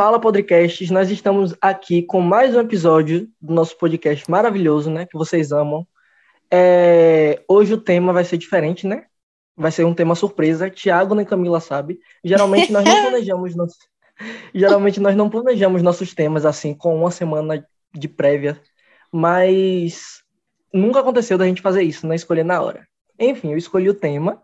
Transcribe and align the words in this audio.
Fala 0.00 0.18
Podcasts, 0.18 0.90
nós 0.90 1.10
estamos 1.10 1.54
aqui 1.60 2.00
com 2.00 2.22
mais 2.22 2.56
um 2.56 2.60
episódio 2.60 3.28
do 3.38 3.52
nosso 3.52 3.76
podcast 3.76 4.30
maravilhoso, 4.30 4.90
né? 4.90 5.04
Que 5.04 5.12
vocês 5.12 5.52
amam. 5.52 5.86
É, 6.50 7.44
hoje 7.46 7.74
o 7.74 7.78
tema 7.78 8.10
vai 8.10 8.24
ser 8.24 8.38
diferente, 8.38 8.86
né? 8.86 9.04
Vai 9.54 9.70
ser 9.70 9.84
um 9.84 9.92
tema 9.92 10.14
surpresa. 10.14 10.70
Tiago 10.70 11.14
nem 11.14 11.26
Camila 11.26 11.60
sabe. 11.60 12.00
Geralmente 12.24 12.72
nós 12.72 12.82
não 12.82 12.96
planejamos 13.10 13.54
nossos, 13.54 13.76
geralmente 14.54 15.00
nós 15.00 15.14
não 15.14 15.28
planejamos 15.28 15.82
nossos 15.82 16.14
temas 16.14 16.46
assim 16.46 16.72
com 16.72 16.96
uma 16.96 17.10
semana 17.10 17.62
de 17.92 18.08
prévia, 18.08 18.58
mas 19.12 20.22
nunca 20.72 21.00
aconteceu 21.00 21.36
da 21.36 21.44
gente 21.44 21.60
fazer 21.60 21.82
isso, 21.82 22.06
né? 22.06 22.14
Escolher 22.14 22.46
na 22.46 22.62
hora. 22.62 22.88
Enfim, 23.18 23.52
eu 23.52 23.58
escolhi 23.58 23.90
o 23.90 23.94
tema 23.94 24.40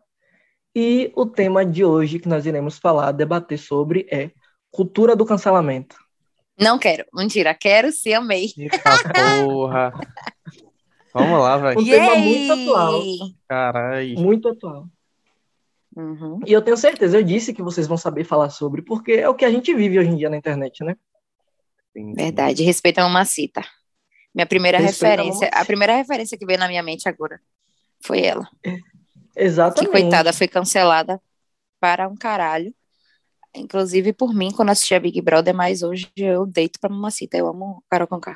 e 0.74 1.10
o 1.16 1.24
tema 1.24 1.64
de 1.64 1.82
hoje 1.82 2.18
que 2.18 2.28
nós 2.28 2.44
iremos 2.44 2.76
falar, 2.78 3.10
debater 3.12 3.58
sobre 3.58 4.06
é 4.12 4.32
cultura 4.76 5.16
do 5.16 5.24
cancelamento. 5.24 5.96
Não 6.58 6.78
quero, 6.78 7.04
mentira, 7.14 7.54
quero 7.54 7.90
sim, 7.90 8.12
amei. 8.12 8.50
Eita 8.56 8.78
porra. 9.44 9.92
Vamos 11.12 11.40
lá, 11.40 11.56
velho. 11.56 11.80
Um 11.80 11.84
tema 11.84 12.14
muito 12.16 12.52
atual. 12.52 13.02
Caralho. 13.48 14.18
Muito 14.18 14.48
atual. 14.50 14.86
Uhum. 15.96 16.40
E 16.46 16.52
eu 16.52 16.60
tenho 16.60 16.76
certeza, 16.76 17.16
eu 17.16 17.22
disse 17.22 17.54
que 17.54 17.62
vocês 17.62 17.86
vão 17.86 17.96
saber 17.96 18.24
falar 18.24 18.50
sobre, 18.50 18.82
porque 18.82 19.12
é 19.12 19.28
o 19.28 19.34
que 19.34 19.46
a 19.46 19.50
gente 19.50 19.74
vive 19.74 19.98
hoje 19.98 20.10
em 20.10 20.16
dia 20.16 20.28
na 20.28 20.36
internet, 20.36 20.84
né? 20.84 20.94
Verdade, 22.14 22.62
respeita 22.62 23.00
a 23.00 23.04
mamacita. 23.04 23.62
Minha 24.34 24.44
primeira 24.46 24.76
Respeita 24.76 25.06
a 25.06 25.10
referência, 25.10 25.46
mamacita. 25.46 25.58
a 25.58 25.64
primeira 25.64 25.96
referência 25.96 26.36
que 26.36 26.44
veio 26.44 26.58
na 26.58 26.68
minha 26.68 26.82
mente 26.82 27.08
agora 27.08 27.40
foi 28.02 28.20
ela. 28.20 28.46
Que 28.62 28.78
Exatamente. 29.34 29.90
coitada, 29.90 30.34
foi 30.34 30.46
cancelada 30.46 31.18
para 31.80 32.06
um 32.06 32.14
caralho. 32.14 32.74
Inclusive 33.58 34.12
por 34.12 34.34
mim, 34.34 34.50
quando 34.52 34.70
assisti 34.70 34.94
a 34.94 35.00
Big 35.00 35.20
Brother, 35.20 35.54
mas 35.54 35.82
hoje 35.82 36.10
eu 36.16 36.46
deito 36.46 36.78
pra 36.80 36.90
mamacita. 36.90 37.36
Eu 37.36 37.48
amo 37.48 37.82
Carol 37.90 38.06
Conká. 38.06 38.34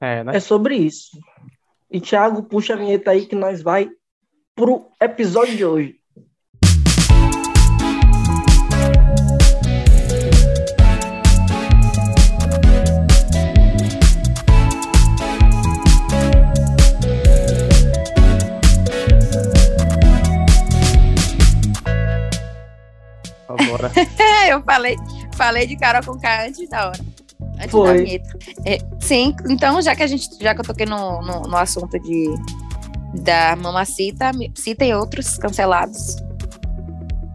É, 0.00 0.24
né? 0.24 0.36
É 0.36 0.40
sobre 0.40 0.76
isso. 0.76 1.18
E 1.90 2.00
Thiago, 2.00 2.42
puxa 2.42 2.74
a 2.74 2.76
vinheta 2.76 3.10
aí 3.10 3.26
que 3.26 3.36
nós 3.36 3.62
vai 3.62 3.88
pro 4.54 4.90
episódio 5.00 5.56
de 5.56 5.64
hoje. 5.64 6.01
Bora. 23.88 23.92
É, 24.44 24.52
eu 24.52 24.62
falei, 24.62 24.96
falei 25.34 25.66
de 25.66 25.76
Carol 25.76 26.04
Conká 26.04 26.46
antes 26.46 26.68
da 26.68 26.88
hora. 26.88 27.00
Antes 27.56 27.70
Foi. 27.70 27.86
da 27.86 28.04
vinheta. 28.04 28.38
É, 28.64 28.78
sim, 29.00 29.34
então 29.48 29.80
já 29.82 29.94
que 29.94 30.02
a 30.02 30.06
gente, 30.06 30.28
já 30.40 30.54
que 30.54 30.60
eu 30.60 30.64
toquei 30.64 30.86
no, 30.86 31.20
no, 31.22 31.42
no 31.42 31.56
assunto 31.56 31.98
de 32.00 32.34
da 33.14 33.54
mamacita, 33.56 34.30
citem 34.54 34.94
outros 34.94 35.36
cancelados. 35.36 36.16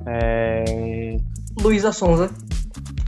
É... 0.08 1.18
Luísa 1.62 1.92
Sonza. 1.92 2.32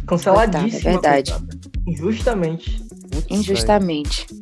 Canceladíssima. 0.06 0.92
Verdade, 0.92 1.32
coitada. 1.32 1.60
Injustamente. 1.88 2.84
putz, 3.12 3.26
Injustamente. 3.30 4.28
velho. 4.30 4.39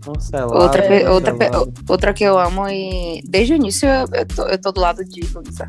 Cancelado, 0.00 0.54
Outra, 0.62 0.82
cancelado. 0.82 1.14
outra, 1.14 1.72
outra 1.88 2.14
que 2.14 2.24
eu 2.24 2.38
amo 2.38 2.68
e 2.68 3.20
desde 3.24 3.52
o 3.52 3.56
início 3.56 3.88
eu, 3.88 4.06
eu, 4.14 4.26
tô, 4.26 4.46
eu 4.48 4.60
tô 4.60 4.72
do 4.72 4.80
lado 4.80 5.04
de 5.04 5.20
Luísa. 5.20 5.66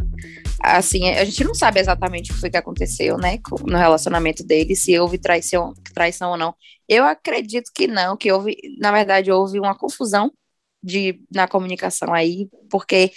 Assim, 0.64 1.10
a 1.10 1.24
gente 1.26 1.44
não 1.44 1.54
sabe 1.56 1.80
exatamente 1.80 2.32
o 2.32 2.36
que 2.36 2.40
foi 2.40 2.50
que 2.50 2.58
aconteceu, 2.58 3.18
né, 3.18 3.40
no 3.66 3.78
relacionamento 3.78 4.44
dele, 4.44 4.76
se 4.76 4.98
houve 5.00 5.18
traição, 5.18 5.74
traição 5.94 6.32
ou 6.32 6.38
não. 6.38 6.56
Eu 6.88 7.04
acredito 7.04 7.72
que 7.74 7.88
não, 7.88 8.16
que 8.16 8.32
houve, 8.32 8.56
na 8.80 8.92
verdade, 8.92 9.32
houve 9.32 9.60
uma 9.60 9.76
confusão 9.76 10.32
de, 10.84 11.20
na 11.34 11.48
comunicação 11.48 12.14
aí, 12.14 12.48
porque 12.70 13.12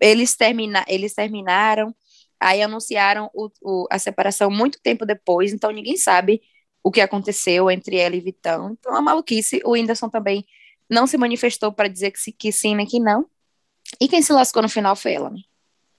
eles, 0.00 0.36
termina, 0.36 0.84
eles 0.88 1.14
terminaram, 1.14 1.94
aí 2.40 2.62
anunciaram 2.62 3.30
o, 3.34 3.48
o- 3.62 3.86
a 3.90 3.98
separação 3.98 4.50
muito 4.50 4.78
tempo 4.82 5.06
depois, 5.06 5.52
então 5.52 5.70
ninguém 5.70 5.96
sabe 5.96 6.40
o 6.82 6.90
que 6.90 7.00
aconteceu 7.00 7.70
entre 7.70 7.96
ela 7.96 8.16
e 8.16 8.20
Vitão. 8.20 8.72
Então, 8.78 8.94
a 8.94 9.02
maluquice, 9.02 9.60
o 9.64 9.72
Whindersson 9.72 10.08
também 10.08 10.44
não 10.88 11.06
se 11.06 11.16
manifestou 11.16 11.72
para 11.72 11.88
dizer 11.88 12.10
que, 12.10 12.18
se- 12.18 12.32
que 12.32 12.50
sim 12.52 12.74
nem 12.74 12.86
que 12.86 12.98
não. 13.00 13.26
E 14.00 14.08
quem 14.08 14.22
se 14.22 14.32
lascou 14.32 14.62
no 14.62 14.68
final 14.68 14.94
foi 14.96 15.14
ela, 15.14 15.30
né? 15.30 15.40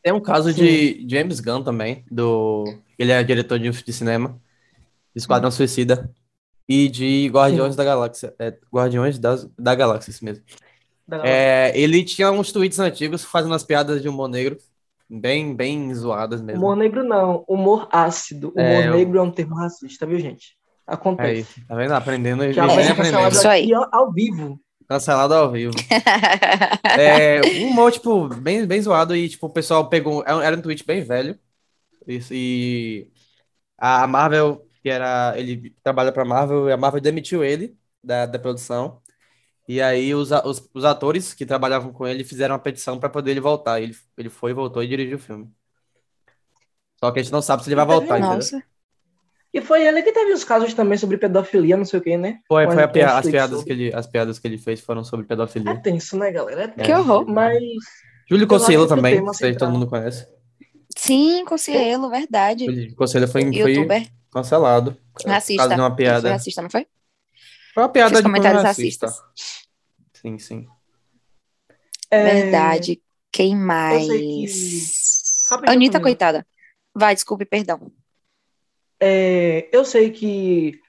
Tem 0.01 0.13
um 0.13 0.21
caso 0.21 0.53
de 0.53 1.05
James 1.09 1.39
Gunn 1.39 1.63
também, 1.63 2.05
do... 2.09 2.63
ele 2.97 3.11
é 3.11 3.21
diretor 3.23 3.59
de, 3.59 3.69
de 3.69 3.93
cinema, 3.93 4.39
de 5.13 5.19
Esquadrão 5.21 5.51
Suicida, 5.51 6.09
e 6.67 6.87
de 6.87 7.27
Guardiões 7.33 7.75
da 7.75 7.83
Galáxia. 7.83 8.33
É, 8.39 8.55
Guardiões 8.71 9.17
das, 9.19 9.49
da 9.57 9.73
Galáxia, 9.75 10.11
isso 10.11 10.23
mesmo. 10.23 10.43
É, 11.23 11.71
ele 11.75 12.03
tinha 12.03 12.31
uns 12.31 12.51
tweets 12.51 12.79
antigos 12.79 13.23
fazendo 13.23 13.55
as 13.55 13.63
piadas 13.63 14.01
de 14.01 14.07
humor 14.07 14.27
negro, 14.29 14.57
bem, 15.09 15.55
bem 15.55 15.91
zoadas 15.93 16.41
mesmo. 16.41 16.61
Humor 16.61 16.75
negro 16.77 17.03
não, 17.03 17.43
humor 17.47 17.87
ácido. 17.91 18.49
Humor 18.49 18.61
É, 18.83 18.87
eu- 18.87 18.93
negro 18.95 19.17
é 19.17 19.21
um 19.21 19.31
termo 19.31 19.55
racista, 19.55 20.05
viu, 20.05 20.19
gente? 20.19 20.55
Acontece. 20.85 21.61
tá 21.67 21.75
vendo? 21.75 21.91
Aprendendo 21.93 22.43
e 22.43 22.59
aprendendo. 22.59 23.31
Isso 23.31 23.47
aí. 23.47 23.69
ao 23.91 24.11
vivo. 24.11 24.59
Cancelado 24.89 25.33
ao 25.35 25.51
vivo. 25.51 25.73
É, 26.95 27.45
um 27.45 27.67
humor, 27.69 27.91
tipo, 27.91 28.27
bem, 28.29 28.65
bem 28.67 28.81
zoado 28.81 29.15
e, 29.15 29.29
tipo, 29.29 29.47
o 29.47 29.49
pessoal 29.49 29.87
pegou... 29.89 30.23
Era 30.25 30.57
um- 30.57 30.61
tweet 30.61 30.85
bem 30.85 31.03
velho. 31.03 31.39
Isso, 32.07 32.33
e 32.33 33.11
a 33.77 34.07
Marvel, 34.07 34.67
que 34.83 34.89
era... 34.89 35.33
Ele 35.39 35.75
trabalha 35.83 36.11
pra 36.13 36.25
Marvel, 36.25 36.69
e 36.69 36.73
a 36.73 36.77
Marvel 36.77 37.01
demitiu 37.01 37.43
ele 37.43 37.77
da, 38.03 38.25
da 38.27 38.39
produção. 38.39 39.01
E 39.67 39.81
aí 39.81 40.15
os, 40.15 40.31
os, 40.31 40.69
os 40.73 40.85
atores 40.85 41.33
que 41.33 41.45
trabalhavam 41.45 41.93
com 41.93 42.07
ele 42.07 42.23
fizeram 42.25 42.55
uma 42.55 42.61
petição 42.61 42.99
pra 42.99 43.09
poder 43.09 43.31
ele 43.31 43.41
voltar. 43.41 43.81
Ele, 43.81 43.95
ele 44.17 44.29
foi, 44.29 44.53
voltou 44.53 44.83
e 44.83 44.87
dirigiu 44.87 45.17
o 45.17 45.21
filme. 45.21 45.51
Só 46.99 47.11
que 47.11 47.19
a 47.19 47.23
gente 47.23 47.31
não 47.31 47.41
sabe 47.41 47.63
se 47.63 47.69
ele 47.69 47.75
vai 47.75 47.85
voltar, 47.85 48.19
entendeu? 48.19 48.53
E 49.53 49.61
foi 49.61 49.85
ele 49.87 50.03
que 50.03 50.11
teve 50.11 50.31
os 50.31 50.43
casos 50.43 50.73
também 50.75 50.97
sobre 50.97 51.17
pedofilia, 51.17 51.75
não 51.75 51.85
sei 51.85 51.99
o 51.99 52.03
que, 52.03 52.15
né? 52.17 52.39
Foi, 52.47 52.65
foi 52.67 52.87
pia- 52.87 53.17
as 53.17 53.27
piadas 53.27 53.59
sobre. 53.59 53.65
que 53.65 53.71
ele, 53.71 53.95
as 53.95 54.05
piadas 54.05 54.37
que 54.37 54.47
ele 54.47 54.57
fez 54.59 54.79
foram 54.79 55.03
sobre 55.03 55.25
É 55.25 55.29
pedofilia. 55.29 55.75
tenso, 55.81 56.17
né, 56.17 56.31
galera? 56.31 56.63
É 56.65 56.67
tenso. 56.67 56.85
Que 56.85 56.93
horror. 56.93 57.25
Mas 57.27 57.57
Júlio 58.29 58.47
Cossielo 58.47 58.83
o 58.83 58.87
também, 58.87 59.33
sei 59.33 59.53
se 59.53 59.57
todo 59.59 59.71
mundo 59.71 59.87
conhece. 59.87 60.27
Sim, 60.95 61.43
Cossielo, 61.45 62.09
verdade. 62.09 62.65
Júlio 62.65 62.95
Cossielo 62.95 63.27
foi, 63.27 63.41
foi 63.51 64.07
cancelado. 64.31 64.95
por 65.13 65.25
racista. 65.27 65.57
causa 65.63 65.75
de 65.75 65.81
uma 65.81 65.87
Ele 65.87 65.95
foi 65.95 66.03
piada. 66.05 66.29
racista, 66.31 66.61
não 66.61 66.69
foi? 66.69 66.87
Foi 67.73 67.83
uma 67.83 67.89
piada 67.89 68.15
de 68.17 68.23
comentários 68.23 68.61
racista. 68.63 69.07
racistas. 69.07 69.29
Sim, 70.13 70.37
sim. 70.37 70.67
é, 72.11 72.23
Verdade. 72.23 73.01
Quem 73.31 73.55
mais? 73.55 74.07
que- 74.07 74.45
Anitta, 75.67 75.99
coitada. 75.99 76.45
Vai, 76.93 77.15
desculpe, 77.15 77.45
perdão. 77.45 77.91
É, 78.99 79.69
eu 79.71 79.85
sei 79.85 80.11
que 80.11 80.79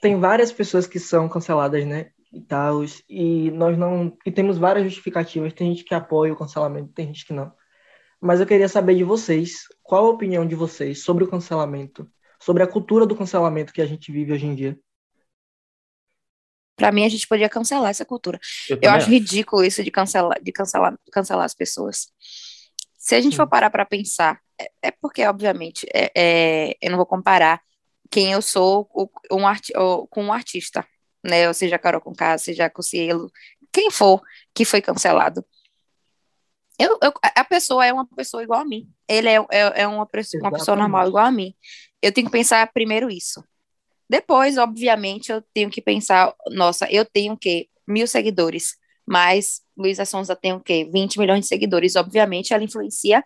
tem 0.00 0.18
várias 0.18 0.52
pessoas 0.52 0.86
que 0.86 0.98
são 0.98 1.28
canceladas, 1.28 1.84
né? 1.86 2.10
E 2.32 2.40
tal, 2.40 2.84
e 3.08 3.50
nós 3.50 3.76
não. 3.78 4.16
E 4.24 4.30
temos 4.30 4.58
várias 4.58 4.84
justificativas. 4.84 5.52
Tem 5.52 5.70
gente 5.70 5.84
que 5.84 5.94
apoia 5.94 6.32
o 6.32 6.36
cancelamento, 6.36 6.92
tem 6.92 7.06
gente 7.06 7.26
que 7.26 7.32
não. 7.32 7.52
Mas 8.20 8.40
eu 8.40 8.46
queria 8.46 8.68
saber 8.68 8.96
de 8.96 9.04
vocês, 9.04 9.66
qual 9.82 10.06
a 10.06 10.10
opinião 10.10 10.46
de 10.46 10.54
vocês 10.54 11.02
sobre 11.02 11.24
o 11.24 11.28
cancelamento, 11.28 12.10
sobre 12.40 12.62
a 12.62 12.66
cultura 12.66 13.06
do 13.06 13.16
cancelamento 13.16 13.72
que 13.72 13.80
a 13.80 13.86
gente 13.86 14.12
vive 14.12 14.32
hoje 14.32 14.46
em 14.46 14.54
dia. 14.54 14.78
Pra 16.76 16.92
mim, 16.92 17.04
a 17.04 17.08
gente 17.08 17.26
podia 17.26 17.48
cancelar 17.48 17.90
essa 17.90 18.04
cultura. 18.04 18.38
Eu 18.68 18.76
também 18.76 18.96
acho 18.96 19.10
ridículo 19.10 19.64
isso 19.64 19.82
de 19.82 19.90
cancelar, 19.90 20.40
de 20.40 20.52
cancelar, 20.52 20.96
cancelar 21.10 21.44
as 21.44 21.54
pessoas. 21.54 22.12
Se 22.96 23.14
a 23.14 23.20
gente 23.20 23.36
for 23.36 23.48
parar 23.48 23.70
para 23.70 23.84
pensar, 23.84 24.40
é, 24.60 24.70
é 24.88 24.90
porque, 24.90 25.24
obviamente, 25.24 25.86
é, 25.94 26.10
é- 26.14 26.76
eu 26.80 26.90
não 26.90 26.96
vou 26.96 27.06
comparar 27.06 27.60
quem 28.10 28.32
eu 28.32 28.40
sou 28.42 28.84
com 28.86 29.08
um, 29.32 29.46
arti 29.46 29.72
com 30.10 30.24
um 30.24 30.32
artista, 30.32 30.86
né? 31.24 31.46
Ou 31.48 31.54
seja, 31.54 31.78
Carol 31.78 32.00
Conká, 32.00 32.38
seja 32.38 32.70
Cossielo, 32.70 33.30
quem 33.72 33.90
for 33.90 34.22
que 34.54 34.64
foi 34.64 34.80
cancelado. 34.80 35.44
Eu, 36.78 36.98
eu- 37.02 37.12
a 37.22 37.44
pessoa 37.44 37.84
é 37.84 37.92
uma 37.92 38.06
pessoa 38.06 38.42
igual 38.42 38.60
a 38.60 38.64
mim. 38.64 38.88
Ele 39.08 39.28
é, 39.28 39.36
é, 39.50 39.82
é 39.82 39.86
uma, 39.86 40.06
pessoa, 40.06 40.42
uma 40.42 40.52
pessoa 40.52 40.76
normal 40.76 41.08
igual 41.08 41.26
a 41.26 41.30
mim. 41.32 41.54
Eu 42.00 42.12
tenho 42.12 42.26
que 42.26 42.32
pensar 42.32 42.70
primeiro 42.72 43.10
isso. 43.10 43.42
Depois, 44.08 44.56
obviamente, 44.56 45.30
eu 45.30 45.42
tenho 45.52 45.68
que 45.68 45.82
pensar, 45.82 46.32
nossa, 46.50 46.90
eu 46.90 47.04
tenho 47.04 47.34
o 47.34 47.36
quê? 47.36 47.68
Mil 47.86 48.06
seguidores. 48.06 48.76
Mas 49.06 49.60
Luísa 49.76 50.04
Sonza 50.04 50.36
tem 50.36 50.52
o 50.52 50.60
quê? 50.60 50.88
20 50.90 51.18
milhões 51.18 51.40
de 51.40 51.48
seguidores. 51.48 51.96
Obviamente, 51.96 52.54
ela 52.54 52.62
influencia 52.64 53.24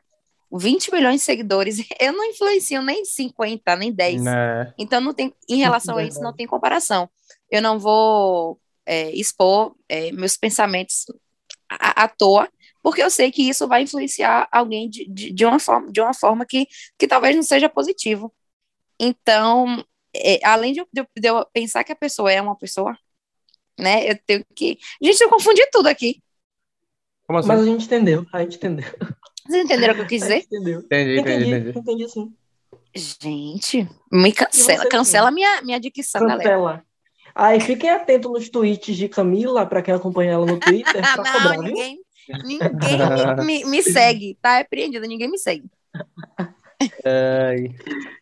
20 0.58 0.93
milhões 0.93 1.20
de 1.20 1.25
seguidores. 1.25 1.78
Eu 2.00 2.12
não 2.12 2.25
influencio 2.25 2.82
nem 2.82 3.04
50, 3.04 3.76
nem 3.76 3.93
10. 3.93 4.22
Né? 4.22 4.75
Então, 4.78 5.00
não 5.00 5.14
tem, 5.14 5.34
em 5.49 5.56
relação 5.56 5.96
a 5.96 6.04
isso, 6.04 6.20
não 6.20 6.34
tem 6.34 6.46
comparação. 6.46 7.08
Eu 7.50 7.62
não 7.62 7.78
vou 7.78 8.60
é, 8.87 9.10
expor 9.10 9.75
é, 9.88 10.12
meus 10.12 10.37
pensamentos 10.37 11.06
à, 11.69 12.04
à 12.04 12.08
toa, 12.08 12.49
porque 12.82 13.02
eu 13.02 13.10
sei 13.10 13.31
que 13.31 13.49
isso 13.49 13.69
vai 13.69 13.82
influenciar 13.82 14.49
alguém 14.50 14.90
de, 14.90 15.06
de, 15.08 15.32
de 15.32 15.44
uma 15.44 15.58
forma, 15.58 15.90
de 15.90 16.00
uma 16.00 16.14
forma 16.14 16.44
que, 16.44 16.66
que 16.99 17.06
talvez 17.06 17.37
não 17.37 17.43
seja 17.43 17.69
positivo. 17.69 18.32
Então, 18.99 19.84
é, 20.14 20.44
além 20.44 20.72
de 20.72 20.81
eu, 20.81 20.88
de 20.94 21.28
eu 21.28 21.46
pensar 21.52 21.84
que 21.84 21.93
a 21.93 21.96
pessoa 21.96 22.31
é 22.32 22.40
uma 22.40 22.56
pessoa, 22.56 22.96
né? 23.78 24.10
Eu 24.10 24.19
tenho 24.26 24.44
que. 24.54 24.78
Gente, 25.00 25.20
eu 25.20 25.31
confundi 25.31 25.64
tudo 25.70 25.87
aqui. 25.87 26.22
Como 27.26 27.38
assim? 27.38 27.49
Mas 27.49 27.60
a 27.60 27.64
gente 27.64 27.87
entendeu, 27.87 28.26
a 28.32 28.40
gente 28.40 28.56
entendeu. 28.56 28.87
Vocês 29.46 29.64
entenderam 29.64 29.92
o 29.94 29.96
que 29.96 30.02
eu 30.02 30.06
quis 30.06 30.22
A 30.22 30.26
dizer? 30.28 30.38
entendeu. 30.44 30.80
Entendi, 30.80 31.18
entendi, 31.18 31.44
Entendi, 31.44 31.68
entendi. 31.70 31.78
entendi 31.78 32.08
sim. 32.08 32.32
Gente, 32.94 33.88
me 34.10 34.32
cancela, 34.32 34.82
você, 34.82 34.88
cancela 34.88 35.30
minha, 35.30 35.62
minha 35.62 35.80
dicção, 35.80 36.20
galera. 36.26 36.42
Cancela. 36.42 36.82
Aí 37.34 37.58
fiquem 37.60 37.88
atentos 37.90 38.30
nos 38.30 38.48
tweets 38.50 38.94
de 38.96 39.08
Camila, 39.08 39.64
pra 39.64 39.80
quem 39.80 39.94
acompanha 39.94 40.32
ela 40.32 40.44
no 40.44 40.60
Twitter, 40.60 41.00
Ah, 41.02 41.14
pra 41.16 41.24
não, 41.24 41.32
cobrar, 41.32 41.52
viu? 41.52 41.62
ninguém, 41.62 41.98
ninguém 42.44 42.68
me, 43.38 43.44
me, 43.64 43.64
me 43.64 43.82
segue, 43.82 44.36
tá 44.42 44.58
repreendido, 44.58 45.06
ninguém 45.06 45.30
me 45.30 45.38
segue. 45.38 45.64
Ai. 47.04 47.74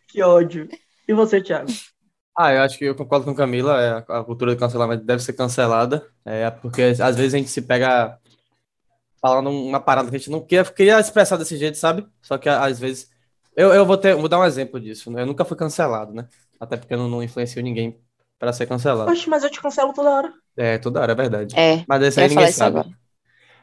Que 0.08 0.22
ódio. 0.22 0.68
E 1.08 1.12
você, 1.12 1.40
Thiago? 1.42 1.70
Ah, 2.38 2.52
eu 2.54 2.62
acho 2.62 2.78
que 2.78 2.84
eu 2.84 2.94
concordo 2.94 3.24
com 3.26 3.34
Camila, 3.34 3.82
é, 3.82 4.04
a 4.12 4.22
cultura 4.24 4.54
do 4.54 4.58
cancelamento 4.58 5.04
deve 5.04 5.22
ser 5.22 5.32
cancelada, 5.32 6.06
é, 6.24 6.48
porque 6.50 6.80
às 6.82 7.16
vezes 7.16 7.34
a 7.34 7.38
gente 7.38 7.50
se 7.50 7.60
pega 7.62 8.16
falando 9.20 9.50
uma 9.50 9.80
parada 9.80 10.08
que 10.08 10.16
a 10.16 10.18
gente 10.18 10.30
não 10.30 10.40
queria, 10.40 10.64
queria 10.64 11.00
expressar 11.00 11.36
desse 11.36 11.56
jeito, 11.56 11.76
sabe? 11.76 12.06
Só 12.22 12.38
que 12.38 12.48
às 12.48 12.78
vezes. 12.78 13.10
Eu, 13.56 13.74
eu 13.74 13.84
vou 13.84 13.96
ter, 13.96 14.14
vou 14.14 14.28
dar 14.28 14.38
um 14.38 14.44
exemplo 14.44 14.80
disso, 14.80 15.10
né? 15.10 15.22
Eu 15.22 15.26
nunca 15.26 15.44
fui 15.44 15.56
cancelado, 15.56 16.14
né? 16.14 16.28
Até 16.58 16.76
porque 16.76 16.94
eu 16.94 16.98
não, 16.98 17.08
não 17.08 17.22
influencio 17.22 17.62
ninguém 17.62 18.00
para 18.38 18.52
ser 18.52 18.66
cancelado. 18.66 19.10
Oxe, 19.10 19.28
mas 19.28 19.44
eu 19.44 19.50
te 19.50 19.60
cancelo 19.60 19.92
toda 19.92 20.10
hora. 20.10 20.32
É, 20.56 20.78
toda 20.78 21.00
hora, 21.00 21.12
é 21.12 21.14
verdade. 21.14 21.54
É, 21.58 21.84
Mas 21.86 22.02
esse 22.02 22.20
aí 22.20 22.28
ninguém 22.28 22.50
sabe. 22.50 22.78
agora. 22.78 22.96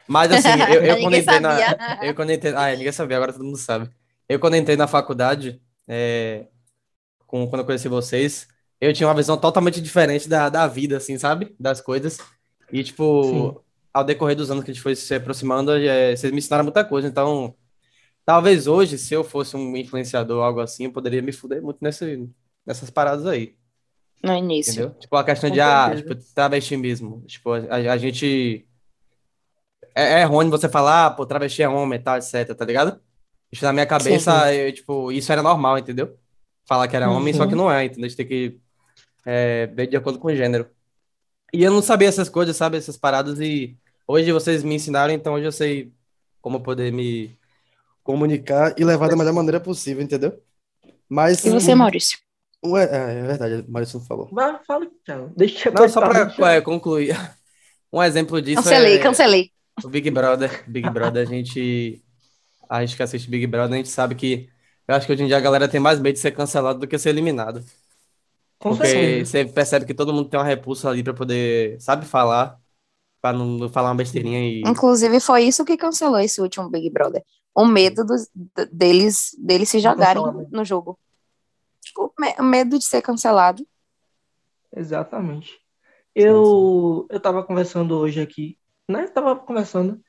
Mas 0.07 0.31
assim, 0.31 0.49
eu, 0.73 0.83
eu 0.83 1.01
quando 1.01 1.15
entrei 1.15 1.39
na. 1.39 1.57
sabia. 1.57 1.99
Eu 2.01 2.15
quando 2.15 2.31
entrei. 2.31 2.53
Ah, 2.55 2.69
é, 2.69 2.75
ninguém 2.75 2.91
sabia, 2.91 3.17
agora 3.17 3.33
todo 3.33 3.43
mundo 3.43 3.57
sabe. 3.57 3.89
Eu 4.29 4.39
quando 4.39 4.55
entrei 4.55 4.77
na 4.77 4.87
faculdade, 4.87 5.61
é, 5.87 6.47
com, 7.25 7.47
quando 7.47 7.61
eu 7.61 7.65
conheci 7.65 7.87
vocês, 7.87 8.47
eu 8.79 8.93
tinha 8.93 9.07
uma 9.07 9.15
visão 9.15 9.37
totalmente 9.37 9.81
diferente 9.81 10.29
da, 10.29 10.49
da 10.49 10.67
vida, 10.67 10.97
assim, 10.97 11.17
sabe? 11.17 11.55
Das 11.59 11.81
coisas. 11.81 12.19
E, 12.71 12.83
tipo, 12.83 13.23
Sim. 13.23 13.55
Ao 13.97 14.03
decorrer 14.03 14.35
dos 14.35 14.51
anos 14.51 14.63
que 14.63 14.71
a 14.71 14.73
gente 14.73 14.83
foi 14.83 14.95
se 14.95 15.15
aproximando, 15.15 15.71
é, 15.71 16.15
vocês 16.15 16.31
me 16.31 16.37
ensinaram 16.37 16.63
muita 16.63 16.85
coisa. 16.85 17.07
Então, 17.07 17.55
talvez 18.25 18.67
hoje, 18.67 18.97
se 18.97 19.13
eu 19.13 19.23
fosse 19.23 19.55
um 19.57 19.75
influenciador 19.75 20.37
ou 20.37 20.43
algo 20.43 20.59
assim, 20.59 20.85
eu 20.85 20.91
poderia 20.91 21.21
me 21.21 21.31
fuder 21.31 21.61
muito 21.61 21.79
nesse, 21.81 22.29
nessas 22.65 22.89
paradas 22.89 23.25
aí. 23.25 23.55
No 24.23 24.33
início. 24.33 24.71
Entendeu? 24.71 24.99
Tipo, 24.99 25.15
a 25.15 25.23
questão 25.23 25.49
Com 25.49 25.53
de, 25.55 25.61
ah, 25.61 25.93
tipo, 25.95 26.15
travestimismo. 26.33 27.23
Tipo, 27.25 27.53
a, 27.53 27.75
a 27.75 27.97
gente. 27.97 28.67
É, 29.95 30.21
é 30.21 30.23
ruim 30.25 30.49
você 30.49 30.69
falar, 30.69 31.07
ah, 31.07 31.11
pô, 31.11 31.25
travesti 31.25 31.63
é 31.63 31.69
homem 31.69 31.99
e 31.99 32.03
tal, 32.03 32.17
etc, 32.17 32.55
tá 32.55 32.65
ligado? 32.65 32.99
Isso 33.51 33.63
na 33.63 33.73
minha 33.73 33.85
cabeça, 33.85 34.53
eu, 34.53 34.71
tipo, 34.73 35.11
isso 35.11 35.31
era 35.31 35.41
normal, 35.41 35.77
entendeu? 35.77 36.17
Falar 36.67 36.87
que 36.87 36.95
era 36.95 37.09
homem, 37.09 37.33
só 37.33 37.47
que 37.47 37.53
Uhum. 37.53 37.61
não 37.61 37.71
é, 37.71 37.85
entendeu? 37.85 38.05
A 38.05 38.09
gente 38.09 38.17
tem 38.17 38.27
que 38.27 38.59
é, 39.25 39.67
ver 39.67 39.87
de 39.87 39.95
acordo 39.97 40.19
com 40.19 40.27
o 40.27 40.35
gênero. 40.35 40.69
E 41.53 41.63
eu 41.63 41.71
não 41.71 41.81
sabia 41.81 42.07
essas 42.09 42.29
coisas, 42.29 42.55
sabe? 42.57 42.77
Essas 42.77 42.97
paradas, 42.97 43.39
e 43.39 43.77
hoje 44.07 44.31
vocês 44.31 44.63
me 44.63 44.75
ensinaram, 44.75 45.13
então 45.13 45.33
hoje 45.33 45.45
eu 45.45 45.51
sei 45.51 45.91
como 46.41 46.61
poder 46.61 46.91
me 46.91 47.37
comunicar 48.03 48.73
e 48.79 48.83
levar 48.85 49.09
da 49.09 49.15
melhor 49.15 49.33
maneira 49.33 49.59
possível, 49.59 50.01
entendeu? 50.03 50.41
Mas. 51.09 51.43
E 51.45 51.49
você, 51.49 51.75
Maurício? 51.75 52.17
Ué, 52.65 52.83
é, 52.85 53.19
é 53.19 53.23
verdade, 53.23 53.65
o 53.67 53.71
Maurício 53.71 53.99
não 53.99 54.05
falou. 54.05 54.29
Vai, 54.31 54.59
fala, 54.65 54.87
Thiago. 55.05 55.31
Deixa 55.35 55.69
eu 55.69 55.73
Não, 55.73 55.87
só 55.89 56.01
deixa- 56.11 56.51
é, 56.51 56.61
concluir. 56.61 57.15
Um 57.91 58.03
exemplo 58.03 58.41
disso 58.41 58.61
Cancelei, 58.61 58.95
é 58.95 58.99
cancelei. 58.99 59.51
o 59.81 59.87
Big 59.87 60.11
Brother. 60.11 60.63
Big 60.69 60.89
Brother, 60.89 61.25
a 61.25 61.29
gente. 61.29 62.03
A 62.69 62.85
gente 62.85 62.97
que 62.97 63.01
assiste 63.03 63.29
Big 63.29 63.47
Brother, 63.47 63.73
a 63.75 63.77
gente 63.77 63.87
sabe 63.87 64.13
que. 64.13 64.49
Eu 64.85 64.93
acho 64.95 65.05
que 65.07 65.13
hoje 65.13 65.23
em 65.23 65.27
dia 65.27 65.37
a 65.37 65.39
galera 65.39 65.69
tem 65.69 65.79
mais 65.79 65.97
medo 65.97 66.13
de 66.15 66.19
ser 66.19 66.31
cancelado 66.31 66.79
do 66.79 66.87
que 66.87 66.97
ser 66.97 67.09
eliminado. 67.09 67.63
Com 68.59 68.71
Porque 68.71 68.87
certeza. 68.87 69.31
você 69.31 69.45
percebe 69.45 69.85
que 69.85 69.93
todo 69.93 70.13
mundo 70.13 70.27
tem 70.27 70.37
uma 70.37 70.45
repulsa 70.45 70.89
ali 70.89 71.01
pra 71.01 71.13
poder, 71.13 71.79
sabe, 71.79 72.05
falar, 72.05 72.59
pra 73.29 73.37
não, 73.37 73.69
falar 73.69 73.89
uma 73.89 73.95
besteirinha 73.95 74.39
e. 74.39 74.61
Inclusive, 74.61 75.19
foi 75.19 75.43
isso 75.43 75.65
que 75.65 75.77
cancelou 75.77 76.19
esse 76.19 76.41
último 76.41 76.69
Big 76.69 76.89
Brother. 76.89 77.23
O 77.55 77.65
medo 77.65 78.05
dos- 78.05 78.29
deles, 78.71 79.35
deles 79.39 79.69
se 79.69 79.79
jogarem 79.79 80.23
no 80.51 80.63
jogo. 80.63 80.97
O 81.97 82.11
me- 82.19 82.35
o 82.39 82.43
medo 82.43 82.77
de 82.77 82.85
ser 82.85 83.01
cancelado. 83.01 83.65
Exatamente. 84.75 85.57
Eu, 86.13 87.05
eu 87.09 87.19
tava 87.19 87.43
conversando 87.43 87.95
hoje 87.97 88.19
aqui, 88.19 88.57
né? 88.89 89.07
Tava 89.07 89.35
conversando 89.35 89.99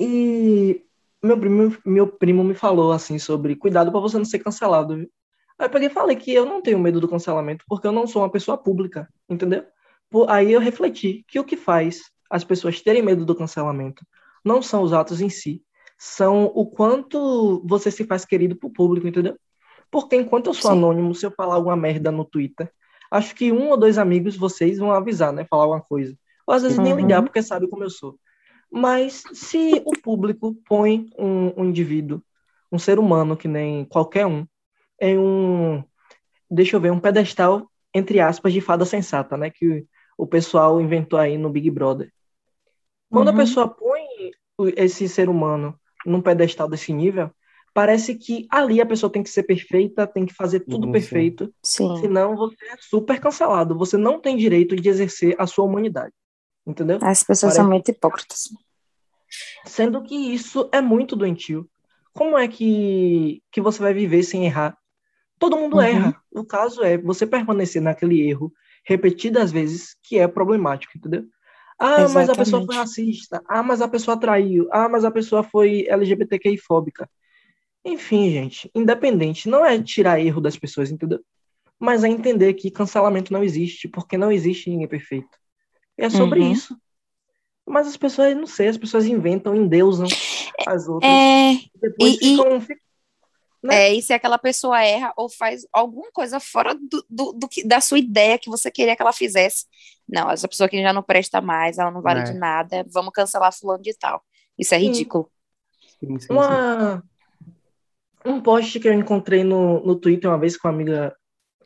e 0.00 0.84
meu 1.22 1.38
primo, 1.38 1.76
meu 1.84 2.06
primo 2.06 2.44
me 2.44 2.54
falou 2.54 2.92
assim 2.92 3.18
sobre 3.18 3.56
cuidado 3.56 3.90
pra 3.90 4.00
você 4.00 4.18
não 4.18 4.24
ser 4.24 4.38
cancelado, 4.40 4.96
viu? 4.96 5.10
Aí 5.58 5.66
eu 5.66 5.70
peguei 5.70 5.88
e 5.88 5.92
falei 5.92 6.16
que 6.16 6.32
eu 6.32 6.44
não 6.46 6.62
tenho 6.62 6.78
medo 6.78 7.00
do 7.00 7.08
cancelamento 7.08 7.64
porque 7.68 7.86
eu 7.86 7.92
não 7.92 8.06
sou 8.06 8.22
uma 8.22 8.30
pessoa 8.30 8.56
pública, 8.56 9.08
entendeu? 9.28 9.64
Por- 10.10 10.28
aí 10.30 10.52
eu 10.52 10.60
refleti 10.60 11.24
que 11.28 11.38
o 11.40 11.44
que 11.44 11.56
faz 11.56 12.02
as 12.30 12.44
pessoas 12.44 12.80
terem 12.80 13.02
medo 13.02 13.24
do 13.24 13.34
cancelamento 13.34 14.04
não 14.44 14.62
são 14.62 14.82
os 14.82 14.92
atos 14.92 15.20
em 15.20 15.28
si, 15.28 15.62
são 15.98 16.44
o 16.54 16.64
quanto 16.66 17.62
você 17.66 17.90
se 17.90 18.04
faz 18.04 18.24
querido 18.24 18.54
pro 18.56 18.70
público, 18.70 19.06
entendeu? 19.08 19.36
Porque 19.90 20.16
enquanto 20.16 20.46
eu 20.46 20.54
sou 20.54 20.70
Sim. 20.70 20.78
anônimo, 20.78 21.14
se 21.14 21.26
eu 21.26 21.30
falar 21.30 21.54
alguma 21.56 21.76
merda 21.76 22.10
no 22.10 22.24
Twitter, 22.24 22.70
acho 23.10 23.34
que 23.34 23.50
um 23.50 23.70
ou 23.70 23.76
dois 23.76 23.98
amigos 23.98 24.36
vocês 24.36 24.78
vão 24.78 24.92
avisar, 24.92 25.32
né? 25.32 25.44
Falar 25.48 25.64
alguma 25.64 25.80
coisa. 25.80 26.16
Ou 26.46 26.54
às 26.54 26.62
vezes 26.62 26.78
nem 26.78 26.92
Uhum. 26.92 26.98
ligar, 26.98 27.22
porque 27.22 27.42
sabe 27.42 27.68
como 27.68 27.82
eu 27.84 27.90
sou. 27.90 28.18
Mas 28.70 29.24
se 29.32 29.82
o 29.84 29.92
público 29.92 30.54
põe 30.68 31.10
um, 31.18 31.62
um 31.62 31.64
indivíduo, 31.64 32.22
um 32.70 32.78
ser 32.78 32.98
humano 32.98 33.36
que 33.36 33.48
nem 33.48 33.84
qualquer 33.86 34.26
um, 34.26 34.46
em 35.00 35.18
um, 35.18 35.82
deixa 36.50 36.76
eu 36.76 36.80
ver, 36.80 36.92
um 36.92 37.00
pedestal, 37.00 37.70
entre 37.94 38.20
aspas, 38.20 38.52
de 38.52 38.60
fada 38.60 38.84
sensata, 38.84 39.36
né? 39.36 39.50
Que 39.50 39.86
o 40.18 40.26
pessoal 40.26 40.80
inventou 40.80 41.18
aí 41.18 41.38
no 41.38 41.50
Big 41.50 41.70
Brother. 41.70 42.12
Quando 43.10 43.28
Uhum. 43.28 43.34
a 43.34 43.36
pessoa 43.36 43.68
põe 43.68 44.02
esse 44.76 45.08
ser 45.08 45.28
humano 45.28 45.78
num 46.04 46.20
pedestal 46.20 46.68
desse 46.68 46.92
nível, 46.92 47.30
parece 47.72 48.14
que 48.14 48.46
ali 48.50 48.80
a 48.80 48.86
pessoa 48.86 49.10
tem 49.10 49.22
que 49.22 49.30
ser 49.30 49.44
perfeita, 49.44 50.06
tem 50.06 50.26
que 50.26 50.34
fazer 50.34 50.60
tudo 50.60 50.78
Uhum, 50.86 50.86
sim. 50.86 50.92
perfeito, 50.92 51.54
Sim. 51.62 51.96
senão 52.00 52.36
você 52.36 52.56
é 52.66 52.76
super 52.78 53.20
cancelado. 53.20 53.76
Você 53.78 53.96
não 53.96 54.20
tem 54.20 54.36
direito 54.36 54.74
de 54.76 54.88
exercer 54.88 55.34
a 55.38 55.46
sua 55.46 55.64
humanidade. 55.64 56.12
Entendeu? 56.66 56.98
As 57.00 57.22
pessoas 57.22 57.52
Parece- 57.54 57.56
são 57.56 57.68
muito 57.70 57.90
hipócritas. 57.90 58.48
Sendo 59.64 60.02
que 60.02 60.14
isso 60.14 60.68
é 60.72 60.80
muito 60.80 61.14
doentio. 61.16 61.68
Como 62.12 62.36
é 62.36 62.48
que, 62.48 63.42
que 63.52 63.60
você 63.60 63.80
vai 63.80 63.94
viver 63.94 64.22
sem 64.22 64.44
errar? 64.44 64.76
Todo 65.38 65.56
mundo 65.56 65.76
Uhum. 65.76 65.82
erra. 65.82 66.20
O 66.32 66.44
caso 66.44 66.82
é 66.82 66.98
você 66.98 67.26
permanecer 67.26 67.80
naquele 67.80 68.20
erro 68.28 68.52
repetidas 68.84 69.52
vezes 69.52 69.96
que 70.02 70.18
é 70.18 70.26
problemático, 70.26 70.92
entendeu? 70.96 71.24
Ah, 71.78 72.08
mas 72.08 72.28
a 72.28 72.34
pessoa 72.34 72.62
foi 72.64 72.74
Exatamente. 72.74 72.74
racista. 72.74 73.42
Ah, 73.48 73.62
mas 73.62 73.80
a 73.80 73.88
pessoa 73.88 74.18
traiu. 74.18 74.68
Ah, 74.72 74.88
mas 74.88 75.04
a 75.04 75.10
pessoa 75.10 75.42
foi 75.42 75.86
LGBTQI 75.88 76.58
fóbica. 76.58 77.08
Enfim, 77.84 78.30
gente, 78.30 78.70
independente, 78.74 79.48
não 79.48 79.64
é 79.64 79.80
tirar 79.82 80.20
erro 80.20 80.40
das 80.40 80.58
pessoas, 80.58 80.90
entendeu? 80.90 81.20
Mas 81.78 82.02
é 82.02 82.08
entender 82.08 82.54
que 82.54 82.70
cancelamento 82.70 83.32
não 83.32 83.44
existe, 83.44 83.86
porque 83.88 84.18
não 84.18 84.32
existe 84.32 84.68
ninguém 84.68 84.88
perfeito. 84.88 85.28
E 85.96 86.02
é 86.04 86.10
sobre 86.10 86.40
Uhum. 86.40 86.52
isso. 86.52 86.76
Mas 87.66 87.86
as 87.86 87.96
pessoas, 87.96 88.34
não 88.36 88.46
sei, 88.46 88.68
as 88.68 88.76
pessoas 88.76 89.06
inventam, 89.06 89.54
endeusam 89.54 90.08
as 90.66 90.88
outras. 90.88 91.10
É, 91.12 91.58
Depois 91.80 92.14
e- 92.14 92.16
e- 92.16 92.36
ficam, 92.36 92.60
ficam- 92.60 92.76
né? 93.62 93.88
é, 93.88 93.94
e 93.94 94.02
se 94.02 94.12
aquela 94.12 94.38
pessoa 94.38 94.82
erra 94.82 95.12
ou 95.16 95.28
faz 95.28 95.66
alguma 95.72 96.10
coisa 96.12 96.40
fora 96.40 96.74
do, 96.74 97.04
do, 97.08 97.32
do 97.32 97.48
que, 97.48 97.66
da 97.66 97.80
sua 97.80 97.98
ideia 97.98 98.38
que 98.38 98.50
você 98.50 98.70
queria 98.70 98.94
que 98.96 99.02
ela 99.02 99.12
fizesse. 99.12 99.66
Não, 100.08 100.30
essa 100.30 100.48
pessoa 100.48 100.66
aqui 100.66 100.80
já 100.82 100.92
não 100.92 101.02
presta 101.02 101.40
mais, 101.40 101.78
ela 101.78 101.90
não 101.90 102.02
vale 102.02 102.20
É. 102.20 102.24
de 102.24 102.34
nada, 102.34 102.84
vamos 102.90 103.12
cancelar 103.12 103.52
fulano 103.52 103.82
de 103.82 103.94
tal. 103.96 104.22
Isso 104.58 104.74
é 104.74 104.78
Sim. 104.78 104.86
ridículo. 104.86 105.30
Sim, 106.00 106.18
sim, 106.18 106.20
sim. 106.20 106.32
Uma, 106.32 107.02
um 108.24 108.40
post 108.40 108.78
que 108.80 108.88
eu 108.88 108.92
encontrei 108.92 109.44
no, 109.44 109.84
no 109.84 109.96
Twitter 109.96 110.30
uma 110.30 110.38
vez 110.38 110.56
que 110.56 110.66
uma 110.66 110.72
amiga 110.72 111.16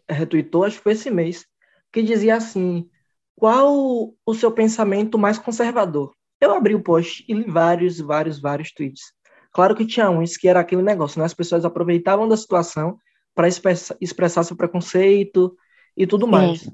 retweetou, 0.08 0.64
acho 0.64 0.76
que 0.78 0.82
foi 0.82 0.92
esse 0.92 1.10
mês, 1.10 1.46
que 1.92 2.02
dizia 2.02 2.36
assim: 2.36 2.88
qual 3.36 4.14
o 4.24 4.34
seu 4.34 4.52
pensamento 4.52 5.18
mais 5.18 5.38
conservador? 5.38 6.14
Eu 6.40 6.52
abri 6.52 6.74
o 6.74 6.82
post 6.82 7.24
e 7.28 7.34
li 7.34 7.44
vários, 7.44 8.00
vários, 8.00 8.40
vários 8.40 8.72
tweets. 8.72 9.12
Claro 9.52 9.74
que 9.74 9.86
tinha 9.86 10.10
uns 10.10 10.36
que 10.36 10.48
era 10.48 10.60
aquele 10.60 10.82
negócio, 10.82 11.18
né? 11.18 11.26
As 11.26 11.34
pessoas 11.34 11.64
aproveitavam 11.64 12.26
da 12.26 12.36
situação 12.36 12.98
para 13.34 13.48
expressa, 13.48 13.96
expressar 14.00 14.42
seu 14.44 14.56
preconceito 14.56 15.56
e 15.96 16.06
tudo 16.06 16.26
mais. 16.26 16.68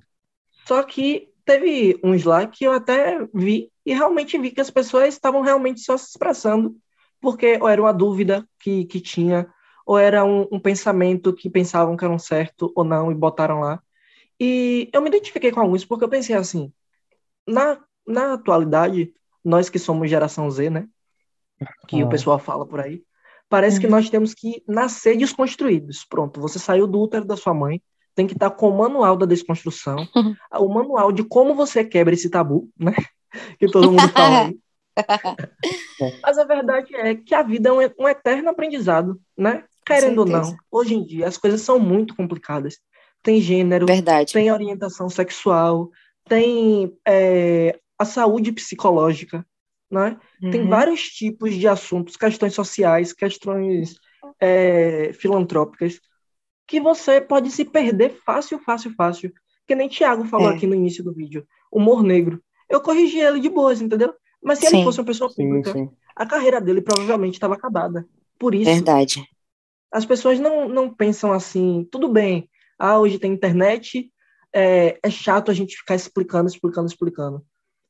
Só 0.66 0.82
que 0.82 1.28
teve 1.44 1.98
uns 2.04 2.24
lá 2.24 2.46
que 2.46 2.64
eu 2.64 2.72
até 2.72 3.26
vi 3.34 3.70
e 3.84 3.92
realmente 3.92 4.38
vi 4.38 4.50
que 4.50 4.60
as 4.60 4.70
pessoas 4.70 5.14
estavam 5.14 5.40
realmente 5.40 5.80
só 5.80 5.96
se 5.96 6.10
expressando 6.10 6.76
porque 7.20 7.58
ou 7.60 7.68
era 7.68 7.80
uma 7.80 7.92
dúvida 7.92 8.46
que, 8.60 8.84
que 8.84 9.00
tinha, 9.00 9.52
ou 9.84 9.98
era 9.98 10.24
um, 10.24 10.46
um 10.52 10.60
pensamento 10.60 11.32
que 11.32 11.50
pensavam 11.50 11.96
que 11.96 12.04
era 12.04 12.12
um 12.12 12.18
certo 12.18 12.72
ou 12.74 12.84
não 12.84 13.10
e 13.10 13.14
botaram 13.14 13.60
lá. 13.60 13.82
E 14.38 14.88
eu 14.92 15.02
me 15.02 15.08
identifiquei 15.08 15.50
com 15.50 15.60
alguns 15.60 15.84
porque 15.84 16.04
eu 16.04 16.08
pensei 16.08 16.36
assim, 16.36 16.72
na, 17.46 17.80
na 18.06 18.34
atualidade, 18.34 19.12
nós 19.44 19.68
que 19.68 19.78
somos 19.78 20.08
geração 20.08 20.50
Z, 20.50 20.70
né? 20.70 20.88
Que 21.86 22.00
Ah. 22.02 22.06
o 22.06 22.08
pessoal 22.08 22.38
fala 22.38 22.66
por 22.66 22.80
aí, 22.80 23.02
parece 23.48 23.80
que 23.80 23.86
Uhum. 23.86 23.92
nós 23.92 24.08
temos 24.10 24.34
que 24.34 24.62
nascer 24.66 25.16
desconstruídos. 25.16 26.04
Pronto, 26.08 26.40
você 26.40 26.58
saiu 26.58 26.86
do 26.86 27.00
útero 27.00 27.24
da 27.24 27.36
sua 27.36 27.54
mãe, 27.54 27.80
tem 28.14 28.26
que 28.26 28.32
estar 28.34 28.50
com 28.50 28.68
o 28.68 28.76
manual 28.78 29.16
da 29.16 29.26
desconstrução, 29.26 29.96
o 30.60 30.68
manual 30.68 31.12
de 31.12 31.22
como 31.24 31.54
você 31.54 31.84
quebra 31.84 32.14
esse 32.14 32.28
tabu, 32.30 32.68
né? 32.78 32.94
Que 33.58 33.66
todo 33.70 33.90
mundo 33.90 34.08
fala 34.08 34.46
aí. 34.46 34.58
Mas 36.22 36.38
a 36.38 36.44
verdade 36.44 36.94
é 36.94 37.14
que 37.14 37.34
a 37.34 37.42
vida 37.42 37.68
é 37.68 37.72
um 37.98 38.08
eterno 38.08 38.48
aprendizado, 38.50 39.20
né? 39.36 39.64
Querendo 39.84 40.18
ou 40.20 40.26
não, 40.26 40.56
hoje 40.70 40.94
em 40.94 41.04
dia 41.04 41.26
as 41.28 41.36
coisas 41.38 41.60
são 41.62 41.78
muito 41.78 42.14
complicadas. 42.14 42.78
Tem 43.22 43.40
gênero, 43.40 43.86
Verdade. 43.86 44.32
tem 44.32 44.50
orientação 44.52 45.08
sexual, 45.08 45.90
tem 46.28 46.92
é, 47.06 47.78
a 47.98 48.04
saúde 48.04 48.52
psicológica, 48.52 49.44
né? 49.90 50.18
Uhum. 50.42 50.50
Tem 50.50 50.68
vários 50.68 51.02
tipos 51.02 51.54
de 51.54 51.66
assuntos, 51.66 52.16
questões 52.16 52.54
sociais, 52.54 53.12
questões 53.12 53.94
é, 54.40 55.12
filantrópicas, 55.14 56.00
que 56.66 56.80
você 56.80 57.20
pode 57.20 57.50
se 57.50 57.64
perder 57.64 58.20
fácil, 58.24 58.58
fácil, 58.58 58.92
fácil. 58.94 59.32
Que 59.66 59.74
nem 59.74 59.88
Tiago 59.88 60.24
falou 60.24 60.50
é. 60.50 60.54
aqui 60.54 60.66
no 60.66 60.74
início 60.74 61.02
do 61.02 61.12
vídeo. 61.12 61.46
Humor 61.72 62.02
negro. 62.02 62.42
Eu 62.68 62.80
corrigi 62.80 63.18
ele 63.18 63.40
de 63.40 63.48
boas, 63.48 63.80
entendeu? 63.80 64.14
Mas 64.42 64.58
se 64.58 64.66
sim. 64.66 64.76
ele 64.76 64.84
fosse 64.84 65.00
uma 65.00 65.06
pessoa 65.06 65.32
pública, 65.34 65.72
sim, 65.72 65.86
sim. 65.86 65.90
a 66.14 66.26
carreira 66.26 66.60
dele 66.60 66.82
provavelmente 66.82 67.34
estava 67.34 67.54
acabada. 67.54 68.06
Por 68.38 68.54
isso. 68.54 68.70
Verdade. 68.70 69.26
As 69.90 70.04
pessoas 70.04 70.38
não, 70.38 70.68
não 70.68 70.92
pensam 70.92 71.32
assim, 71.32 71.88
tudo 71.90 72.08
bem, 72.08 72.48
ah, 72.78 72.98
hoje 72.98 73.18
tem 73.18 73.32
internet, 73.32 74.12
é, 74.52 74.98
é 75.02 75.10
chato 75.10 75.50
a 75.50 75.54
gente 75.54 75.76
ficar 75.76 75.94
explicando, 75.94 76.48
explicando, 76.48 76.86
explicando. 76.86 77.44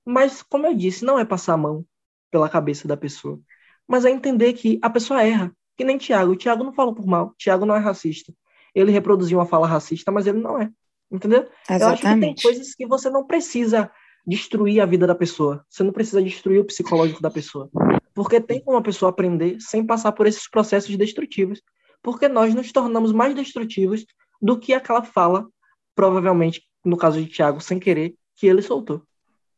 Mas, 0.06 0.42
como 0.42 0.66
eu 0.66 0.74
disse, 0.74 1.04
não 1.04 1.18
é 1.18 1.24
passar 1.24 1.54
a 1.54 1.58
mão 1.58 1.84
pela 2.30 2.48
cabeça 2.48 2.86
da 2.86 2.96
pessoa, 2.96 3.40
mas 3.86 4.04
é 4.04 4.10
entender 4.10 4.52
que 4.52 4.78
a 4.82 4.90
pessoa 4.90 5.22
erra. 5.22 5.52
Que 5.76 5.84
nem 5.84 5.96
Tiago. 5.96 6.32
O 6.32 6.36
Tiago 6.36 6.64
não 6.64 6.72
falou 6.72 6.94
por 6.94 7.06
mal. 7.06 7.34
Tiago 7.38 7.64
não 7.64 7.74
é 7.74 7.78
racista. 7.78 8.34
Ele 8.74 8.90
reproduziu 8.90 9.38
uma 9.38 9.46
fala 9.46 9.66
racista, 9.66 10.10
mas 10.10 10.26
ele 10.26 10.40
não 10.40 10.60
é. 10.60 10.68
Entendeu? 11.10 11.48
Exatamente. 11.70 11.82
Eu 11.82 11.88
acho 11.88 12.02
que 12.02 12.20
tem 12.20 12.34
coisas 12.34 12.74
que 12.74 12.86
você 12.86 13.08
não 13.08 13.24
precisa 13.24 13.90
destruir 14.26 14.80
a 14.80 14.86
vida 14.86 15.06
da 15.06 15.14
pessoa. 15.14 15.64
Você 15.68 15.82
não 15.82 15.92
precisa 15.92 16.22
destruir 16.22 16.60
o 16.60 16.64
psicológico 16.64 17.22
da 17.22 17.30
pessoa. 17.30 17.70
Porque 18.12 18.40
tem 18.40 18.60
como 18.60 18.76
a 18.76 18.82
pessoa 18.82 19.10
aprender 19.10 19.58
sem 19.60 19.86
passar 19.86 20.12
por 20.12 20.26
esses 20.26 20.50
processos 20.50 20.94
destrutivos. 20.96 21.62
Porque 22.02 22.28
nós 22.28 22.54
nos 22.54 22.70
tornamos 22.72 23.12
mais 23.12 23.34
destrutivos 23.34 24.04
do 24.42 24.58
que 24.58 24.74
aquela 24.74 25.02
fala, 25.02 25.46
provavelmente, 25.94 26.62
no 26.84 26.96
caso 26.96 27.22
de 27.22 27.28
Tiago, 27.28 27.60
sem 27.60 27.78
querer, 27.78 28.14
que 28.36 28.46
ele 28.46 28.62
soltou. 28.62 29.02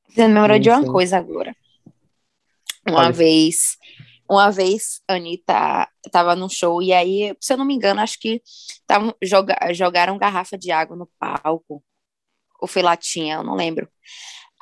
Você 0.09 0.29
me 0.29 0.35
lembrou 0.35 0.59
de 0.59 0.71
uma 0.71 0.85
coisa 0.85 1.19
agora. 1.19 1.55
Uma 2.89 3.01
Olha. 3.01 3.13
vez, 3.13 3.77
uma 4.29 4.51
vez, 4.51 5.01
Anitta 5.09 5.89
estava 6.05 6.37
num 6.37 6.49
show, 6.49 6.83
e 6.83 6.93
aí, 6.93 7.37
se 7.41 7.53
eu 7.53 7.57
não 7.57 7.65
me 7.65 7.75
engano, 7.75 8.01
acho 8.01 8.19
que 8.19 8.41
tavam, 8.87 9.15
joga, 9.23 9.57
jogaram 9.75 10.19
garrafa 10.19 10.57
de 10.57 10.71
água 10.71 10.97
no 10.97 11.11
palco. 11.19 11.83
Ou 12.61 12.69
foi 12.69 12.83
latinha, 12.83 13.37
eu 13.37 13.43
não 13.43 13.55
lembro. 13.55 13.89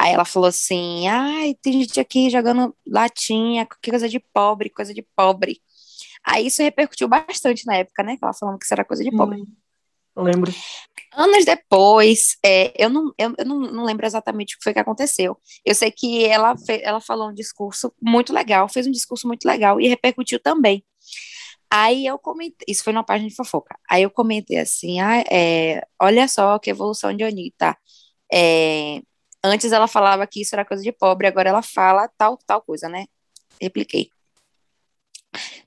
Aí 0.01 0.13
ela 0.13 0.25
falou 0.25 0.49
assim: 0.49 1.09
ai, 1.09 1.55
tem 1.61 1.73
gente 1.83 1.99
aqui 1.99 2.31
jogando 2.31 2.75
latinha, 2.87 3.67
que 3.83 3.91
coisa 3.91 4.09
de 4.09 4.21
pobre, 4.21 4.71
coisa 4.71 4.95
de 4.95 5.03
pobre. 5.17 5.61
Aí 6.25 6.47
isso 6.47 6.63
repercutiu 6.63 7.09
bastante 7.09 7.67
na 7.67 7.77
época, 7.77 8.03
né? 8.03 8.17
Ela 8.23 8.33
falando 8.33 8.59
que 8.59 8.65
isso 8.65 8.75
era 8.75 8.85
coisa 8.85 9.03
de 9.03 9.11
pobre. 9.11 9.41
Hum, 9.41 9.47
lembro. 10.17 10.53
Anos 11.19 11.45
depois, 11.45 12.37
é, 12.45 12.73
eu, 12.83 12.89
não, 12.89 13.13
eu, 13.19 13.35
eu 13.37 13.45
não, 13.45 13.61
não, 13.61 13.85
lembro 13.85 14.07
exatamente 14.07 14.55
o 14.55 14.59
que 14.59 14.65
foi 14.65 14.73
que 14.73 14.79
aconteceu. 14.79 15.37
Eu 15.65 15.75
sei 15.75 15.91
que 15.91 16.25
ela, 16.25 16.55
ela 16.83 17.01
falou 17.01 17.31
um 17.31 17.35
discurso 17.35 17.93
muito 18.01 18.33
legal, 18.33 18.69
fez 18.69 18.87
um 18.87 18.93
discurso 18.93 19.27
muito 19.27 19.45
legal 19.45 19.81
e 19.81 19.89
repercutiu 19.89 20.41
também. 20.41 20.85
Aí 21.71 22.07
eu 22.07 22.19
comentei, 22.19 22.67
isso 22.69 22.85
foi 22.85 22.93
numa 22.93 23.05
página 23.05 23.29
de 23.29 23.35
fofoca. 23.37 23.79
Aí 23.91 24.03
eu 24.03 24.11
comentei 24.11 24.59
assim: 24.59 25.01
ah, 25.01 25.23
é, 25.31 25.83
olha 26.01 26.29
só 26.29 26.59
que 26.59 26.71
evolução 26.71 27.15
de 27.15 27.25
Anitta. 27.25 27.77
É, 28.33 29.03
Antes 29.43 29.73
ela 29.73 29.87
falava 29.87 30.27
que 30.27 30.41
isso 30.43 30.55
era 30.55 30.65
coisa 30.65 30.83
de 30.83 30.93
pobre, 30.93 31.27
agora 31.27 31.49
ela 31.49 31.63
fala 31.63 32.09
tal, 32.19 32.37
tal 32.47 32.61
coisa, 32.63 32.89
né? 32.89 33.07
Repliquei. 33.61 34.11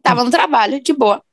Tava 0.04 0.24
no 0.24 0.32
trabalho, 0.32 0.82
de 0.82 0.94
boa. 0.94 1.24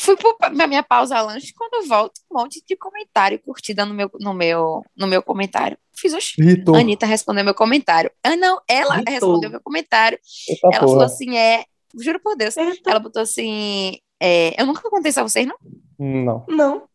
Fui 0.00 0.16
pra 0.16 0.66
minha 0.66 0.82
pausa 0.82 1.20
lanche, 1.20 1.52
quando 1.54 1.74
eu 1.74 1.86
volto, 1.86 2.22
um 2.30 2.38
monte 2.38 2.64
de 2.66 2.74
comentário 2.74 3.38
curtida 3.38 3.84
no 3.84 3.92
meu, 3.92 4.10
no 4.18 4.32
meu, 4.32 4.82
no 4.96 5.06
meu 5.06 5.22
comentário. 5.22 5.76
Fiz, 5.94 6.14
oxi, 6.14 6.40
Ritou. 6.40 6.74
Anitta 6.74 7.04
respondeu 7.04 7.44
meu 7.44 7.54
comentário. 7.54 8.10
Ah, 8.24 8.34
não, 8.34 8.58
ela 8.66 8.96
Ritou. 8.96 9.12
respondeu 9.12 9.50
meu 9.50 9.60
comentário. 9.60 10.18
Eita 10.48 10.60
ela 10.68 10.80
porra. 10.80 10.88
falou 10.88 11.04
assim, 11.04 11.36
é, 11.36 11.66
juro 12.00 12.18
por 12.18 12.34
Deus, 12.34 12.56
Eita. 12.56 12.90
ela 12.90 12.98
botou 12.98 13.20
assim, 13.20 13.98
é, 14.18 14.58
eu 14.58 14.64
nunca 14.64 14.88
contei 14.88 15.10
isso 15.10 15.20
a 15.20 15.22
vocês, 15.22 15.46
não? 15.46 15.56
Não. 15.98 16.46
Não. 16.48 16.88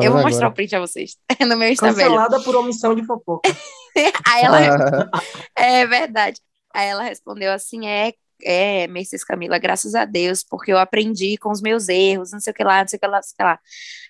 Eu 0.00 0.12
vou 0.12 0.22
mostrar 0.22 0.46
o 0.46 0.52
print 0.52 0.76
a 0.76 0.80
vocês. 0.80 1.16
no 1.40 1.56
meu 1.56 1.68
Instagram. 1.68 2.04
Cancelada 2.04 2.40
por 2.40 2.54
omissão 2.54 2.94
de 2.94 3.04
fofoca. 3.04 3.50
Aí 4.32 4.44
ela. 4.44 5.10
é 5.58 5.84
verdade. 5.86 6.40
Aí 6.72 6.88
ela 6.88 7.02
respondeu 7.02 7.52
assim: 7.52 7.86
é, 7.86 8.14
é, 8.42 8.86
Mercedes 8.88 9.24
Camila, 9.24 9.58
graças 9.58 9.94
a 9.94 10.04
Deus, 10.04 10.42
porque 10.42 10.72
eu 10.72 10.78
aprendi 10.78 11.36
com 11.38 11.50
os 11.50 11.60
meus 11.60 11.88
erros, 11.88 12.32
não 12.32 12.40
sei 12.40 12.52
o 12.52 12.54
que 12.54 12.64
lá, 12.64 12.80
não 12.80 12.88
sei 12.88 12.96
o 12.96 13.00
que 13.00 13.06
lá, 13.06 13.16
não 13.16 13.22
sei 13.22 13.32
o 13.32 13.36
que 13.36 13.42
lá. 13.42 13.60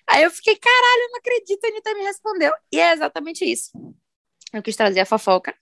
Aí 0.07 0.23
eu 0.23 0.31
fiquei, 0.31 0.55
caralho, 0.55 1.01
eu 1.03 1.09
não 1.11 1.17
acredito, 1.19 1.63
a 1.63 1.67
Anitta 1.67 1.93
me 1.93 2.03
respondeu. 2.03 2.53
E 2.71 2.79
é 2.79 2.93
exatamente 2.93 3.45
isso. 3.45 3.71
Eu 4.53 4.61
quis 4.63 4.75
trazer 4.75 4.99
a 4.99 5.05
fofoca 5.05 5.53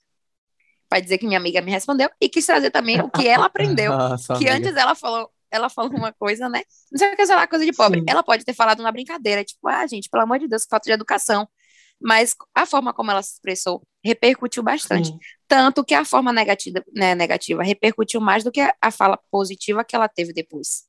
para 0.87 0.99
dizer 0.99 1.17
que 1.17 1.25
minha 1.25 1.39
amiga 1.39 1.61
me 1.61 1.71
respondeu 1.71 2.09
e 2.21 2.29
quis 2.29 2.45
trazer 2.45 2.69
também 2.69 3.01
o 3.01 3.09
que 3.09 3.27
ela 3.27 3.45
aprendeu. 3.45 3.91
Nossa, 3.97 4.35
que 4.37 4.47
amiga. 4.47 4.69
antes 4.69 4.75
ela 4.75 4.93
falou, 4.93 5.29
ela 5.49 5.69
falou 5.69 5.91
uma 5.91 6.13
coisa, 6.13 6.47
né? 6.49 6.61
Não 6.91 6.99
sei 6.99 7.13
o 7.13 7.15
que, 7.15 7.25
sei 7.25 7.35
lá, 7.35 7.47
coisa 7.47 7.65
de 7.65 7.73
pobre. 7.73 7.99
Sim. 7.99 8.05
Ela 8.07 8.23
pode 8.23 8.43
ter 8.43 8.53
falado 8.53 8.79
uma 8.79 8.91
brincadeira, 8.91 9.43
tipo, 9.43 9.67
ah, 9.67 9.85
gente, 9.87 10.09
pelo 10.09 10.23
amor 10.23 10.39
de 10.39 10.47
Deus, 10.47 10.65
falta 10.69 10.85
de 10.85 10.91
educação. 10.91 11.47
Mas 12.01 12.35
a 12.53 12.65
forma 12.65 12.93
como 12.93 13.11
ela 13.11 13.23
se 13.23 13.33
expressou 13.33 13.81
repercutiu 14.03 14.61
bastante. 14.61 15.07
Sim. 15.07 15.19
Tanto 15.53 15.85
que 15.85 15.93
a 15.93 16.03
forma 16.03 16.33
negativa, 16.33 16.83
né, 16.95 17.13
negativa 17.13 17.61
repercutiu 17.61 18.19
mais 18.19 18.43
do 18.43 18.51
que 18.51 18.59
a, 18.59 18.73
a 18.81 18.89
fala 18.89 19.19
positiva 19.29 19.83
que 19.83 19.95
ela 19.95 20.07
teve 20.07 20.33
depois. 20.33 20.85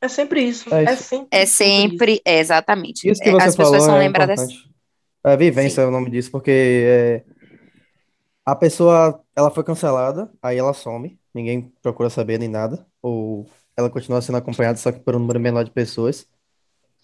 É 0.00 0.08
sempre 0.08 0.40
isso. 0.40 0.74
É, 0.74 0.84
é 0.84 0.96
sempre, 0.96 1.28
é 1.30 1.44
sempre 1.44 2.22
é, 2.24 2.38
exatamente. 2.38 3.06
Isso 3.06 3.20
que 3.20 3.30
você 3.30 3.48
As 3.48 3.54
falou 3.54 3.70
pessoas 3.70 3.84
são 3.84 3.96
é 3.96 3.98
lembradas. 3.98 4.48
É 5.22 5.36
vivência 5.36 5.74
Sim. 5.74 5.80
é 5.82 5.86
o 5.86 5.90
nome 5.90 6.08
disso, 6.08 6.30
porque 6.30 6.50
é, 6.86 7.22
a 8.46 8.56
pessoa 8.56 9.22
ela 9.36 9.50
foi 9.50 9.62
cancelada, 9.62 10.32
aí 10.40 10.56
ela 10.56 10.72
some, 10.72 11.20
ninguém 11.34 11.70
procura 11.82 12.08
saber 12.08 12.38
nem 12.38 12.48
nada, 12.48 12.86
ou 13.02 13.46
ela 13.76 13.90
continua 13.90 14.22
sendo 14.22 14.38
acompanhada 14.38 14.78
só 14.78 14.90
que 14.90 15.00
por 15.00 15.16
um 15.16 15.18
número 15.18 15.38
menor 15.38 15.64
de 15.64 15.70
pessoas. 15.70 16.26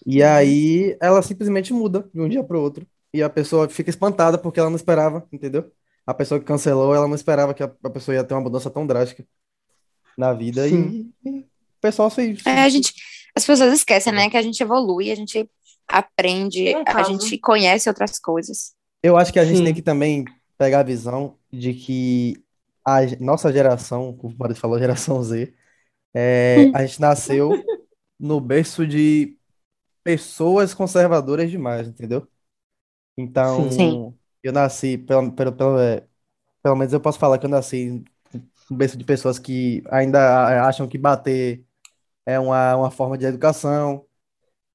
E 0.06 0.22
aí 0.22 0.96
ela 1.02 1.20
simplesmente 1.20 1.70
muda 1.70 2.08
de 2.14 2.18
um 2.22 2.30
dia 2.30 2.42
para 2.42 2.56
o 2.56 2.62
outro. 2.62 2.86
E 3.12 3.22
a 3.22 3.28
pessoa 3.28 3.68
fica 3.68 3.90
espantada 3.90 4.38
porque 4.38 4.58
ela 4.58 4.70
não 4.70 4.76
esperava, 4.76 5.28
entendeu? 5.30 5.70
A 6.06 6.14
pessoa 6.14 6.38
que 6.38 6.46
cancelou, 6.46 6.94
ela 6.94 7.08
não 7.08 7.14
esperava 7.14 7.54
que 7.54 7.62
a, 7.62 7.72
a 7.82 7.90
pessoa 7.90 8.14
ia 8.14 8.24
ter 8.24 8.34
uma 8.34 8.42
mudança 8.42 8.70
tão 8.70 8.86
drástica 8.86 9.24
na 10.16 10.32
vida. 10.32 10.68
E, 10.68 11.10
e, 11.24 11.40
o 11.40 11.44
pessoal 11.80 12.10
se, 12.10 12.36
se... 12.36 12.48
É, 12.48 12.62
a 12.62 12.68
gente, 12.68 12.92
as 13.34 13.44
pessoas 13.44 13.72
esquecem, 13.72 14.12
né? 14.12 14.28
Que 14.28 14.36
a 14.36 14.42
gente 14.42 14.62
evolui, 14.62 15.10
a 15.10 15.14
gente 15.14 15.48
aprende, 15.88 16.74
a 16.86 17.02
gente 17.02 17.38
conhece 17.38 17.88
outras 17.88 18.18
coisas. 18.18 18.74
Eu 19.02 19.16
acho 19.16 19.32
que 19.32 19.38
a 19.38 19.44
gente 19.44 19.58
Sim. 19.58 19.64
tem 19.64 19.74
que 19.74 19.82
também 19.82 20.24
pegar 20.56 20.80
a 20.80 20.84
visão 20.84 21.36
de 21.52 21.74
que 21.74 22.42
a 22.84 23.00
nossa 23.20 23.52
geração, 23.52 24.14
como 24.16 24.32
o 24.32 24.36
Boris 24.36 24.58
falou, 24.58 24.78
geração 24.78 25.22
Z, 25.22 25.52
é, 26.14 26.70
a 26.74 26.84
gente 26.86 27.00
nasceu 27.00 27.50
no 28.18 28.40
berço 28.40 28.86
de 28.86 29.36
pessoas 30.02 30.74
conservadoras 30.74 31.50
demais, 31.50 31.88
entendeu? 31.88 32.28
Então, 33.16 33.70
Sim. 33.70 34.14
Eu 34.48 34.52
nasci, 34.52 34.98
pelo, 34.98 35.32
pelo, 35.32 35.52
pelo, 35.52 35.78
é, 35.80 36.06
pelo 36.62 36.76
menos 36.76 36.92
eu 36.92 37.00
posso 37.00 37.18
falar 37.18 37.38
que 37.38 37.46
eu 37.46 37.50
nasci 37.50 38.04
no 38.70 38.76
berço 38.76 38.96
de 38.96 39.04
pessoas 39.04 39.38
que 39.38 39.82
ainda 39.90 40.66
acham 40.66 40.88
que 40.88 40.98
bater 40.98 41.64
é 42.26 42.38
uma, 42.40 42.76
uma 42.76 42.90
forma 42.90 43.18
de 43.18 43.26
educação, 43.26 44.06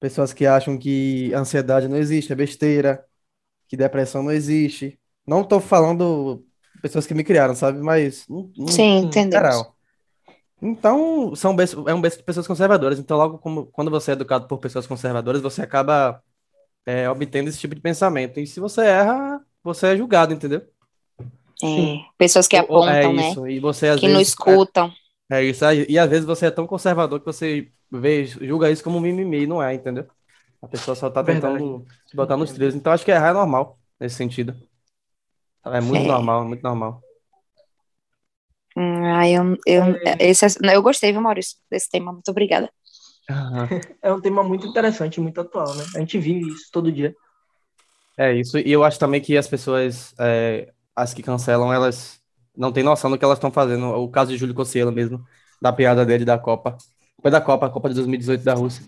pessoas 0.00 0.32
que 0.32 0.46
acham 0.46 0.78
que 0.78 1.32
ansiedade 1.34 1.88
não 1.88 1.96
existe, 1.96 2.32
é 2.32 2.36
besteira, 2.36 3.04
que 3.68 3.76
depressão 3.76 4.22
não 4.22 4.32
existe. 4.32 4.98
Não 5.26 5.42
estou 5.42 5.60
falando 5.60 6.44
pessoas 6.82 7.06
que 7.06 7.14
me 7.14 7.24
criaram, 7.24 7.54
sabe? 7.54 7.80
Mas, 7.80 8.26
Sim, 8.68 9.10
geral. 9.12 9.76
Então, 10.62 11.34
são 11.34 11.56
é 11.86 11.94
um 11.94 12.00
berço 12.00 12.18
de 12.18 12.24
pessoas 12.24 12.46
conservadoras. 12.46 12.98
Então, 12.98 13.16
logo 13.16 13.38
como, 13.38 13.66
quando 13.66 13.90
você 13.90 14.10
é 14.10 14.14
educado 14.14 14.46
por 14.46 14.58
pessoas 14.58 14.86
conservadoras, 14.86 15.40
você 15.40 15.62
acaba 15.62 16.22
é, 16.84 17.08
obtendo 17.08 17.48
esse 17.48 17.58
tipo 17.58 17.74
de 17.74 17.80
pensamento. 17.80 18.38
E 18.40 18.46
se 18.46 18.60
você 18.60 18.82
erra, 18.82 19.44
você 19.62 19.88
é 19.88 19.96
julgado, 19.96 20.32
entendeu? 20.32 20.62
É, 21.62 21.98
pessoas 22.16 22.48
que 22.48 22.56
apontam, 22.56 22.90
é 22.90 23.12
né? 23.12 23.30
Isso. 23.30 23.46
E 23.46 23.60
você, 23.60 23.88
às 23.88 24.00
que 24.00 24.06
vezes, 24.06 24.14
não 24.14 24.20
escutam. 24.20 24.92
É, 25.30 25.40
é, 25.40 25.44
isso. 25.44 25.64
E 25.88 25.98
às 25.98 26.08
vezes 26.08 26.24
você 26.24 26.46
é 26.46 26.50
tão 26.50 26.66
conservador 26.66 27.20
que 27.20 27.26
você 27.26 27.70
vê, 27.90 28.24
julga 28.24 28.70
isso 28.70 28.82
como 28.82 29.00
mimimi, 29.00 29.46
não 29.46 29.62
é, 29.62 29.74
entendeu? 29.74 30.06
A 30.62 30.68
pessoa 30.68 30.94
só 30.94 31.10
tá 31.10 31.22
tentando 31.22 31.78
Verdade. 31.78 32.06
te 32.06 32.16
botar 32.16 32.36
nos 32.36 32.52
trilhos. 32.52 32.74
Então, 32.74 32.92
acho 32.92 33.04
que 33.04 33.10
errar 33.10 33.30
é 33.30 33.34
normal 33.34 33.78
nesse 33.98 34.16
sentido. 34.16 34.54
É 35.64 35.80
muito 35.80 36.04
é. 36.04 36.08
normal, 36.08 36.44
muito 36.44 36.62
normal. 36.62 37.02
Ah, 38.76 39.28
eu, 39.28 39.56
eu, 39.66 39.82
é. 40.06 40.16
esse, 40.20 40.46
eu 40.62 40.82
gostei, 40.82 41.12
viu, 41.12 41.20
Maurício, 41.20 41.58
desse 41.70 41.88
tema. 41.90 42.12
Muito 42.12 42.30
obrigada. 42.30 42.70
É 44.02 44.12
um 44.12 44.20
tema 44.20 44.42
muito 44.42 44.66
interessante, 44.66 45.20
muito 45.20 45.40
atual, 45.40 45.72
né? 45.76 45.84
A 45.94 46.00
gente 46.00 46.18
vive 46.18 46.48
isso 46.48 46.68
todo 46.72 46.90
dia. 46.90 47.14
É 48.20 48.34
isso, 48.34 48.58
e 48.58 48.70
eu 48.70 48.84
acho 48.84 48.98
também 48.98 49.18
que 49.18 49.34
as 49.34 49.48
pessoas, 49.48 50.14
é, 50.20 50.70
as 50.94 51.14
que 51.14 51.22
cancelam, 51.22 51.72
elas 51.72 52.20
não 52.54 52.70
têm 52.70 52.84
noção 52.84 53.10
do 53.10 53.16
que 53.16 53.24
elas 53.24 53.38
estão 53.38 53.50
fazendo. 53.50 53.86
O 53.94 54.10
caso 54.10 54.30
de 54.30 54.36
Júlio 54.36 54.54
Cossielo 54.54 54.92
mesmo, 54.92 55.24
da 55.58 55.72
piada 55.72 56.04
dele 56.04 56.22
da 56.22 56.38
Copa. 56.38 56.76
Foi 57.22 57.30
da 57.30 57.40
Copa, 57.40 57.64
a 57.64 57.70
Copa 57.70 57.88
de 57.88 57.94
2018 57.94 58.44
da 58.44 58.52
Rússia. 58.52 58.84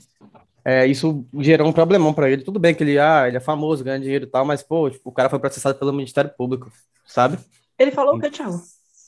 É, 0.62 0.86
isso 0.86 1.26
gerou 1.40 1.66
um 1.66 1.72
problemão 1.72 2.12
para 2.12 2.30
ele. 2.30 2.44
Tudo 2.44 2.60
bem 2.60 2.74
que 2.74 2.84
ele, 2.84 2.98
ah, 2.98 3.26
ele 3.26 3.38
é 3.38 3.40
famoso, 3.40 3.82
ganha 3.82 3.98
dinheiro 3.98 4.26
e 4.26 4.28
tal, 4.28 4.44
mas, 4.44 4.62
pô, 4.62 4.90
tipo, 4.90 5.08
o 5.08 5.12
cara 5.12 5.30
foi 5.30 5.38
processado 5.38 5.78
pelo 5.78 5.94
Ministério 5.94 6.30
Público, 6.36 6.70
sabe? 7.06 7.38
Ele 7.78 7.90
falou 7.90 8.16
o 8.16 8.20
que, 8.20 8.28
Thiago? 8.28 8.60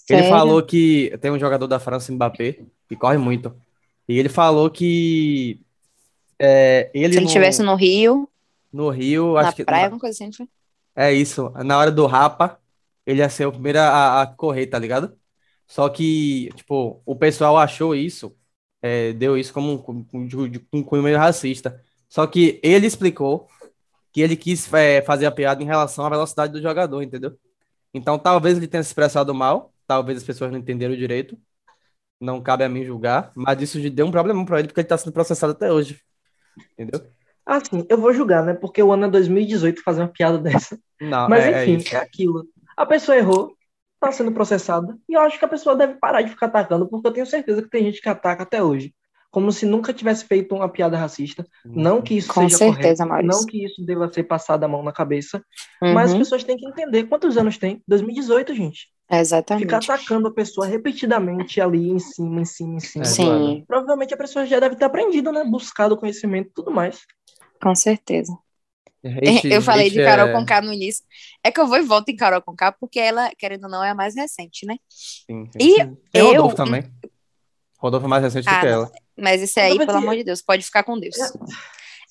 Ele 0.09 0.23
Sério? 0.23 0.29
falou 0.31 0.63
que 0.63 1.15
tem 1.21 1.33
um 1.33 1.39
jogador 1.39 1.67
da 1.67 1.79
França, 1.79 2.11
Mbappé, 2.11 2.61
que 2.89 2.97
corre 2.97 3.19
muito. 3.19 3.55
E 4.09 4.19
ele 4.19 4.31
falou 4.31 4.71
que 4.71 5.61
é, 6.39 6.91
ele 6.95 7.13
Se 7.13 7.19
ele 7.19 7.21
no, 7.21 7.27
estivesse 7.27 7.63
no 7.63 7.75
Rio, 7.75 8.27
no 8.75 8.91
Rio, 8.91 9.35
na 9.35 9.41
acho 9.41 9.57
que 9.57 9.65
praia, 9.65 9.89
coisa 9.91 10.25
assim, 10.25 10.33
foi? 10.33 10.49
é 10.97 11.13
isso. 11.13 11.51
Na 11.65 11.79
hora 11.79 11.93
do 11.93 12.07
Rapa, 12.07 12.59
ele 13.07 13.21
ia 13.21 13.29
ser 13.29 13.47
o 13.47 13.53
primeiro 13.53 13.79
a, 13.79 14.23
a 14.23 14.27
correr, 14.27 14.67
tá 14.67 14.79
ligado? 14.79 15.17
Só 15.67 15.89
que, 15.89 16.51
tipo, 16.57 17.01
o 17.07 17.17
pessoal 17.17 17.57
achou 17.57 17.95
isso, 17.95 18.37
é, 18.83 19.13
deu 19.13 19.39
isso 19.39 19.53
como 19.53 19.85
um, 19.89 20.07
um 20.73 20.83
cunho 20.83 21.03
meio 21.03 21.19
racista. 21.19 21.81
Só 22.09 22.27
que 22.27 22.61
ele 22.63 22.87
explicou 22.87 23.49
que 24.13 24.21
ele 24.21 24.37
quis 24.37 24.73
é, 24.75 25.03
fazer 25.03 25.27
a 25.27 25.33
piada 25.33 25.63
em 25.63 25.67
relação 25.67 26.05
à 26.05 26.09
velocidade 26.11 26.53
do 26.53 26.63
jogador, 26.63 27.03
entendeu? 27.03 27.39
Então, 27.93 28.19
talvez 28.19 28.57
ele 28.57 28.69
tenha 28.69 28.83
se 28.83 28.89
expressado 28.91 29.35
mal, 29.35 29.73
talvez 29.87 30.19
as 30.19 30.25
pessoas 30.25 30.51
não 30.51 30.59
entenderam 30.59 30.97
direito, 30.97 31.39
não 32.21 32.43
cabe 32.43 32.65
a 32.65 32.69
mim 32.69 32.85
julgar, 32.85 33.33
mas 33.37 33.61
isso 33.63 33.91
deu 33.91 34.07
um 34.07 34.11
problema 34.11 34.45
pra 34.45 34.59
ele, 34.59 34.69
porque 34.69 34.81
ele 34.81 34.89
tá 34.89 34.99
sendo 34.99 35.13
processado 35.13 35.53
até 35.53 35.73
hoje, 35.73 36.01
entendeu? 36.73 37.07
Assim, 37.47 37.85
eu 37.89 37.99
vou 37.99 38.13
julgar, 38.13 38.45
né? 38.45 38.55
Porque 38.55 38.83
o 38.83 38.93
ano 38.93 39.05
é 39.07 39.11
2018 39.11 39.83
fazer 39.83 40.03
uma 40.03 40.09
piada 40.13 40.39
dessa. 40.39 40.79
Não, 41.01 41.27
Mas 41.27 41.47
é, 41.47 41.65
é 41.65 41.67
enfim, 41.67 41.77
isso. 41.77 41.95
é 41.95 41.99
aquilo. 41.99 42.47
A 42.77 42.87
pessoa 42.87 43.17
errou, 43.17 43.57
tá 44.01 44.11
sendo 44.13 44.33
processada, 44.33 44.97
e 45.09 45.15
eu 45.15 45.21
acho 45.21 45.39
que 45.39 45.45
a 45.45 45.49
pessoa 45.49 45.77
deve 45.77 45.95
parar 45.95 46.23
de 46.23 46.31
ficar 46.31 46.47
atacando, 46.47 46.89
porque 46.89 47.07
eu 47.09 47.13
tenho 47.13 47.27
certeza 47.27 47.63
que 47.63 47.69
tem 47.71 47.85
gente 47.85 48.01
que 48.01 48.09
ataca 48.09 48.43
até 48.43 48.63
hoje. 48.63 48.95
Como 49.31 49.51
se 49.53 49.67
nunca 49.67 49.93
tivesse 49.93 50.25
feito 50.27 50.55
uma 50.55 50.69
piada 50.69 50.97
racista. 50.97 51.45
Não 51.75 52.01
que 52.01 52.15
isso 52.17 52.33
Com 52.33 52.33
seja 52.33 52.59
certeza, 52.59 52.59
correto, 52.59 53.07
Maurício. 53.07 53.21
não 53.21 53.45
que 53.45 53.65
isso 53.65 53.85
deva 53.85 54.11
ser 54.13 54.25
passado 54.25 54.63
a 54.65 54.69
mão 54.69 54.83
na 54.83 54.93
cabeça, 54.93 55.45
mas 55.89 56.13
as 56.13 56.15
Uhum, 56.15 56.19
pessoas 56.19 56.45
têm 56.45 56.57
que 56.57 56.67
entender 56.67 57.05
quantos 57.05 57.37
anos 57.37 57.59
tem. 57.59 57.83
2018, 57.87 58.55
gente. 58.55 58.89
Ficar 59.57 59.79
exatamente. 59.79 59.79
atacando 59.79 60.29
a 60.29 60.35
pessoa 60.35 60.67
repetidamente 60.67 61.61
ali 61.61 61.91
em 61.91 61.99
cima, 61.99 62.41
em 62.41 62.45
cima, 62.45 62.77
em 62.77 62.81
cima. 62.81 63.07
É, 63.07 63.15
Sim, 63.15 63.67
Provavelmente 63.67 64.15
a 64.15 64.17
pessoa 64.17 64.47
já 64.47 64.61
deve 64.61 64.77
ter 64.77 64.85
aprendido, 64.85 65.33
né? 65.33 65.45
Buscado 65.45 65.97
conhecimento 65.97 66.49
e 66.51 66.53
tudo 66.55 66.71
mais. 66.71 67.01
Com 67.65 67.75
certeza. 67.75 68.37
Hate- 69.05 69.49
Eu 69.49 69.61
falei 69.61 69.91
de 69.91 70.03
Carol 70.03 70.29
é- 70.29 70.33
Conká 70.33 70.63
no 70.63 70.73
início. 70.73 71.05
É 71.43 71.51
que 71.51 71.61
eu 71.61 71.67
vou 71.67 71.77
e 71.77 71.83
volto 71.83 72.09
em 72.09 72.17
Carol 72.17 72.41
Conká, 72.41 72.73
porque 72.73 72.99
ela, 73.01 73.31
querendo 73.37 73.65
ou 73.65 73.71
não, 73.71 73.83
é 73.85 73.91
a 73.91 73.95
mais 73.95 74.15
recente, 74.15 74.65
né? 74.67 74.77
Sim, 74.89 75.47
sim. 75.53 75.59
E. 75.61 75.75
Tem 76.11 76.23
eu. 76.23 76.27
Rodolfo 76.43 76.57
também. 76.57 76.85
Rodolfo 77.79 78.07
é 78.07 78.09
mais 78.09 78.23
recente 78.23 78.45
do 78.45 78.51
Ah, 78.51 78.61
que 78.61 78.67
não. 78.67 78.73
ela. 78.73 78.93
Mas 79.19 79.43
esse 79.43 79.61
aí, 79.61 79.77
pelo 79.77 79.93
é- 79.93 79.97
amor 79.97 80.17
de 80.17 80.25
Deus, 80.25 80.41
pode 80.41 80.63
ficar 80.65 80.85
com 80.85 80.99
Deus. 80.99 81.17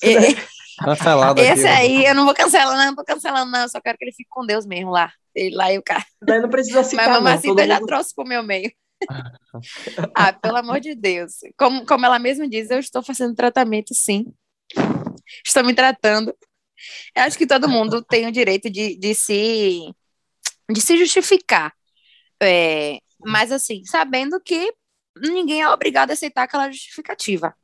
E- 0.04 0.20
deve- 0.20 0.38
Cancelado 0.84 1.40
aqui. 1.42 1.50
Esse 1.52 1.68
aí, 1.68 2.06
eu 2.06 2.14
não 2.16 2.26
vou 2.26 2.34
cancelar, 2.34 2.76
não, 2.78 2.86
não 2.88 2.96
tô 2.96 3.04
cancelando, 3.04 3.52
não. 3.52 3.62
Eu 3.62 3.70
só 3.70 3.80
quero 3.82 3.98
que 3.98 4.06
ele 4.06 4.12
fique 4.12 4.30
com 4.30 4.46
Deus 4.46 4.66
mesmo 4.66 4.90
lá. 4.92 5.12
Ele 5.36 5.56
lá 5.56 5.72
e 5.72 5.78
o 5.78 5.84
cara. 5.84 6.04
Daí 6.22 6.40
não 6.42 6.50
precisa 6.50 6.82
Mas 6.82 6.92
não. 6.94 7.14
mamacita 7.14 7.66
já 7.68 7.76
mundo- 7.80 7.88
trouxe 7.88 8.14
pro 8.16 8.26
meu 8.26 8.44
meio. 8.44 8.72
ah, 10.16 10.34
pelo 10.34 10.58
amor 10.58 10.80
de 10.80 10.96
Deus. 10.96 11.34
Como, 11.58 11.86
como 11.86 12.06
ela 12.06 12.20
mesma 12.20 12.48
diz, 12.48 12.70
eu 12.70 12.80
estou 12.80 13.02
fazendo 13.04 13.36
tratamento, 13.36 13.94
sim. 13.96 14.26
Estou 15.46 15.64
me 15.64 15.74
tratando. 15.74 16.36
Eu 17.16 17.24
acho 17.24 17.38
que 17.38 17.48
todo 17.48 17.70
mundo 17.70 18.04
tem 18.04 18.28
o 18.28 18.32
direito 18.32 18.70
de, 18.70 18.98
de 18.98 19.16
se 19.16 19.94
de 20.70 20.82
se 20.82 20.98
justificar. 20.98 21.74
É, 22.42 23.00
mas 23.26 23.52
assim, 23.52 23.84
sabendo 23.86 24.40
que 24.40 24.74
ninguém 25.18 25.62
é 25.62 25.70
obrigado 25.70 26.12
a 26.12 26.14
aceitar 26.14 26.44
aquela 26.44 26.72
justificativa. 26.72 27.56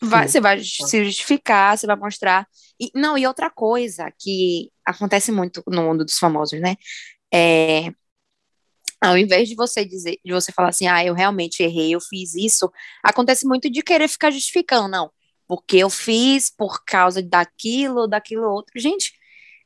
Vai, 0.00 0.28
você 0.28 0.40
vai 0.40 0.60
se 0.62 1.04
justificar, 1.04 1.76
você 1.76 1.86
vai 1.86 1.96
mostrar. 1.96 2.46
E, 2.80 2.90
não, 2.94 3.18
e 3.18 3.26
outra 3.26 3.50
coisa 3.50 4.12
que 4.18 4.70
acontece 4.84 5.32
muito 5.32 5.62
no 5.66 5.82
mundo 5.82 6.04
dos 6.04 6.18
famosos, 6.18 6.60
né? 6.60 6.76
É, 7.34 7.90
ao 9.00 9.18
invés 9.18 9.48
de 9.48 9.54
você 9.54 9.84
dizer, 9.84 10.18
de 10.24 10.32
você 10.32 10.52
falar 10.52 10.68
assim, 10.68 10.86
ah, 10.86 11.04
eu 11.04 11.14
realmente 11.14 11.62
errei, 11.62 11.94
eu 11.94 12.00
fiz 12.00 12.34
isso, 12.34 12.70
acontece 13.02 13.46
muito 13.46 13.70
de 13.70 13.82
querer 13.82 14.08
ficar 14.08 14.30
justificando, 14.30 14.88
não, 14.88 15.10
porque 15.48 15.78
eu 15.78 15.90
fiz 15.90 16.50
por 16.50 16.84
causa 16.84 17.22
daquilo, 17.22 18.06
daquilo 18.06 18.44
outro. 18.48 18.78
Gente, 18.78 19.12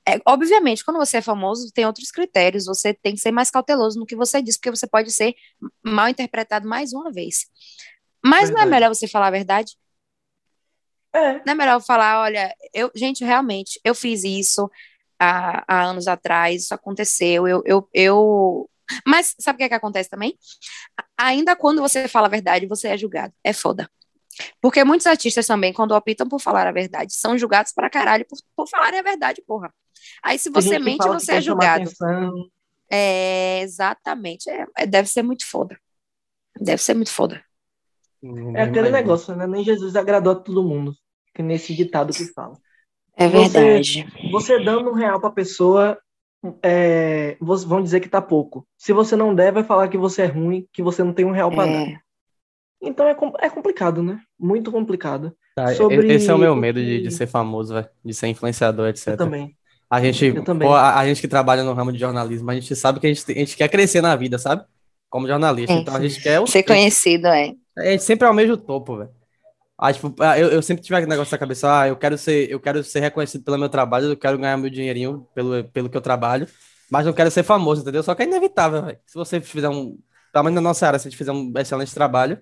é, 0.09 0.19
obviamente, 0.27 0.85
quando 0.85 0.99
você 0.99 1.19
é 1.19 1.23
famoso, 1.23 1.73
tem 1.73 1.87
outros 1.87 2.11
critérios, 2.11 2.67
você 2.67 2.95
tem 2.95 3.15
que 3.15 3.21
ser 3.21 3.33
mais 3.33 3.51
cauteloso 3.51 3.99
no 3.99 4.07
que 4.07 4.17
você 4.17 4.43
diz, 4.43 4.57
porque 4.57 4.71
você 4.71 4.87
pode 4.87 5.11
ser 5.13 5.35
mal 5.85 6.09
interpretado 6.09 6.69
mais 6.69 6.93
uma 6.93 7.13
vez. 7.13 7.47
Mas 8.25 8.51
não 8.51 8.59
é 8.61 8.65
Verdade. 8.65 8.71
melhor 8.71 8.89
você 8.95 9.09
falar 9.09 9.29
a 9.29 9.31
verdade? 9.31 9.77
É, 11.15 11.35
Não 11.45 11.53
é 11.53 11.55
melhor 11.55 11.81
falar, 11.83 12.23
olha, 12.23 12.55
eu, 12.73 12.91
gente, 12.95 13.25
realmente, 13.25 13.79
eu 13.85 13.95
fiz 13.95 14.25
isso 14.25 14.71
há, 15.19 15.63
há 15.69 15.83
anos 15.85 16.09
atrás, 16.09 16.63
isso 16.65 16.75
aconteceu, 16.75 17.47
eu, 17.47 17.63
eu, 17.67 17.89
eu... 17.93 18.71
Mas 19.07 19.35
sabe 19.39 19.57
o 19.57 19.59
que 19.59 19.65
é 19.65 19.69
que 19.69 19.75
acontece 19.75 20.09
também? 20.09 20.37
Ainda 21.19 21.55
quando 21.57 21.81
você 21.83 22.09
fala 22.09 22.27
a 22.27 22.31
verdade, 22.31 22.67
você 22.67 22.89
é 22.89 22.99
julgado. 22.99 23.33
É 23.45 23.53
foda. 23.53 23.91
Porque 24.61 24.85
muitos 24.85 25.07
artistas 25.07 25.47
também, 25.47 25.73
quando 25.73 25.93
optam 25.93 26.29
por 26.29 26.41
falar 26.41 26.67
a 26.67 26.73
verdade, 26.73 27.15
são 27.15 27.37
julgados 27.37 27.73
pra 27.73 27.91
caralho 27.91 28.25
por, 28.27 28.39
por 28.57 28.69
falarem 28.69 29.01
a 29.01 29.03
verdade, 29.03 29.43
porra. 29.47 29.73
Aí 30.23 30.39
se 30.39 30.51
você 30.51 30.79
mente, 30.79 31.07
você 31.07 31.33
é 31.33 31.41
julgado. 31.41 31.91
É, 32.91 33.61
exatamente. 33.61 34.51
É, 34.51 34.67
é- 34.77 34.87
deve 34.87 35.09
ser 35.09 35.23
muito 35.23 35.47
foda. 35.49 35.79
Deve 36.61 36.83
ser 36.83 36.95
muito 36.95 37.11
foda. 37.11 37.43
É 38.55 38.63
aquele 38.63 38.91
negócio, 38.91 39.35
né? 39.35 39.47
Nem 39.47 39.65
Jesus 39.65 39.97
agradou 39.97 40.33
a 40.33 40.37
todo 40.37 40.63
mundo. 40.63 40.95
Que 41.35 41.43
nesse 41.43 41.75
ditado 41.75 42.13
que 42.13 42.27
fala. 42.27 42.57
É 43.17 43.27
Você- 43.29 43.61
verdade. 43.61 44.31
Você 44.31 44.63
dando 44.63 44.91
um 44.91 44.95
real 44.95 45.21
pra 45.21 45.31
pessoa, 45.31 45.99
é, 46.63 47.37
vão 47.41 47.83
dizer 47.83 48.01
que 48.01 48.09
tá 48.09 48.21
pouco. 48.21 48.67
Se 48.77 48.93
você 48.93 49.17
não 49.17 49.35
der, 49.35 49.53
vai 49.53 49.65
falar 49.65 49.89
que 49.89 49.97
você 49.97 50.23
é 50.23 50.27
ruim, 50.27 50.69
que 50.73 50.83
você 50.83 51.03
não 51.03 51.15
tem 51.15 51.25
um 51.25 51.33
real 51.33 51.51
pra 51.51 51.65
dar. 51.67 52.02
É, 52.83 52.89
Então 52.89 53.07
é, 53.07 53.17
é 53.41 53.51
complicado, 53.51 54.03
né? 54.03 54.21
Muito 54.39 54.71
complicado. 54.73 55.35
Tá, 55.55 55.75
sobre 55.75 56.13
esse 56.13 56.31
é 56.31 56.35
o 56.35 56.39
meu 56.39 56.57
medo 56.57 56.81
de, 56.81 57.03
de 57.03 57.11
ser 57.11 57.27
famoso, 57.27 57.75
velho. 57.75 57.89
De 58.05 58.15
ser 58.15 58.29
influenciador, 58.29 58.89
etc. 58.89 59.09
Eu 59.09 59.17
também. 59.17 59.57
A 59.91 60.01
gente, 60.01 60.25
Eu 60.25 60.43
também. 60.43 60.67
pô, 60.67 60.75
a, 60.75 60.99
a 60.99 61.07
gente 61.07 61.21
que 61.21 61.29
trabalha 61.29 61.63
no 61.63 61.75
ramo 61.75 61.93
de 61.93 61.99
jornalismo, 61.99 62.51
a 62.51 62.55
gente 62.55 62.75
sabe 62.75 62.99
que 62.99 63.07
a 63.07 63.13
gente, 63.13 63.31
a 63.31 63.35
gente 63.35 63.57
quer 63.57 63.69
crescer 63.69 64.01
na 64.01 64.17
vida, 64.17 64.39
sabe? 64.39 64.65
Como 65.11 65.29
jornalista. 65.29 65.75
Sim, 65.75 65.81
então 65.81 65.95
a 65.95 66.01
gente 66.01 66.23
quer 66.23 66.41
o 66.41 66.47
ser 66.47 66.63
conhecido, 66.63 67.27
é. 67.27 67.53
A 67.77 67.85
gente 67.85 68.03
sempre 68.03 68.27
almeja 68.27 68.55
o 68.55 68.57
topo, 68.57 68.97
velho. 68.97 69.11
Ah, 69.77 69.93
tipo, 69.93 70.15
ah, 70.21 70.39
eu, 70.39 70.49
eu 70.49 70.63
sempre 70.63 70.83
tive 70.83 70.95
aquele 70.97 71.11
negócio 71.11 71.35
na 71.35 71.39
cabeça, 71.39 71.81
ah, 71.81 71.89
eu 71.89 71.97
quero 71.97 72.17
ser, 72.17 72.51
eu 72.51 72.61
quero 72.61 72.83
ser 72.85 73.01
reconhecido 73.01 73.45
pelo 73.45 73.59
meu 73.59 73.69
trabalho, 73.69 74.07
eu 74.07 74.17
quero 74.17 74.39
ganhar 74.39 74.57
meu 74.57 74.71
dinheirinho 74.71 75.27
pelo, 75.35 75.65
pelo 75.65 75.91
que 75.91 75.97
eu 75.97 76.01
trabalho, 76.01 76.47
mas 76.91 77.05
não 77.05 77.13
quero 77.13 77.31
ser 77.31 77.43
famoso, 77.43 77.83
entendeu? 77.83 78.03
Só 78.03 78.15
que 78.15 78.23
é 78.23 78.27
inevitável, 78.27 78.83
velho. 78.83 78.99
Se 79.05 79.15
você 79.15 79.41
fizer 79.41 79.69
um, 79.69 79.99
pelo 80.33 80.45
menos 80.45 80.55
na 80.55 80.61
nossa 80.61 80.87
área, 80.87 80.99
se 80.99 81.09
a 81.09 81.11
gente 81.11 81.19
fizer 81.19 81.33
um 81.33 81.53
excelente 81.59 81.93
trabalho, 81.93 82.39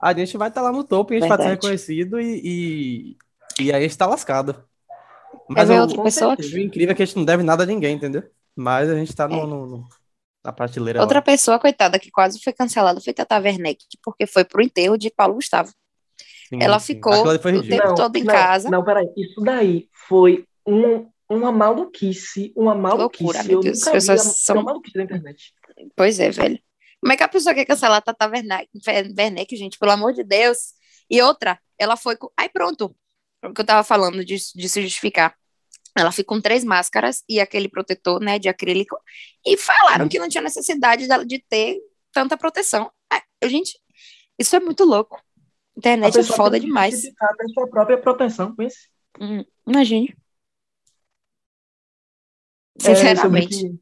a 0.00 0.12
gente 0.14 0.36
vai 0.36 0.48
estar 0.48 0.62
lá 0.62 0.72
no 0.72 0.84
topo 0.84 1.12
e 1.12 1.16
a 1.16 1.20
gente 1.20 1.28
vai 1.28 1.36
ser 1.38 1.42
Verdade. 1.44 1.62
reconhecido 1.66 2.20
e, 2.20 2.40
e, 3.58 3.64
e 3.64 3.72
aí 3.72 3.78
a 3.78 3.80
gente 3.80 3.96
tá 3.98 4.06
lascado. 4.06 4.64
Mas 5.48 5.68
o, 5.70 5.74
outra 5.74 6.02
pessoa? 6.02 6.36
certeza. 6.36 6.56
o 6.56 6.60
incrível 6.60 6.92
é 6.92 6.94
que 6.94 7.02
a 7.02 7.06
gente 7.06 7.16
não 7.16 7.24
deve 7.24 7.42
nada 7.42 7.62
a 7.62 7.66
ninguém, 7.66 7.94
entendeu? 7.96 8.22
Mas 8.54 8.88
a 8.90 8.94
gente 8.94 9.14
tá 9.14 9.26
no, 9.28 9.36
É. 9.42 9.46
no- 9.46 9.88
na 10.44 10.52
prateleira 10.52 11.00
Outra 11.00 11.18
lá. 11.18 11.22
pessoa, 11.22 11.58
coitada, 11.58 11.98
que 11.98 12.10
quase 12.10 12.40
foi 12.42 12.52
cancelada 12.52 13.00
foi 13.00 13.12
Tata 13.12 13.38
Werneck, 13.38 13.84
porque 14.02 14.26
foi 14.26 14.44
pro 14.44 14.62
enterro 14.62 14.96
de 14.96 15.10
Paulo 15.10 15.34
Gustavo. 15.34 15.72
Sim, 16.48 16.58
ela 16.62 16.78
sim. 16.78 16.94
ficou 16.94 17.12
o 17.12 17.38
tempo 17.38 17.94
todo 17.94 18.16
em 18.16 18.24
não, 18.24 18.32
casa. 18.32 18.70
Não, 18.70 18.84
peraí. 18.84 19.06
Isso 19.16 19.40
daí 19.42 19.88
foi 20.08 20.44
um, 20.66 21.06
uma 21.28 21.52
maluquice. 21.52 22.52
Uma 22.56 22.74
maluquice. 22.74 23.22
loucura, 23.22 23.42
meu 23.44 23.58
eu 23.58 23.60
Deus. 23.60 23.82
As 23.86 23.92
pessoas 23.92 24.22
são- 24.40 24.62
maluquice 24.62 24.96
da 24.96 25.02
internet. 25.04 25.52
Pois 25.94 26.18
é, 26.20 26.30
velho. 26.30 26.58
Como 27.00 27.12
é 27.12 27.16
que 27.16 27.22
a 27.22 27.28
pessoa 27.28 27.54
quer 27.54 27.64
cancelar 27.64 27.98
a 27.98 28.00
Tata 28.00 28.28
Werneck, 28.28 29.56
gente? 29.56 29.78
Pelo 29.78 29.92
amor 29.92 30.12
de 30.12 30.24
Deus. 30.24 30.74
E 31.08 31.22
outra, 31.22 31.58
ela 31.78 31.96
foi 31.96 32.16
com... 32.16 32.30
Aí 32.36 32.48
pronto. 32.48 32.94
O 33.44 33.52
que 33.52 33.60
eu 33.60 33.66
tava 33.66 33.84
falando 33.84 34.24
de, 34.24 34.36
de 34.36 34.68
se 34.68 34.82
justificar. 34.82 35.36
Ela 35.96 36.12
ficou 36.12 36.36
com 36.36 36.42
três 36.42 36.64
máscaras 36.64 37.22
e 37.28 37.40
aquele 37.40 37.68
protetor, 37.68 38.20
né, 38.20 38.38
de 38.38 38.48
acrílico. 38.48 38.96
E 39.46 39.56
falaram 39.56 40.08
que 40.08 40.18
não 40.18 40.28
tinha 40.28 40.42
necessidade 40.42 41.06
dela 41.06 41.24
de 41.24 41.42
ter 41.48 41.78
tanta 42.12 42.36
proteção. 42.36 42.90
Ah, 43.12 43.22
gente, 43.44 43.80
isso 44.38 44.54
é 44.54 44.60
muito 44.60 44.84
louco. 44.84 45.16
A 45.16 45.78
Internet 45.78 46.18
é 46.18 46.22
foda 46.24 46.58
demais. 46.58 47.04
até 47.20 47.44
sua 47.54 47.68
própria 47.68 47.98
proteção, 47.98 48.54
pense. 48.54 48.88
Hum, 49.20 49.44
imagine. 49.66 50.16
É, 52.80 52.82
sobre, 52.82 52.96
Sinceramente. 52.96 53.48
que, 53.48 53.80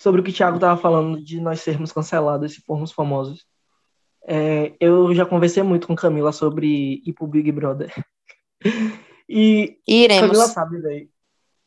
sobre 0.00 0.22
o 0.22 0.24
que 0.24 0.30
o 0.30 0.34
Thiago 0.34 0.56
estava 0.56 0.80
falando 0.80 1.22
de 1.22 1.38
nós 1.38 1.60
sermos 1.60 1.92
cancelados 1.92 2.54
se 2.54 2.62
formos 2.62 2.90
famosos. 2.90 3.44
É, 4.26 4.72
eu 4.80 5.14
já 5.14 5.26
conversei 5.26 5.62
muito 5.62 5.86
com 5.86 5.94
Camila 5.94 6.32
sobre 6.32 7.02
ir 7.04 7.12
pro 7.12 7.26
Big 7.26 7.52
Brother. 7.52 7.92
E 9.32 9.78
Iremos. 9.86 10.22
Camila 10.22 10.48
sabe, 10.48 10.80
velho. 10.80 11.08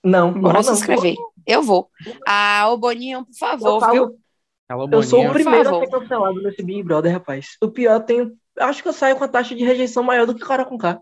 Não, 0.03 0.33
não 0.33 0.41
Bora 0.41 0.55
vou 0.55 0.63
se 0.63 0.69
não. 0.69 0.75
inscrever. 0.75 1.15
Eu 1.47 1.63
vou. 1.63 1.89
Ah, 2.27 2.67
ô 2.69 2.75
Boninho, 2.75 3.23
por 3.23 3.31
Eu, 3.31 3.37
favor, 3.37 3.79
falo, 3.79 3.93
viu? 3.93 4.19
Alô, 4.67 4.89
eu 4.91 5.01
sou 5.01 5.25
o 5.25 5.31
primeiro 5.31 5.73
a 5.73 5.79
ser 5.79 5.89
cancelado 5.89 6.41
nesse 6.41 6.61
Big 6.61 6.83
Brother, 6.83 7.13
rapaz. 7.13 7.55
O 7.61 7.69
pior, 7.69 7.93
eu 7.93 8.01
tenho. 8.01 8.37
Acho 8.59 8.83
que 8.83 8.89
eu 8.89 8.91
saio 8.91 9.15
com 9.15 9.23
a 9.23 9.29
taxa 9.29 9.55
de 9.55 9.63
rejeição 9.63 10.03
maior 10.03 10.27
do 10.27 10.35
que 10.35 10.43
o 10.43 10.45
cara 10.45 10.65
com 10.65 10.77
K. 10.77 11.01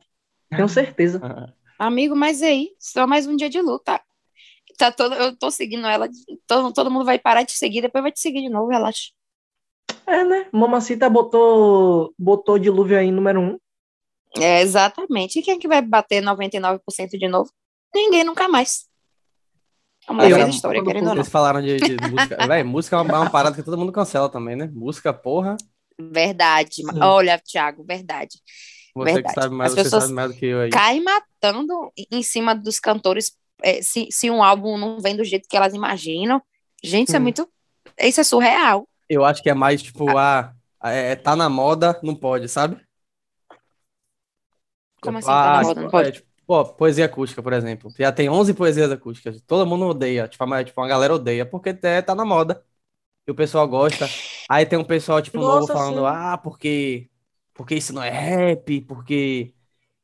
Tenho 0.52 0.70
certeza. 0.70 1.20
Amigo, 1.80 2.16
mas 2.16 2.42
e 2.42 2.46
aí? 2.46 2.70
Só 2.78 3.08
mais 3.08 3.26
um 3.26 3.36
dia 3.36 3.50
de 3.50 3.60
luta. 3.60 4.00
Tá 4.82 4.92
todo, 4.92 5.14
eu 5.14 5.38
tô 5.38 5.52
seguindo 5.52 5.86
ela. 5.86 6.10
Todo, 6.48 6.74
todo 6.74 6.90
mundo 6.90 7.06
vai 7.06 7.20
parar 7.20 7.44
de 7.44 7.52
seguir, 7.52 7.82
depois 7.82 8.02
vai 8.02 8.12
te 8.12 8.20
seguir 8.20 8.42
de 8.42 8.50
novo, 8.50 8.68
relaxa. 8.72 9.12
É, 10.08 10.24
né? 10.24 10.48
Mamacita 10.52 11.08
botou, 11.08 12.14
botou 12.18 12.58
dilúvio 12.58 12.98
aí 12.98 13.12
número 13.12 13.40
um. 13.40 13.58
É, 14.40 14.62
exatamente. 14.62 15.38
E 15.38 15.44
quem 15.44 15.54
é 15.54 15.60
que 15.60 15.68
vai 15.68 15.84
bater 15.84 16.24
99% 16.24 16.80
de 17.12 17.28
novo? 17.28 17.52
Ninguém 17.94 18.24
nunca 18.24 18.48
mais. 18.48 18.88
A 20.08 20.14
mulher 20.14 20.26
Aí, 20.26 20.34
fez 20.34 20.42
era- 20.46 20.50
história, 20.50 20.84
querendo 20.84 21.04
ou 21.10 21.10
não. 21.10 21.24
Vocês 21.24 21.30
falaram 21.32 21.62
de, 21.62 21.78
de 21.78 21.96
música. 22.10 22.38
Véi, 22.48 22.64
música 22.64 22.96
é 22.96 23.02
uma, 23.02 23.14
é 23.14 23.18
uma 23.20 23.30
parada 23.30 23.56
que 23.56 23.62
todo 23.62 23.78
mundo 23.78 23.92
cancela 23.92 24.30
também, 24.30 24.56
né? 24.56 24.68
Música, 24.74 25.14
porra. 25.14 25.58
Verdade. 26.00 26.78
Sim. 26.78 27.00
Olha, 27.04 27.38
Thiago, 27.38 27.84
verdade. 27.84 28.40
Você 28.96 29.14
Verdade. 29.14 29.36
que 29.36 29.42
sabe 29.42 29.56
mais, 29.56 29.72
As 29.72 29.76
você 29.78 29.84
pessoas 29.84 30.04
sabe 30.04 30.16
mais 30.16 30.32
do 30.34 30.38
que 30.38 30.46
eu 30.48 30.60
aí. 30.62 30.70
Cai 30.72 31.00
matando 31.00 31.92
em 32.12 32.24
cima 32.24 32.56
dos 32.56 32.80
cantores 32.80 33.38
é, 33.62 33.82
se, 33.82 34.08
se 34.12 34.30
um 34.30 34.44
álbum 34.44 34.78
não 34.78 35.00
vem 35.00 35.16
do 35.16 35.24
jeito 35.24 35.48
que 35.48 35.58
elas 35.58 35.74
imaginam. 35.74 36.42
Gente, 36.84 37.08
isso 37.08 37.16
é 37.16 37.20
Sim. 37.20 37.24
muito. 37.24 37.50
Isso 38.00 38.22
é 38.22 38.24
surreal. 38.24 38.88
Eu 39.10 39.26
acho 39.26 39.42
que 39.44 39.50
é 39.50 39.54
mais 39.54 39.82
tipo, 39.82 40.18
ah, 40.18 40.54
é, 40.84 41.16
tá 41.16 41.36
na 41.36 41.50
moda, 41.50 42.00
não 42.02 42.16
pode, 42.16 42.48
sabe? 42.48 42.82
Como 45.02 45.18
assim, 45.18 45.28
Tipo, 45.28 45.42
tá 45.42 45.52
na 45.52 45.60
ah, 45.60 45.62
moda, 45.62 45.70
tipo, 45.70 45.82
não 45.82 45.90
pode? 45.90 46.10
é, 46.10 46.12
tipo, 46.12 46.28
pô, 46.46 46.66
poesia 46.66 47.06
acústica, 47.06 47.42
por 47.44 47.54
exemplo. 47.54 47.92
Já 47.98 48.12
tem 48.12 48.30
11 48.30 48.54
poesias 48.54 48.92
acústicas. 48.92 49.42
Todo 49.42 49.66
mundo 49.66 49.86
odeia. 49.86 50.28
Tipo, 50.28 50.44
a, 50.54 50.64
tipo, 50.64 50.82
uma 50.82 50.88
galera 50.88 51.16
odeia 51.16 51.46
porque 51.46 51.78
é, 51.84 52.02
tá 52.02 52.16
na 52.16 52.26
moda. 52.26 52.64
E 53.28 53.32
o 53.32 53.36
pessoal 53.36 53.68
gosta. 53.68 54.08
Aí 54.50 54.66
tem 54.66 54.80
um 54.80 54.84
pessoal, 54.84 55.22
tipo, 55.22 55.38
novo 55.40 55.68
Nossa, 55.68 55.74
falando, 55.74 56.00
sim. 56.00 56.06
ah, 56.06 56.38
porque, 56.38 57.10
porque 57.54 57.76
isso 57.76 57.94
não 57.94 58.04
é 58.04 58.10
rap, 58.10 58.82
porque 58.82 59.54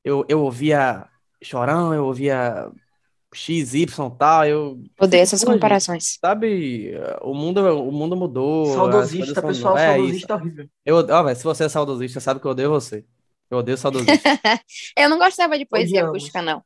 eu, 0.04 0.26
eu 0.30 0.41
ouvia 0.41 1.08
Chorão, 1.41 1.93
eu 1.93 2.06
ouvia 2.06 2.72
X, 3.38 3.73
Y 3.73 3.84
e 3.84 4.17
tal. 4.17 4.45
Eu, 4.45 4.84
Odeio 5.00 5.21
essas 5.21 5.41
Pô, 5.43 5.47
gente, 5.52 5.56
comparações. 5.56 6.17
sabe, 6.19 6.93
o 7.21 7.34
mundo, 7.34 7.60
o 7.62 7.91
mundo 7.91 8.15
mudou. 8.15 8.65
Saudosista, 8.73 9.41
pessoal 9.41 9.78
é 9.78 9.91
isso. 9.91 9.97
saudosista 9.97 10.36
horrível. 10.36 10.69
Eu, 10.86 10.97
ó, 10.97 11.23
velho, 11.23 11.36
se 11.38 11.43
você 11.43 11.63
é 11.65 11.69
saudosista, 11.69 12.19
sabe 12.19 12.39
que 12.39 12.45
eu 12.47 12.52
odeio 12.52 12.69
você. 12.69 13.06
Eu 13.50 13.60
odeio 13.60 13.78
saudosista. 13.78 14.12
Eu 14.97 15.10
não 15.10 15.17
gostava 15.17 15.58
de 15.58 15.65
poesia 15.65 16.00
Odiamos. 16.00 16.10
acústica, 16.17 16.41
não. 16.41 16.62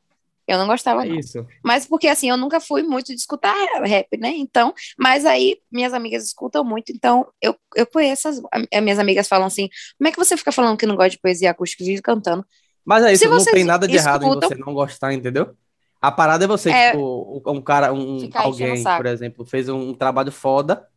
Eu 0.48 0.58
não 0.58 0.66
gostava, 0.68 1.06
É 1.06 1.10
não. 1.10 1.16
isso. 1.20 1.46
Mas 1.64 1.86
porque 1.86 2.08
assim, 2.08 2.30
eu 2.30 2.36
nunca 2.36 2.60
fui 2.60 2.82
muito 2.82 3.08
de 3.08 3.14
escutar 3.14 3.54
rap, 3.84 4.08
né? 4.18 4.30
Então, 4.36 4.74
mas 4.98 5.24
aí 5.26 5.58
minhas 5.72 5.94
amigas 5.94 6.26
escutam 6.26 6.64
muito, 6.64 6.92
então 6.92 7.28
eu, 7.42 7.56
eu 7.76 7.86
conheço 7.86 8.28
as, 8.28 8.42
as 8.74 8.82
minhas 8.84 8.98
amigas 9.00 9.28
falam 9.28 9.46
assim: 9.46 9.70
como 9.98 10.08
é 10.08 10.12
que 10.12 10.18
você 10.18 10.36
fica 10.36 10.52
falando 10.52 10.78
que 10.78 10.86
não 10.88 10.96
gosta 10.96 11.12
de 11.12 11.20
poesia 11.20 11.52
acústica 11.52 11.84
e 11.84 11.86
vive 11.86 12.02
cantando? 12.02 12.44
Mas 12.84 13.06
é 13.06 13.14
isso, 13.14 13.24
Se 13.24 13.30
não 13.30 13.46
tem 13.46 13.64
nada 13.64 13.88
de 13.88 13.96
errado 13.96 14.24
em 14.26 14.28
escutam- 14.30 14.50
você 14.50 14.56
não 14.56 14.74
gostar, 14.74 15.14
entendeu? 15.14 15.56
A 16.02 16.12
parada 16.12 16.46
é 16.46 16.48
você, 16.48 16.74
É. 16.74 16.76
tipo, 16.76 17.42
um 17.48 17.62
cara, 17.62 17.94
um, 17.94 18.32
alguém, 18.36 18.90
por 18.96 19.06
exemplo, 19.06 19.46
fez 19.46 19.70
um 19.70 19.94
trabalho 19.94 20.32
foda 20.32 20.88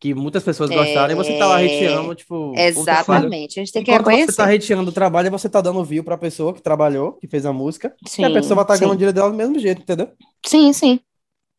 que 0.00 0.14
muitas 0.14 0.44
pessoas 0.44 0.70
gostaram 0.70 1.12
e 1.12 1.16
você 1.16 1.34
tá 1.34 1.46
lá 1.46 1.60
É, 1.60 1.64
hateando, 1.64 2.14
tipo. 2.14 2.66
Exatamente, 2.66 3.58
a 3.60 3.64
gente 3.64 3.72
tem 3.72 3.84
que 3.84 3.90
Enquanto 3.90 4.10
você 4.10 4.32
reconhecer. 4.32 4.34
tá 4.34 4.52
hateando 4.52 4.90
o 4.90 4.94
trabalho, 4.94 5.30
você 5.30 5.48
tá 5.48 5.60
dando 5.60 5.84
view 5.84 6.04
pra 6.04 6.18
pessoa 6.18 6.54
que 6.54 6.62
trabalhou, 6.62 7.14
que 7.14 7.28
fez 7.28 7.46
a 7.46 7.52
música, 7.52 7.96
Sim, 8.06 8.22
e 8.22 8.24
a 8.24 8.30
pessoa 8.30 8.56
vai 8.56 8.64
estar 8.64 8.76
sim. 8.76 8.78
ganhando 8.78 8.96
dinheiro 8.98 9.14
dela 9.14 9.30
do 9.30 9.36
mesmo 9.36 9.58
jeito, 9.58 9.82
entendeu? 9.82 10.10
Sim, 10.46 10.72
sim. 10.72 11.00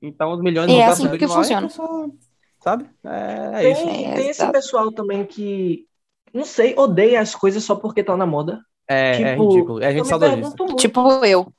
Então 0.02 0.32
os 0.34 0.41
milhões 0.41 0.71
E 0.71 0.73
vão 0.73 0.82
é 0.82 0.84
pra 0.84 0.93
assim 0.93 1.10
que 1.10 1.25
a 1.25 1.28
funciona. 1.28 1.67
pessoa, 1.67 2.12
sabe? 2.60 2.89
É, 3.04 3.65
é 3.65 3.69
Tem, 3.69 3.71
isso. 3.71 3.89
É, 4.06 4.13
tem 4.13 4.30
esse 4.30 4.41
exato. 4.41 4.52
pessoal 4.52 4.91
também 4.91 5.25
que, 5.25 5.88
não 6.34 6.45
sei, 6.45 6.75
odeia 6.78 7.21
as 7.21 7.36
coisas 7.36 7.63
só 7.63 7.75
porque 7.75 8.04
tá 8.04 8.15
na 8.17 8.25
moda. 8.25 8.62
É, 8.88 9.34
é 9.34 9.36
Tipo, 9.36 9.36
ridículo. 9.36 9.82
É 9.84 9.93
Eu 9.93 9.93
gente 9.93 10.06
me 10.06 10.10
saudosista. 10.10 10.19
pergunto 10.19 10.65
muito, 10.67 10.82
Tipo 10.82 11.23
eu. 11.25 11.54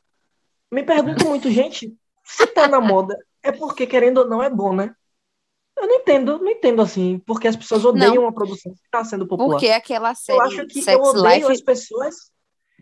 Me 0.71 0.83
pergunto 0.83 1.27
muito, 1.27 1.51
gente, 1.51 1.95
se 2.25 2.47
tá 2.49 2.69
na 2.69 2.81
moda, 2.81 3.17
é 3.43 3.51
porque, 3.53 3.87
querendo 3.87 4.19
ou 4.19 4.29
não, 4.29 4.43
é 4.43 4.51
bom, 4.51 4.75
né? 4.75 4.95
Eu 5.77 5.87
não 5.87 5.95
entendo, 5.97 6.39
não 6.39 6.51
entendo 6.51 6.83
assim, 6.83 7.19
porque 7.27 7.49
as 7.49 7.57
pessoas 7.57 7.85
odeiam 7.85 8.17
Não. 8.17 8.23
uma 8.25 8.35
produção 8.35 8.73
que 8.75 8.81
tá 8.91 9.03
sendo 9.05 9.27
popular. 9.27 9.53
Porque 9.53 9.69
aquela 9.69 10.11
Eu 10.11 10.15
série 10.15 10.41
acho 10.41 10.67
que 10.67 10.79
eu 10.81 10.83
Sex 10.83 11.09
odeio 11.09 11.25
Life 11.49 11.53
as 11.53 11.61
pessoas 11.63 12.15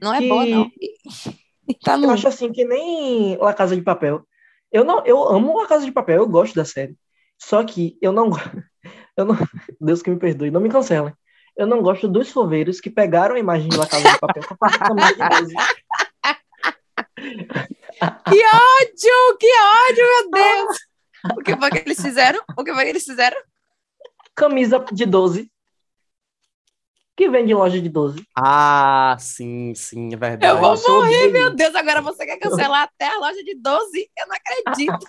não 0.02 0.12
é 0.14 0.18
que- 0.18 0.28
boa, 0.28 0.44
não. 0.46 0.70
E 0.80 0.94
tá 1.84 1.96
Eu 1.96 2.10
acho 2.10 2.26
assim 2.26 2.50
que 2.50 2.64
nem 2.64 3.36
La 3.36 3.54
Casa 3.54 3.76
de 3.76 3.82
Papel. 3.82 4.26
Eu 4.72 4.84
não, 4.84 5.04
eu 5.06 5.22
amo 5.28 5.60
La 5.60 5.66
Casa 5.68 5.84
de 5.84 5.92
Papel, 5.92 6.16
eu 6.16 6.28
gosto 6.28 6.54
da 6.56 6.64
série. 6.64 6.96
Só 7.40 7.62
que 7.62 7.96
eu 8.02 8.10
não, 8.12 8.30
eu 9.16 9.24
não, 9.24 9.36
Deus 9.80 10.02
que 10.02 10.10
me 10.10 10.18
perdoe, 10.18 10.50
não 10.50 10.60
me 10.60 10.68
cancelem. 10.68 11.14
Eu 11.56 11.66
não 11.66 11.82
gosto 11.82 12.08
dos 12.08 12.30
foveiros 12.30 12.80
que 12.80 12.90
pegaram 12.90 13.36
a 13.36 13.38
imagem 13.38 13.68
de 13.68 13.76
La 13.76 13.86
Casa 13.86 14.10
de 14.10 14.18
Papel 14.18 14.42
pra 17.98 18.20
fazer 18.24 18.24
camisa 18.24 18.30
de 18.30 18.30
12. 18.30 18.30
Que 18.30 18.44
ódio! 18.56 19.38
Que 19.38 19.46
ódio, 19.46 20.04
meu 20.04 20.30
Deus! 20.30 20.78
O 21.36 21.42
que 21.42 21.56
foi 21.56 21.70
que 21.70 21.78
eles 21.78 22.00
fizeram? 22.00 22.40
O 22.56 22.64
que 22.64 22.72
foi 22.74 22.84
que 22.84 22.90
eles 22.90 23.04
fizeram? 23.04 23.36
Camisa 24.34 24.84
de 24.92 25.04
12. 25.06 25.50
Que 27.16 27.28
vende 27.28 27.50
em 27.50 27.54
loja 27.56 27.80
de 27.80 27.88
12. 27.88 28.24
Ah, 28.38 29.16
sim, 29.18 29.74
sim, 29.74 30.14
é 30.14 30.16
verdade. 30.16 30.46
Eu 30.46 30.60
vou 30.60 30.70
Nossa, 30.70 30.88
eu 30.88 30.94
odeio 30.98 31.32
Meu. 31.32 31.54
Deus, 31.54 31.74
agora 31.74 32.00
você 32.00 32.24
quer 32.24 32.38
cancelar 32.38 32.82
até 32.84 33.08
a 33.12 33.18
loja 33.18 33.42
de 33.42 33.56
12? 33.56 34.10
Eu 34.16 34.26
não 34.28 34.36
acredito. 34.36 35.06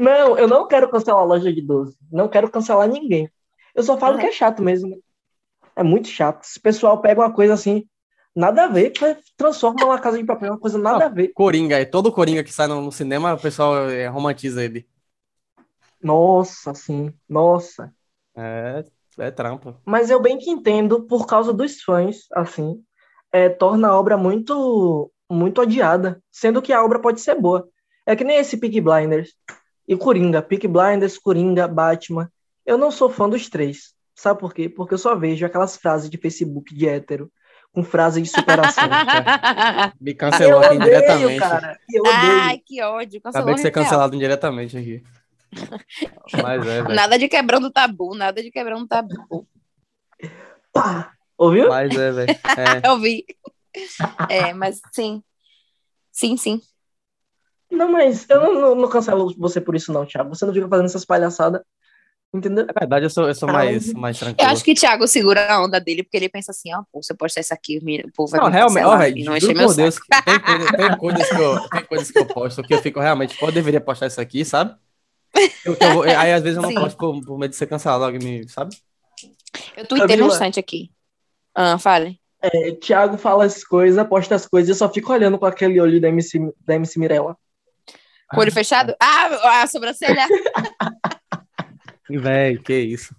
Não, 0.00 0.36
eu 0.38 0.48
não 0.48 0.66
quero 0.66 0.90
cancelar 0.90 1.22
a 1.22 1.24
loja 1.24 1.52
de 1.52 1.62
12. 1.62 1.96
Não 2.10 2.28
quero 2.28 2.50
cancelar 2.50 2.88
ninguém. 2.88 3.30
Eu 3.76 3.84
só 3.84 3.96
falo 3.96 4.14
Uhum. 4.14 4.20
que 4.20 4.26
é 4.26 4.32
chato 4.32 4.60
mesmo. 4.60 4.90
né? 4.90 4.96
É 5.76 5.82
muito 5.84 6.08
chato. 6.08 6.42
Esse 6.42 6.58
pessoal 6.58 7.00
pega 7.00 7.20
uma 7.20 7.32
coisa 7.32 7.54
assim, 7.54 7.86
nada 8.34 8.64
a 8.64 8.68
ver, 8.68 8.90
que 8.90 9.16
transforma 9.36 9.84
uma 9.84 10.00
casa 10.00 10.18
de 10.18 10.24
papel 10.24 10.52
uma 10.52 10.58
coisa 10.58 10.78
nada 10.78 11.06
a 11.06 11.08
ver. 11.08 11.28
Coringa, 11.28 11.80
e 11.80 11.86
todo 11.86 12.12
Coringa 12.12 12.42
que 12.42 12.52
sai 12.52 12.66
no, 12.66 12.90
cinema, 12.90 13.34
o 13.34 13.40
pessoal 13.40 13.88
é, 13.88 14.06
romantiza 14.08 14.64
ele. 14.64 14.86
Nossa, 16.02 16.74
sim. 16.74 17.12
Nossa. 17.28 17.92
É, 18.36 18.84
é 19.18 19.30
trampa. 19.30 19.80
Mas 19.84 20.10
eu 20.10 20.20
bem 20.20 20.38
que 20.38 20.50
entendo, 20.50 21.02
por 21.04 21.26
causa 21.26 21.52
dos 21.52 21.80
fãs, 21.82 22.26
assim, 22.32 22.82
é, 23.32 23.48
torna 23.48 23.88
a 23.88 23.98
obra 23.98 24.16
muito, 24.16 25.10
muito 25.30 25.60
odiada, 25.60 26.20
sendo 26.30 26.60
que 26.60 26.72
a 26.72 26.84
obra 26.84 26.98
pode 26.98 27.20
ser 27.20 27.40
boa. 27.40 27.68
É 28.04 28.14
que 28.14 28.24
nem 28.24 28.36
esse 28.36 28.56
Peaky 28.56 28.80
Blinders 28.80 29.34
e 29.88 29.96
Coringa. 29.96 30.42
Peaky 30.42 30.68
Blinders, 30.68 31.16
Coringa, 31.16 31.66
Batman. 31.66 32.30
Eu 32.66 32.76
não 32.76 32.90
sou 32.90 33.08
fã 33.08 33.28
dos 33.28 33.48
três. 33.48 33.94
Sabe 34.14 34.40
por 34.40 34.52
quê? 34.52 34.68
Porque 34.68 34.94
eu 34.94 34.98
só 34.98 35.16
vejo 35.16 35.44
aquelas 35.44 35.76
frases 35.76 36.10
de 36.10 36.18
Facebook 36.18 36.74
de 36.74 36.86
hétero 36.86 37.30
com 37.74 37.82
frase 37.82 38.22
de 38.22 38.28
superação. 38.28 38.84
Me 40.00 40.12
eu 40.12 40.16
cancelou 40.16 40.60
aqui 40.60 40.76
odeio, 40.76 40.80
indiretamente. 40.80 41.40
cara. 41.40 41.78
Eu 41.92 42.02
odeio. 42.02 42.40
Ai, 42.40 42.58
que 42.64 42.80
ódio. 42.80 43.20
Cancelou 43.20 43.42
Acabei 43.42 43.54
de 43.56 43.60
ser 43.60 43.70
cancelado 43.72 44.14
indiretamente 44.14 44.78
aqui. 44.78 45.02
Mas 46.42 46.66
é. 46.66 46.82
Nada 46.82 47.18
de 47.18 47.28
quebrando 47.28 47.70
tabu, 47.70 48.14
nada 48.14 48.40
de 48.40 48.50
quebrando 48.50 48.86
tabu. 48.86 49.46
Pá! 50.72 51.12
Ouviu? 51.36 51.68
Mas 51.68 51.94
é, 51.96 52.12
velho. 52.12 52.30
É. 52.30 52.86
Eu 52.88 52.98
vi. 53.00 53.24
É, 54.28 54.52
mas 54.54 54.80
sim. 54.92 55.20
Sim, 56.12 56.36
sim. 56.36 56.60
Não, 57.68 57.90
mas 57.90 58.24
eu 58.30 58.40
não, 58.40 58.54
não- 58.54 58.74
não 58.76 58.88
cancelo 58.88 59.34
você 59.36 59.60
por 59.60 59.74
isso, 59.74 59.92
não, 59.92 60.06
Thiago. 60.06 60.32
Você 60.32 60.46
não 60.46 60.54
fica 60.54 60.68
fazendo 60.68 60.86
essas 60.86 61.04
palhaçadas. 61.04 61.60
Entendeu? 62.34 62.66
É 62.68 62.72
verdade, 62.80 63.06
eu 63.06 63.10
sou, 63.10 63.28
eu 63.28 63.34
sou 63.34 63.48
mais, 63.48 63.92
mais 63.92 64.16
Eu 64.18 64.24
tranquilo. 64.26 64.50
acho 64.50 64.64
que 64.64 64.72
o 64.72 64.74
Thiago 64.74 65.06
segura 65.06 65.46
a 65.52 65.62
onda 65.64 65.80
dele, 65.80 66.02
porque 66.02 66.16
ele 66.16 66.28
pensa 66.28 66.50
assim, 66.50 66.74
ó, 66.74 66.82
pô, 66.92 67.00
se 67.00 67.12
eu 67.12 67.16
postar 67.16 67.40
isso 67.42 67.54
aqui, 67.54 67.78
o 68.04 68.10
povo 68.10 68.32
vai 68.32 68.40
Não, 68.40 68.46
me 68.48 68.52
realmente, 68.52 69.20
e 69.20 69.24
não 69.24 69.36
encher 69.36 69.54
meu 69.54 69.72
Deus, 69.72 70.00
que 70.00 70.08
tem, 70.24 70.40
coisa- 70.40 70.76
tem 70.76 70.96
coisas 70.98 71.28
que 71.30 71.40
eu, 71.40 71.60
tem 71.70 71.84
coisas 71.86 72.10
que 72.10 72.18
eu 72.18 72.26
posto 72.26 72.64
que 72.64 72.74
eu 72.74 72.78
fico 72.78 72.98
realmente, 72.98 73.36
pô, 73.36 73.46
eu 73.46 73.52
deveria 73.52 73.80
postar 73.80 74.08
isso 74.08 74.20
aqui, 74.20 74.44
sabe? 74.44 74.74
Eu- 75.64 75.76
eu 75.80 75.92
vou- 75.94 76.02
aí 76.02 76.32
às 76.32 76.42
vezes 76.42 76.56
eu 76.56 76.62
não 76.62 76.68
Sim. 76.70 76.74
posto 76.76 76.96
por, 76.98 77.24
por 77.24 77.38
medo 77.38 77.50
de 77.50 77.56
ser 77.56 77.66
cancelado, 77.66 78.04
alguém 78.04 78.20
me, 78.20 78.48
sabe? 78.48 78.76
Eu 79.76 79.86
tuitei 79.86 80.08
Camila. 80.08 80.28
bastante 80.28 80.60
aqui. 80.60 80.90
Ah, 81.54 81.78
fale. 81.78 82.20
É, 82.42 82.72
Thiago 82.72 83.16
fala 83.16 83.44
as 83.44 83.64
coisas, 83.64 84.06
posta 84.06 84.34
as 84.34 84.46
coisas, 84.46 84.68
eu 84.68 84.74
só 84.74 84.92
fico 84.92 85.10
olhando 85.12 85.38
com 85.38 85.46
aquele 85.46 85.80
olho 85.80 86.00
da 86.00 86.08
MC, 86.08 86.52
da 86.66 86.74
MC 86.74 86.98
Mirella. 86.98 87.36
Com 88.28 88.36
o 88.36 88.40
olho 88.40 88.52
fechado? 88.52 88.94
Ah, 89.00 89.62
a 89.62 89.66
sobrancelha 89.66 90.26
Velho, 92.22 92.62
que 92.62 92.74
isso. 92.78 93.14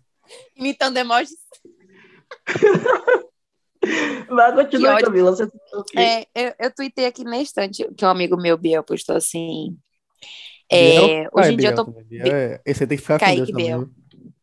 imitando 0.56 0.98
emojis. 0.98 1.36
Vai, 4.30 4.52
Que 4.52 4.64
continua, 4.64 4.94
ódio. 4.96 5.06
Camila. 5.06 5.32
Você... 5.32 5.50
É, 5.96 6.22
eu, 6.36 6.54
eu 6.60 6.74
tuitei 6.74 7.06
aqui 7.06 7.24
na 7.24 7.40
estante 7.40 7.88
que 7.96 8.06
um 8.06 8.10
amigo 8.10 8.36
meu, 8.36 8.58
Biel, 8.58 8.84
postou 8.84 9.16
assim. 9.16 9.78
Biel? 10.72 11.06
É, 11.06 11.30
hoje 11.32 11.50
Ah, 11.50 11.52
em 11.52 11.58
dia 11.58 11.70
eu 11.70 11.74
Biel 11.74 11.76
tô. 11.76 11.86
também, 11.86 12.04
Biel 12.06 12.26
é- 12.36 12.62
Esse 12.66 12.84
aí 12.84 12.88
tem 12.88 12.98
que 12.98 13.02
ficar 13.04 13.20
com 13.20 13.26
Kaique 13.26 13.38
Deus 13.38 13.50
também. 13.52 13.66
Biel. 13.66 13.80
viu? 13.80 14.34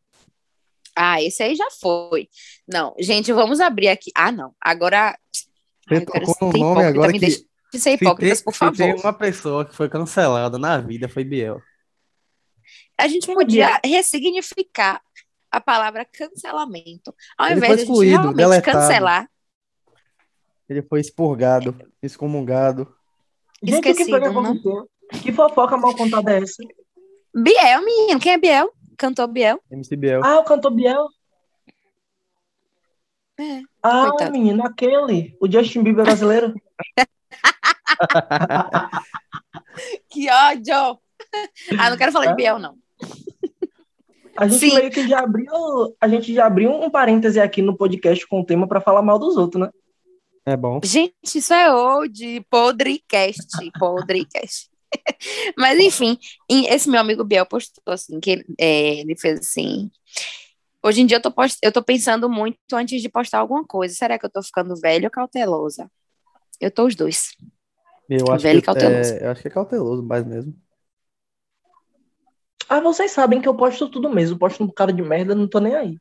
Ah, 0.94 1.22
esse 1.22 1.42
aí 1.42 1.55
já 1.57 1.68
foi. 1.81 2.28
Não, 2.70 2.94
gente, 3.00 3.33
vamos 3.33 3.61
abrir 3.61 3.88
aqui. 3.88 4.11
Ah, 4.14 4.31
não. 4.31 4.55
Agora. 4.61 5.18
Você 5.88 5.94
Ai, 5.96 6.02
eu 6.02 6.07
quero 6.07 6.26
tocou 6.26 6.46
no 6.48 6.52
ser 6.52 6.59
nome 6.61 6.85
agora 6.85 7.09
me 7.12 7.18
que 7.18 7.26
deixa- 7.26 7.44
de 7.72 7.81
ser 7.81 7.92
Se 7.92 7.98
tem, 7.98 8.09
por 8.44 8.52
se 8.52 8.59
favor. 8.59 8.76
tem 8.76 8.94
uma 8.94 9.12
pessoa 9.12 9.64
que 9.64 9.74
foi 9.74 9.88
cancelada 9.88 10.59
na 10.59 10.78
vida, 10.78 11.09
foi 11.09 11.24
Biel. 11.24 11.61
A 12.98 13.09
gente 13.09 13.26
podia 13.33 13.81
ressignificar 13.85 15.00
a 15.50 15.61
palavra 15.61 16.05
cancelamento. 16.05 17.14
Ao 17.37 17.46
Ele 17.48 17.57
invés 17.57 17.72
de 17.72 17.78
gente 17.78 17.88
excluído, 17.88 18.16
realmente 18.18 18.37
deletado. 18.37 18.78
cancelar, 18.78 19.31
Ele 20.68 20.83
foi 20.83 21.00
expurgado, 21.00 21.76
excomungado. 22.02 22.94
Gente, 23.62 23.78
o 23.78 23.83
que 23.83 23.88
Esquecido, 23.90 24.18
né? 24.20 24.28
aconteceu? 24.28 24.88
Que 25.22 25.33
fofoca 25.33 25.76
mal 25.76 25.94
contada 25.94 26.33
é 26.35 26.42
essa? 26.42 26.62
Biel, 27.35 27.85
menino, 27.85 28.20
quem 28.20 28.33
é 28.33 28.38
Biel? 28.38 28.72
Cantor 28.96 29.28
Biel? 29.28 29.61
MC 29.70 29.96
Biel. 29.96 30.24
Ah, 30.24 30.38
o 30.40 30.44
cantor 30.44 30.70
Biel. 30.72 31.09
É. 33.38 33.62
Ah, 33.83 34.09
Coitado. 34.11 34.33
menino, 34.33 34.64
aquele. 34.64 35.37
O 35.40 35.50
Justin 35.50 35.83
Bieber 35.83 36.05
brasileiro. 36.05 36.55
Que 40.09 40.31
ódio! 40.31 40.98
ah, 41.79 41.90
não 41.90 41.97
quero 41.97 42.12
falar 42.12 42.27
de 42.27 42.35
Biel, 42.35 42.59
não. 42.59 42.77
A 44.37 44.49
gente 44.49 44.61
Sim. 44.61 44.75
meio 44.75 44.90
que 44.90 45.07
já 45.07 45.21
abriu. 45.21 45.47
A 46.01 46.09
gente 46.09 46.33
já 46.33 46.47
abriu 46.47 46.71
um 46.71 46.90
parêntese 46.90 47.38
aqui 47.38 47.61
no 47.61 47.77
podcast 47.77 48.27
com 48.27 48.40
o 48.40 48.47
tema 48.47 48.66
pra 48.66 48.81
falar 48.81 49.03
mal 49.03 49.18
dos 49.18 49.37
outros, 49.37 49.62
né? 49.62 49.71
É 50.47 50.57
bom. 50.57 50.81
Gente, 50.83 51.14
isso 51.35 51.53
é 51.53 51.73
old, 51.73 52.47
podrecast, 52.51 53.47
podrecast. 53.79 54.71
Mas 55.57 55.79
enfim, 55.79 56.18
esse 56.49 56.88
meu 56.88 57.01
amigo 57.01 57.25
Biel 57.25 57.47
postou 57.47 57.95
assim, 57.95 58.18
que 58.21 58.31
ele, 58.31 58.45
é, 58.59 59.01
ele 59.01 59.16
fez 59.16 59.38
assim. 59.40 59.90
Hoje 60.85 61.01
em 61.03 61.07
dia 61.07 61.18
eu 61.18 61.23
tô, 61.23 61.31
post- 61.31 61.59
eu 61.62 61.71
tô 61.71 61.83
pensando 61.83 62.29
muito 62.29 62.59
antes 62.73 63.01
de 63.01 63.09
postar 63.09 63.38
alguma 63.38 63.64
coisa. 63.64 63.95
Será 63.95 64.18
que 64.18 64.27
eu 64.27 64.31
tô 64.31 64.42
ficando 64.42 64.75
velho 64.81 65.05
ou 65.05 65.11
cautelosa? 65.11 65.88
Eu 66.61 66.71
tô 66.71 66.87
os 66.87 66.97
dois. 66.97 67.31
Eu 68.09 68.31
acho 68.31 68.42
Velho 68.42 68.59
e 68.59 68.61
que, 68.61 68.66
cauteloso. 68.66 69.14
é, 69.14 69.27
eu 69.27 69.31
acho 69.31 69.42
que 69.42 69.49
é 69.49 69.51
cauteloso, 69.51 70.03
mais 70.03 70.27
mesmo. 70.27 70.55
Ah, 72.73 72.81
vocês 72.81 73.11
sabem 73.11 73.39
que 73.39 73.47
eu 73.47 73.55
posto 73.55 73.87
tudo 73.87 74.09
mesmo. 74.09 74.39
Posto 74.39 74.65
um 74.65 74.69
cara 74.69 74.91
de 74.91 75.03
merda, 75.03 75.35
não 75.35 75.47
tô 75.47 75.59
nem 75.59 75.75
aí. 75.75 75.99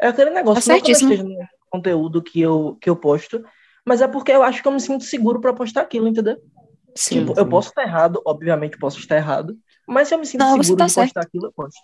É 0.00 0.08
aquele 0.08 0.30
negócio, 0.30 0.64
Tá 0.66 0.72
não 0.72 0.80
que 0.80 0.92
eu 0.92 0.94
não 0.94 0.98
certíssimo. 0.98 1.12
esteja 1.12 1.42
no 1.42 1.48
conteúdo 1.70 2.22
que 2.22 2.40
eu, 2.40 2.78
que 2.80 2.88
eu 2.88 2.96
posto, 2.96 3.44
mas 3.84 4.00
é 4.00 4.08
porque 4.08 4.32
eu 4.32 4.42
acho 4.42 4.62
que 4.62 4.66
eu 4.66 4.72
me 4.72 4.80
sinto 4.80 5.04
seguro 5.04 5.42
pra 5.42 5.52
postar 5.52 5.82
aquilo, 5.82 6.08
entendeu? 6.08 6.38
Sim. 6.94 7.20
Tipo, 7.20 7.34
sim. 7.34 7.40
eu 7.40 7.46
posso 7.46 7.68
estar 7.68 7.82
errado, 7.82 8.22
obviamente 8.24 8.78
posso 8.78 8.98
estar 8.98 9.16
errado, 9.16 9.58
mas 9.86 10.08
se 10.08 10.14
eu 10.14 10.18
me 10.18 10.24
sinto 10.24 10.40
Não, 10.40 10.62
seguro 10.62 10.78
tá 10.78 10.86
de 10.86 10.94
postar 10.94 11.20
aquilo, 11.20 11.46
eu 11.48 11.52
posto. 11.52 11.80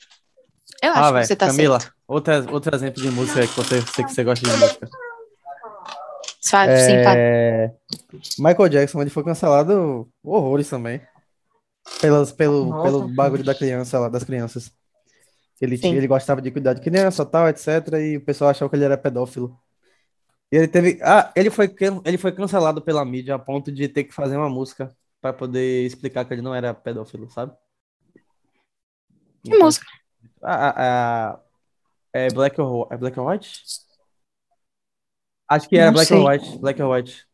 Eu 0.83 0.93
acho 0.93 1.01
Ah, 1.01 1.07
que 1.09 1.13
velho, 1.13 1.27
você 1.27 1.37
tá 1.37 1.47
Camila, 1.49 1.81
certo. 1.81 1.95
outra, 2.09 2.47
outro 2.51 2.75
exemplo 2.75 3.03
de 3.03 3.11
música 3.11 3.47
que 3.47 3.55
você, 3.55 3.81
você, 3.81 4.03
que 4.03 4.15
você 4.15 4.25
gosta 4.25 4.51
de 4.51 4.57
música. 4.57 4.89
Fala. 6.43 6.71
É... 6.73 7.71
Michael 8.39 8.69
Jackson, 8.71 9.03
ele 9.03 9.11
foi 9.11 9.25
cancelado 9.25 10.09
horrores 10.25 10.71
também. 10.71 11.03
Pelas, 12.01 12.33
pelo, 12.33 12.67
Nossa, 12.67 12.83
pelo 12.85 13.09
bagulho 13.09 13.45
da 13.45 13.55
criança 13.55 13.99
lá, 13.99 14.09
das 14.09 14.25
crianças. 14.25 14.73
Ele, 15.61 15.77
Sim. 15.79 15.95
ele 15.95 16.07
gostava 16.09 16.43
de 16.43 16.51
cuidar 16.51 16.75
de 16.75 16.81
criança, 16.81 17.25
tal, 17.25 17.49
etc. 17.49 17.89
E 18.01 18.17
o 18.17 18.25
pessoal 18.25 18.51
achava 18.51 18.69
que 18.69 18.77
ele 18.77 18.85
era 18.85 18.99
pedófilo. 18.99 19.57
E 20.51 20.57
ele 20.57 20.69
teve. 20.69 20.99
Ah, 21.03 21.33
ele 21.37 21.51
foi, 21.51 21.73
ele 22.05 22.19
foi 22.19 22.33
cancelado 22.33 22.83
pela 22.83 23.05
mídia 23.05 23.35
a 23.35 23.39
ponto 23.39 23.71
de 23.73 23.89
ter 23.89 24.05
que 24.05 24.13
fazer 24.13 24.37
uma 24.37 24.49
música 24.51 24.95
pra 25.21 25.33
poder 25.33 25.87
explicar 25.87 26.25
que 26.25 26.35
ele 26.35 26.43
não 26.43 26.55
era 26.55 26.75
pedófilo, 26.75 27.31
sabe? 27.31 27.53
Que 29.45 29.57
música? 29.57 29.87
A, 30.43 30.55
a- 30.69 31.31
a- 31.35 31.41
é 32.13 32.29
Black 32.29 32.61
or, 32.61 32.89
é 32.91 32.97
Black 32.97 33.19
or 33.19 33.29
White? 33.31 33.63
Acho 35.49 35.69
que 35.69 35.77
era 35.77 35.93
Black 35.93 36.07
sei. 36.09 36.19
or 36.19 36.29
White. 36.29 36.59
Black 36.59 36.83
or 36.83 36.91
White. 36.95 37.27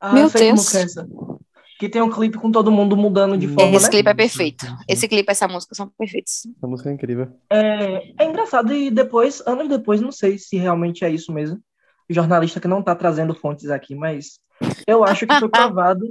Ah, 0.00 0.12
Meu 0.12 0.28
Deus. 0.28 0.72
Que 1.82 1.88
tem 1.88 2.00
um 2.00 2.08
clipe 2.08 2.38
com 2.38 2.48
todo 2.48 2.70
mundo 2.70 2.96
mudando 2.96 3.36
de 3.36 3.48
forma, 3.48 3.74
Esse 3.74 3.86
né? 3.86 3.90
clipe 3.90 4.08
é 4.08 4.14
perfeito. 4.14 4.64
Esse 4.88 5.08
clipe 5.08 5.28
e 5.28 5.32
essa 5.32 5.48
música 5.48 5.74
são 5.74 5.88
perfeitos. 5.98 6.46
Essa 6.56 6.66
música 6.68 6.88
é 6.88 6.92
incrível. 6.92 7.26
É, 7.50 8.22
é 8.22 8.24
engraçado 8.24 8.72
e 8.72 8.88
depois, 8.88 9.42
anos 9.44 9.68
depois, 9.68 10.00
não 10.00 10.12
sei 10.12 10.38
se 10.38 10.56
realmente 10.56 11.04
é 11.04 11.10
isso 11.10 11.32
mesmo. 11.32 11.58
O 12.08 12.14
jornalista 12.14 12.60
que 12.60 12.68
não 12.68 12.84
tá 12.84 12.94
trazendo 12.94 13.34
fontes 13.34 13.68
aqui, 13.68 13.96
mas 13.96 14.38
eu 14.86 15.02
acho 15.02 15.26
que 15.26 15.34
foi 15.34 15.48
provado. 15.50 16.06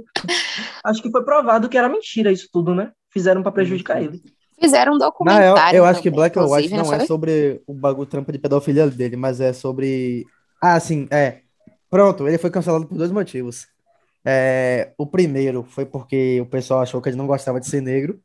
acho 0.84 1.02
que 1.02 1.10
foi 1.10 1.24
provado 1.24 1.70
que 1.70 1.78
era 1.78 1.88
mentira 1.88 2.30
isso 2.30 2.50
tudo, 2.52 2.74
né? 2.74 2.92
Fizeram 3.10 3.42
pra 3.42 3.50
prejudicar 3.50 4.02
ele. 4.02 4.20
Fizeram 4.60 4.96
um 4.96 4.98
documentário. 4.98 5.56
real, 5.56 5.74
eu 5.74 5.86
acho 5.86 6.02
que 6.02 6.10
Black 6.10 6.38
or 6.38 6.44
White 6.44 6.66
inclusive, 6.66 6.76
não 6.76 6.94
é 6.94 6.98
foi? 6.98 7.06
sobre 7.06 7.62
o 7.66 7.72
bagulho 7.72 8.06
trampa 8.06 8.30
de 8.30 8.38
pedofilia 8.38 8.86
dele, 8.90 9.16
mas 9.16 9.40
é 9.40 9.54
sobre. 9.54 10.26
Ah, 10.60 10.78
sim, 10.78 11.08
é. 11.10 11.40
Pronto, 11.88 12.28
ele 12.28 12.36
foi 12.36 12.50
cancelado 12.50 12.86
por 12.86 12.98
dois 12.98 13.10
motivos. 13.10 13.71
É, 14.24 14.94
o 14.98 15.06
primeiro 15.06 15.64
foi 15.64 15.84
porque 15.86 16.40
o 16.40 16.46
pessoal 16.46 16.80
achou 16.82 17.02
que 17.02 17.08
ele 17.08 17.16
não 17.16 17.26
gostava 17.26 17.60
de 17.60 17.66
ser 17.68 17.80
negro. 17.80 18.22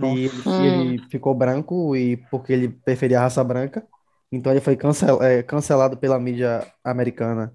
E 0.00 0.24
ele, 0.26 0.44
Hum. 0.44 0.96
ele 0.98 1.08
ficou 1.10 1.34
branco 1.34 1.96
e 1.96 2.16
porque 2.16 2.52
ele 2.52 2.68
preferia 2.68 3.18
a 3.18 3.22
raça 3.22 3.42
branca. 3.42 3.86
Então 4.30 4.52
ele 4.52 4.60
foi 4.60 4.76
cancel, 4.76 5.22
é, 5.22 5.42
cancelado 5.42 5.96
pela 5.98 6.18
mídia 6.20 6.72
americana. 6.84 7.52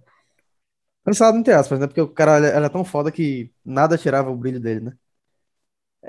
Cancelado 1.05 1.37
entre 1.37 1.53
aspas, 1.53 1.79
né? 1.79 1.87
Porque 1.87 2.01
o 2.01 2.07
cara 2.13 2.37
era 2.47 2.69
tão 2.69 2.83
foda 2.85 3.11
que 3.11 3.53
nada 3.65 3.97
tirava 3.97 4.29
o 4.31 4.37
brilho 4.37 4.59
dele, 4.59 4.79
né? 4.81 4.97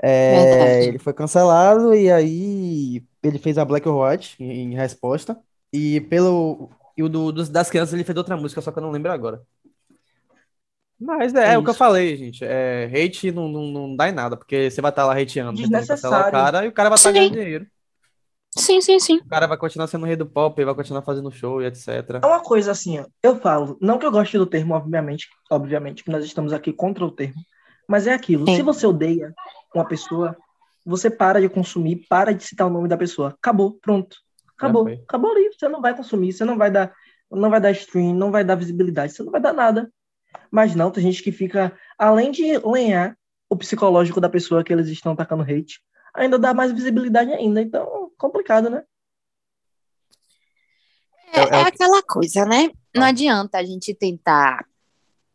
É, 0.03 0.85
ele 0.87 0.99
foi 0.99 1.13
cancelado 1.13 1.93
e 1.95 2.11
aí 2.11 3.05
ele 3.23 3.39
fez 3.39 3.57
a 3.57 3.63
Black 3.65 3.87
or 3.87 4.05
White 4.09 4.35
em, 4.43 4.73
em 4.73 4.75
resposta. 4.75 5.41
E 5.73 6.01
pelo. 6.01 6.69
E 6.97 7.03
o 7.03 7.09
do, 7.09 7.31
dos- 7.31 7.49
das 7.49 7.69
crianças 7.69 7.93
ele 7.93 8.03
fez 8.03 8.17
outra 8.17 8.37
música, 8.37 8.61
só 8.61 8.71
que 8.71 8.77
eu 8.79 8.83
não 8.83 8.91
lembro 8.91 9.11
agora. 9.11 9.45
Mas 10.99 11.33
é, 11.33 11.49
É 11.49 11.53
é 11.53 11.57
o 11.57 11.63
que 11.63 11.69
eu 11.69 11.73
falei, 11.73 12.15
gente. 12.15 12.43
É, 12.43 12.85
hate 12.85 13.31
não, 13.31 13.47
não, 13.47 13.65
não 13.67 13.95
dá 13.95 14.09
em 14.09 14.13
nada, 14.13 14.37
porque 14.37 14.69
você 14.69 14.81
vai 14.81 14.91
estar 14.91 15.05
lá 15.05 15.13
hateando, 15.19 15.61
cancelar 15.87 16.27
o 16.27 16.31
cara 16.31 16.65
e 16.65 16.67
o 16.69 16.71
cara 16.71 16.89
vai 16.89 16.95
estar 16.95 17.11
ganhando 17.11 17.33
dinheiro. 17.33 17.67
Sim, 18.57 18.79
sim, 18.79 18.99
sim. 18.99 19.17
O 19.17 19.27
cara 19.27 19.47
vai 19.47 19.57
continuar 19.57 19.87
sendo 19.87 20.05
rei 20.05 20.15
do 20.15 20.25
pop, 20.25 20.63
vai 20.63 20.73
continuar 20.73 21.01
fazendo 21.01 21.29
show 21.29 21.61
e 21.61 21.65
etc. 21.65 22.21
É 22.23 22.25
uma 22.25 22.39
coisa 22.39 22.71
assim, 22.71 22.99
ó, 22.99 23.05
eu 23.21 23.37
falo, 23.37 23.77
não 23.81 23.99
que 23.99 24.05
eu 24.05 24.11
goste 24.11 24.37
do 24.37 24.45
termo, 24.45 24.73
obviamente, 24.73 25.27
obviamente 25.51 26.03
que 26.03 26.09
nós 26.09 26.23
estamos 26.23 26.53
aqui 26.53 26.71
contra 26.71 27.03
o 27.03 27.11
termo, 27.11 27.35
mas 27.87 28.07
é 28.07 28.13
aquilo, 28.13 28.45
Sim. 28.45 28.55
se 28.55 28.61
você 28.61 28.87
odeia 28.87 29.33
uma 29.73 29.85
pessoa, 29.85 30.37
você 30.85 31.09
para 31.09 31.41
de 31.41 31.49
consumir, 31.49 32.05
para 32.07 32.33
de 32.33 32.45
citar 32.45 32.67
o 32.67 32.69
nome 32.69 32.87
da 32.87 32.97
pessoa, 32.97 33.29
acabou, 33.29 33.77
pronto, 33.81 34.15
acabou, 34.57 34.83
foi. 34.83 34.93
acabou 34.93 35.31
ali, 35.31 35.51
você 35.51 35.67
não 35.67 35.81
vai 35.81 35.93
consumir, 35.93 36.31
você 36.31 36.45
não 36.45 36.57
vai 36.57 36.71
dar, 36.71 36.93
não 37.29 37.49
vai 37.49 37.59
dar 37.59 37.71
stream, 37.71 38.15
não 38.15 38.31
vai 38.31 38.45
dar 38.45 38.55
visibilidade, 38.55 39.11
você 39.11 39.21
não 39.21 39.33
vai 39.33 39.41
dar 39.41 39.51
nada, 39.51 39.91
mas 40.51 40.75
não, 40.75 40.91
tem 40.91 41.03
gente 41.03 41.21
que 41.23 41.31
fica, 41.31 41.77
além 41.97 42.31
de 42.31 42.57
lenhar 42.59 43.17
o 43.49 43.55
psicológico 43.55 44.19
da 44.19 44.29
pessoa 44.29 44.63
que 44.63 44.73
eles 44.73 44.87
estão 44.87 45.15
tacando 45.15 45.43
hate, 45.43 45.81
ainda 46.13 46.39
dá 46.39 46.53
mais 46.53 46.71
visibilidade 46.71 47.31
ainda, 47.31 47.61
então, 47.61 48.11
complicado, 48.17 48.69
né? 48.69 48.83
É, 51.33 51.39
É- 51.39 51.43
é 51.43 51.47
é 51.57 51.61
aquela 51.63 52.01
coisa, 52.03 52.45
né? 52.45 52.69
Não 52.95 53.03
Ah. 53.03 53.07
adianta 53.09 53.57
a 53.57 53.63
gente 53.63 53.93
tentar. 53.93 54.65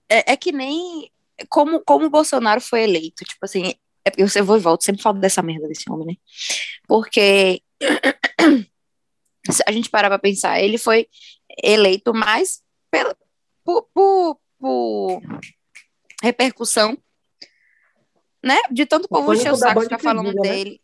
É, 0.08 0.32
é 0.32 0.36
que 0.36 0.50
nem 0.52 1.10
como, 1.48 1.80
como 1.84 2.06
o 2.06 2.10
Bolsonaro 2.10 2.60
foi 2.60 2.82
eleito. 2.82 3.24
Tipo 3.24 3.44
assim, 3.44 3.74
é 4.04 4.10
porque 4.10 4.22
eu 4.38 4.44
vou 4.44 4.56
e 4.56 4.60
volto, 4.60 4.84
sempre 4.84 5.02
falo 5.02 5.18
dessa 5.18 5.42
merda 5.42 5.68
desse 5.68 5.90
homem, 5.90 6.06
né? 6.06 6.14
Porque 6.88 7.62
se 9.50 9.62
a 9.66 9.72
gente 9.72 9.90
parar 9.90 10.08
pra 10.08 10.18
pensar, 10.18 10.60
ele 10.60 10.78
foi 10.78 11.06
eleito 11.62 12.12
mais 12.14 12.62
pela, 12.90 13.16
por, 13.64 13.88
por, 13.94 14.40
por 14.60 15.22
repercussão, 16.22 16.96
né? 18.44 18.58
De 18.70 18.84
tanto 18.86 19.06
O 19.06 19.08
povo 19.08 19.32
encher 19.34 19.48
o 19.52 19.52
da 19.52 19.58
saco 19.58 19.74
Band 19.76 19.82
ficar 19.84 19.96
que 19.96 20.02
falando 20.02 20.32
né? 20.34 20.42
dele. 20.42 20.80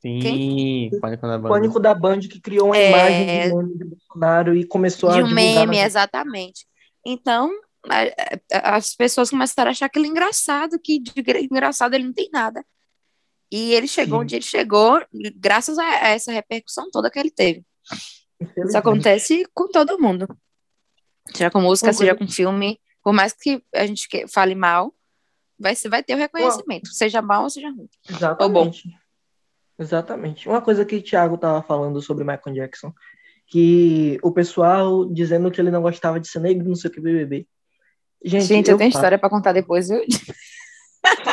Sim, 0.00 0.90
Pânico 1.00 1.26
na 1.28 1.38
Banda. 1.38 1.48
Pânico 1.54 1.78
da 1.80 1.94
Band 1.94 2.20
que 2.20 2.40
criou 2.40 2.66
uma 2.68 2.76
É. 2.76 2.88
imagem 2.90 3.26
de 3.26 3.54
meme 3.56 3.78
de 3.78 3.84
Bolsonaro 3.84 4.56
e 4.56 4.64
começou 4.66 5.08
a 5.10 5.14
de 5.14 5.22
um 5.22 5.32
meme, 5.32 5.76
nas- 5.76 5.86
exatamente. 5.86 6.66
Então, 7.06 7.50
a- 7.88 8.02
a- 8.52 8.76
as 8.76 8.96
pessoas 8.96 9.30
começaram 9.30 9.68
a 9.68 9.72
achar 9.72 9.86
aquele 9.86 10.08
engraçado, 10.08 10.76
que 10.82 10.98
de 10.98 11.22
gra- 11.22 11.40
engraçado 11.40 11.94
ele 11.94 12.04
não 12.04 12.12
tem 12.12 12.28
nada. 12.32 12.64
E 13.50 13.72
ele 13.74 13.86
chegou 13.86 14.18
Sim. 14.18 14.24
onde 14.24 14.34
ele 14.36 14.44
chegou, 14.44 15.00
graças 15.36 15.78
a 15.78 15.84
a 15.84 16.08
essa 16.08 16.32
repercussão 16.32 16.90
toda 16.90 17.10
que 17.10 17.18
ele 17.20 17.30
teve. 17.30 17.62
Isso 18.66 18.76
acontece 18.76 19.46
com 19.54 19.68
todo 19.68 20.00
mundo. 20.00 20.26
Seja 21.28 21.50
com 21.50 21.60
música, 21.60 21.92
seja 21.92 22.14
com 22.14 22.26
filme. 22.26 22.80
Por 23.02 23.12
mais 23.12 23.32
que 23.32 23.62
a 23.74 23.86
gente 23.86 24.08
fale 24.28 24.54
mal, 24.54 24.94
vai, 25.58 25.74
vai 25.88 26.02
ter 26.02 26.14
o 26.14 26.18
reconhecimento, 26.18 26.92
seja 26.92 27.20
mal 27.22 27.44
ou 27.44 27.50
seja 27.50 27.70
ruim. 27.70 27.88
Exatamente. 28.08 28.88
Exatamente. 29.78 30.48
Uma 30.48 30.60
coisa 30.60 30.84
que 30.84 30.96
o 30.96 31.02
Thiago 31.02 31.38
tava 31.38 31.62
falando 31.62 32.00
sobre 32.00 32.24
Michael 32.24 32.54
Jackson, 32.54 32.92
que 33.46 34.18
o 34.22 34.30
pessoal 34.30 35.04
dizendo 35.06 35.50
que 35.50 35.60
ele 35.60 35.70
não 35.70 35.82
gostava 35.82 36.20
de 36.20 36.28
ser 36.28 36.40
negro, 36.40 36.68
não 36.68 36.74
sei 36.74 36.90
o 36.90 36.92
que, 36.92 37.00
BBB. 37.00 37.46
Gente, 38.24 38.44
Gente, 38.44 38.70
eu, 38.70 38.78
tenho 38.78 38.90
faço- 38.90 38.98
história 38.98 39.18
para 39.18 39.30
contar 39.30 39.52
depois. 39.52 39.90
Eu... 39.90 40.04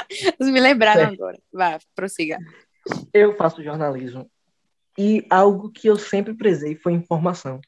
Vocês 0.10 0.50
me 0.52 0.60
lembraram 0.60 1.02
Certo. 1.02 1.14
agora. 1.14 1.40
Vá, 1.54 1.78
prossiga. 1.94 2.40
Eu 3.14 3.36
faço 3.36 3.64
jornalismo. 3.64 4.30
E 4.98 5.26
algo 5.30 5.72
que 5.72 5.88
eu 5.88 5.98
sempre 5.98 6.34
prezei 6.34 6.76
foi 6.76 6.94
informação. 6.94 7.62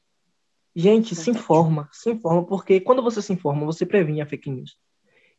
Gente, 0.75 1.15
se 1.15 1.29
informa, 1.29 1.89
se 1.91 2.11
informa, 2.11 2.45
porque 2.45 2.79
quando 2.79 3.01
você 3.01 3.21
se 3.21 3.33
informa, 3.33 3.65
você 3.65 3.85
previne 3.85 4.21
a 4.21 4.25
fake 4.25 4.49
news. 4.49 4.77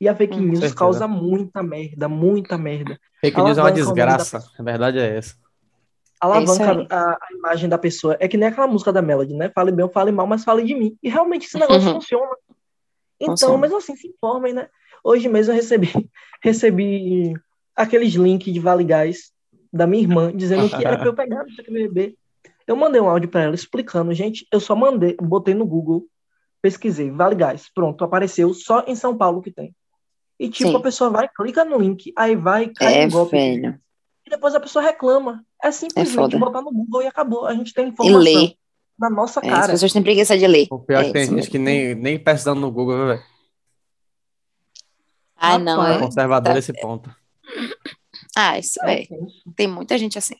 E 0.00 0.08
a 0.08 0.14
fake 0.14 0.38
Hum, 0.38 0.44
news 0.48 0.58
certeza. 0.60 0.74
causa 0.74 1.08
muita 1.08 1.62
merda, 1.62 2.08
muita 2.08 2.58
merda. 2.58 2.98
Fake 3.20 3.40
news 3.40 3.56
é 3.56 3.62
uma 3.62 3.70
Alavanca 3.70 3.90
o 3.90 3.94
desgraça. 3.94 4.44
A 4.58 4.62
verdade 4.62 4.98
é 4.98 5.16
essa. 5.16 5.36
Alavanca 6.20 6.64
É 6.70 6.74
isso 6.74 6.86
a, 6.90 7.12
a 7.12 7.28
imagem 7.34 7.68
da 7.68 7.78
pessoa. 7.78 8.16
É 8.20 8.28
que 8.28 8.36
nem 8.36 8.48
aquela 8.48 8.66
música 8.66 8.92
da 8.92 9.00
Melody, 9.02 9.34
né? 9.34 9.50
Fale 9.54 9.72
bem 9.72 9.84
ou 9.84 9.90
fale 9.90 10.12
mal, 10.12 10.26
mas 10.26 10.44
fale 10.44 10.64
de 10.64 10.74
mim. 10.74 10.96
E 11.02 11.08
realmente 11.08 11.46
esse 11.46 11.58
negócio 11.58 11.88
Uhum. 11.88 11.94
funciona. 11.94 12.36
Então, 13.18 13.32
Funciona. 13.32 13.58
mesmo 13.58 13.76
assim, 13.78 13.96
se 13.96 14.08
informem, 14.08 14.52
né? 14.52 14.68
Hoje 15.02 15.28
mesmo 15.28 15.52
eu 15.52 15.56
recebi, 15.56 15.88
recebi 16.42 17.34
aqueles 17.74 18.12
links 18.14 18.52
de 18.52 18.60
Vale 18.60 18.84
Gás 18.84 19.32
da 19.72 19.86
minha 19.86 20.02
irmã, 20.02 20.32
dizendo 20.36 20.68
que 20.68 20.84
era 20.84 20.98
pra 20.98 21.06
eu 21.08 21.14
pegar 21.14 21.44
no 21.44 21.56
TQBB. 21.56 22.16
Eu 22.66 22.76
mandei 22.76 23.00
um 23.00 23.08
áudio 23.08 23.28
pra 23.28 23.42
ela 23.42 23.54
explicando, 23.54 24.12
gente, 24.14 24.46
eu 24.52 24.60
só 24.60 24.74
mandei, 24.76 25.16
botei 25.20 25.54
no 25.54 25.66
Google, 25.66 26.06
pesquisei, 26.60 27.10
Vale 27.10 27.34
Gás, 27.34 27.68
pronto, 27.74 28.04
apareceu 28.04 28.52
só 28.54 28.84
em 28.86 28.94
São 28.94 29.16
Paulo 29.16 29.42
que 29.42 29.50
tem. 29.50 29.74
E 30.38 30.48
tipo, 30.48 30.70
Sim. 30.70 30.76
a 30.76 30.80
pessoa 30.80 31.10
vai, 31.10 31.28
clica 31.28 31.64
no 31.64 31.78
link, 31.78 32.12
aí 32.16 32.34
vai, 32.36 32.68
cai 32.68 32.94
É, 33.02 33.06
no 33.06 33.12
golpe. 33.12 33.32
velho. 33.36 33.78
E 34.26 34.30
depois 34.30 34.54
a 34.54 34.60
pessoa 34.60 34.82
reclama. 34.84 35.44
É 35.62 35.70
simplesmente 35.70 36.14
foda. 36.16 36.38
botar 36.38 36.62
no 36.62 36.72
Google 36.72 37.02
e 37.02 37.06
acabou. 37.06 37.44
A 37.46 37.54
gente 37.54 37.72
tem 37.74 37.86
E 37.86 37.88
informação 37.90 38.20
ler. 38.20 38.54
na 38.98 39.10
nossa 39.10 39.40
É, 39.40 39.48
as 39.48 39.52
cara. 39.60 39.72
pessoas 39.72 39.92
têm 39.92 40.02
preguiça 40.02 40.36
de 40.38 40.46
ler. 40.46 40.66
O 40.70 40.78
pior 40.80 40.98
é 40.98 41.02
É 41.02 41.06
que 41.06 41.12
tem 41.12 41.26
gente 41.28 41.50
que 41.50 41.58
nem, 41.58 41.94
nem 41.94 42.18
pesquisando 42.18 42.60
no 42.60 42.70
Google, 42.70 42.96
viu, 42.96 43.06
velho. 43.08 43.22
Ah, 45.36 45.58
não. 45.58 45.84
É... 45.84 45.98
Conservador 45.98 46.52
tá- 46.52 46.58
esse 46.58 46.72
ponto. 46.72 47.14
Ah, 48.36 48.58
isso 48.58 48.80
é. 48.84 49.04
Tem 49.56 49.66
muita 49.66 49.98
gente 49.98 50.16
assim. 50.18 50.36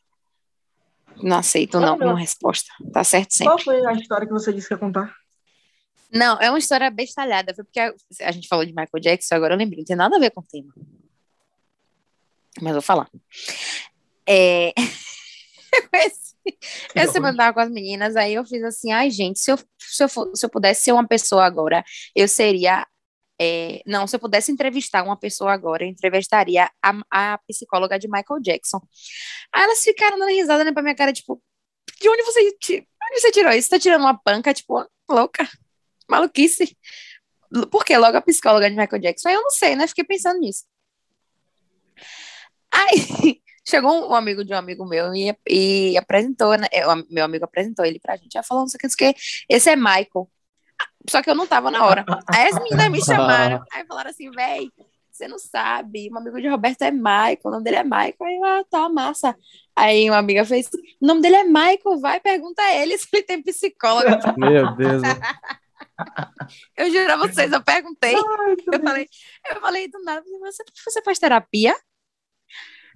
Não 1.21 1.39
aceito 1.39 1.81
não, 1.81 1.95
Olha. 1.95 2.07
uma 2.07 2.19
resposta. 2.19 2.71
Tá 2.93 3.03
certo 3.03 3.31
Qual 3.43 3.59
sempre. 3.59 3.65
foi 3.65 3.87
a 3.87 3.93
história 3.93 4.27
que 4.27 4.33
você 4.33 4.53
disse 4.53 4.69
que 4.69 4.75
ia 4.75 4.79
contar? 4.79 5.15
Não, 6.13 6.39
é 6.41 6.51
uma 6.51 6.59
história 6.59 6.91
bestalhada. 6.91 7.55
Foi 7.55 7.65
porque 7.65 7.81
a, 7.81 7.93
a 8.23 8.31
gente 8.33 8.47
falou 8.49 8.65
de 8.65 8.73
Michael 8.73 9.01
Jackson, 9.01 9.35
agora 9.35 9.55
eu 9.55 9.59
lembrei. 9.59 9.79
Não 9.79 9.85
tem 9.87 9.97
nada 9.97 10.17
a 10.17 10.21
ver 10.21 10.31
com 10.31 10.41
o 10.41 10.47
tema. 10.47 10.73
Mas 12.61 12.73
vou 12.73 12.83
falar. 12.83 13.09
É... 14.29 14.73
Essa 16.95 17.13
semana 17.13 17.37
tava 17.37 17.55
com 17.55 17.61
as 17.61 17.71
meninas, 17.71 18.17
aí 18.17 18.35
eu 18.35 18.45
fiz 18.45 18.63
assim, 18.65 18.93
ai, 18.93 19.11
gente, 19.11 19.39
se 19.39 19.51
eu, 19.51 19.59
se 19.79 20.03
eu, 20.03 20.09
for- 20.09 20.31
se 20.35 20.45
eu 20.45 20.51
pudesse 20.51 20.83
ser 20.83 20.93
uma 20.93 21.07
pessoa 21.07 21.45
agora, 21.45 21.85
eu 22.15 22.27
seria. 22.29 22.87
É, 23.43 23.83
não, 23.85 24.07
se 24.07 24.15
eu 24.15 24.21
pudesse 24.21 24.53
entrevistar 24.53 25.03
uma 25.03 25.17
pessoa 25.17 25.53
agora, 25.53 25.83
eu 25.85 25.89
entrevistaria 25.89 26.71
a, 26.81 27.01
a 27.11 27.39
psicóloga 27.39 27.99
de 27.99 28.07
Michael 28.07 28.41
Jackson. 28.41 28.81
Aí 29.53 29.65
elas 29.65 29.83
ficaram 29.83 30.17
dando 30.17 30.31
risada 30.31 30.63
né, 30.63 30.71
pra 30.73 30.83
minha 30.83 30.95
cara, 30.95 31.13
tipo, 31.13 31.43
de 32.01 32.09
onde 32.09 32.23
você, 32.23 32.53
ti- 32.61 32.89
onde 33.11 33.21
você 33.21 33.33
tirou 33.33 33.53
isso? 33.53 33.69
Tá 33.69 33.81
tirando 33.81 34.03
uma 34.03 34.17
panca, 34.17 34.55
tipo, 34.55 34.89
louca, 35.11 35.49
maluquice. 36.09 36.77
Por 37.71 37.85
que 37.85 37.97
logo 37.99 38.17
a 38.17 38.23
psicóloga 38.23 38.71
de 38.71 38.77
Michael 38.77 39.03
Jackson? 39.03 39.29
Aí 39.29 39.35
eu 39.35 39.43
não 39.43 39.51
sei, 39.51 39.75
né? 39.75 39.89
Fiquei 39.89 40.05
pensando 40.05 40.39
nisso. 40.39 40.65
Aí 42.71 43.41
chegou 43.69 44.09
um 44.09 44.15
amigo 44.15 44.45
de 44.45 44.55
um 44.55 44.57
amigo 44.57 44.87
meu 44.87 45.13
e, 45.15 45.37
e 45.49 45.97
apresentou, 45.99 46.57
né? 46.57 46.69
é, 46.73 46.83
meu 47.11 47.25
amigo 47.25 47.45
apresentou 47.45 47.85
ele 47.85 47.99
pra 47.99 48.17
gente. 48.17 48.37
Ela 48.37 48.45
falou, 48.45 48.63
não 48.63 48.69
sei 48.69 48.79
o 48.85 48.97
que. 48.97 49.15
Esse 49.49 49.69
é 49.71 49.77
Michael. 49.77 50.31
Só 51.09 51.23
que 51.23 51.31
eu 51.31 51.35
não 51.35 51.47
tava 51.47 51.71
na 51.71 51.85
hora. 51.85 52.05
Aí 52.29 52.49
as 52.49 52.55
meninas 52.63 52.91
me 52.91 53.01
chamaram. 53.05 53.63
Aí 53.73 53.85
falaram 53.87 54.11
assim, 54.11 54.31
véi, 54.31 54.71
você 55.11 55.27
não 55.29 55.39
sabe. 55.39 56.09
Um 56.13 56.19
amigo 56.19 56.41
de 56.41 56.49
Roberto 56.49 56.83
é 56.83 56.91
Michael, 56.91 57.39
o 57.45 57.51
nome 57.51 57.65
dele 57.65 57.77
é 57.77 57.85
Michael. 57.85 58.15
Aí 58.23 58.37
eu, 58.37 58.45
ah, 58.45 58.65
tá, 58.71 58.89
massa. 58.89 59.37
Aí 59.77 60.09
uma 60.09 60.19
amiga 60.19 60.45
fez, 60.45 60.69
o 61.01 61.07
nome 61.07 61.21
dele 61.21 61.37
é 61.37 61.45
Michael, 61.45 61.99
vai, 62.01 62.21
pergunta 62.21 62.63
a 62.63 62.75
ele 62.75 62.97
se 62.99 63.09
ele 63.13 63.23
tem 63.23 63.43
psicóloga. 63.43 64.19
Meu 64.39 64.75
Deus. 64.77 65.03
né? 65.03 65.09
Eu 66.77 66.91
juro 66.91 67.13
a 67.13 67.17
vocês, 67.17 67.53
eu 67.53 67.63
perguntei. 67.63 68.15
Eu 68.17 68.81
falei, 68.83 69.09
eu 69.51 69.61
falei 69.61 69.89
do 69.89 70.03
nada, 70.03 70.25
você, 70.41 70.65
você 70.85 71.03
faz 71.03 71.19
terapia? 71.19 71.77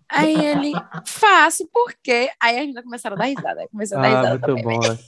Aí 0.09 0.35
ele, 0.35 0.73
faço, 1.07 1.69
por 1.73 1.93
quê? 2.03 2.31
Aí 2.41 2.59
a 2.59 2.63
gente 2.63 2.83
começaram 2.83 3.15
a 3.17 3.19
dar 3.19 3.27
risada. 3.27 3.61
Aí 3.61 3.69
começou 3.69 3.99
a 3.99 4.01
dar 4.01 4.07
Ah, 4.09 4.11
risada 4.17 4.31
muito 4.31 4.47
também. 4.47 4.65
bom, 4.65 4.81
velho. 4.81 4.99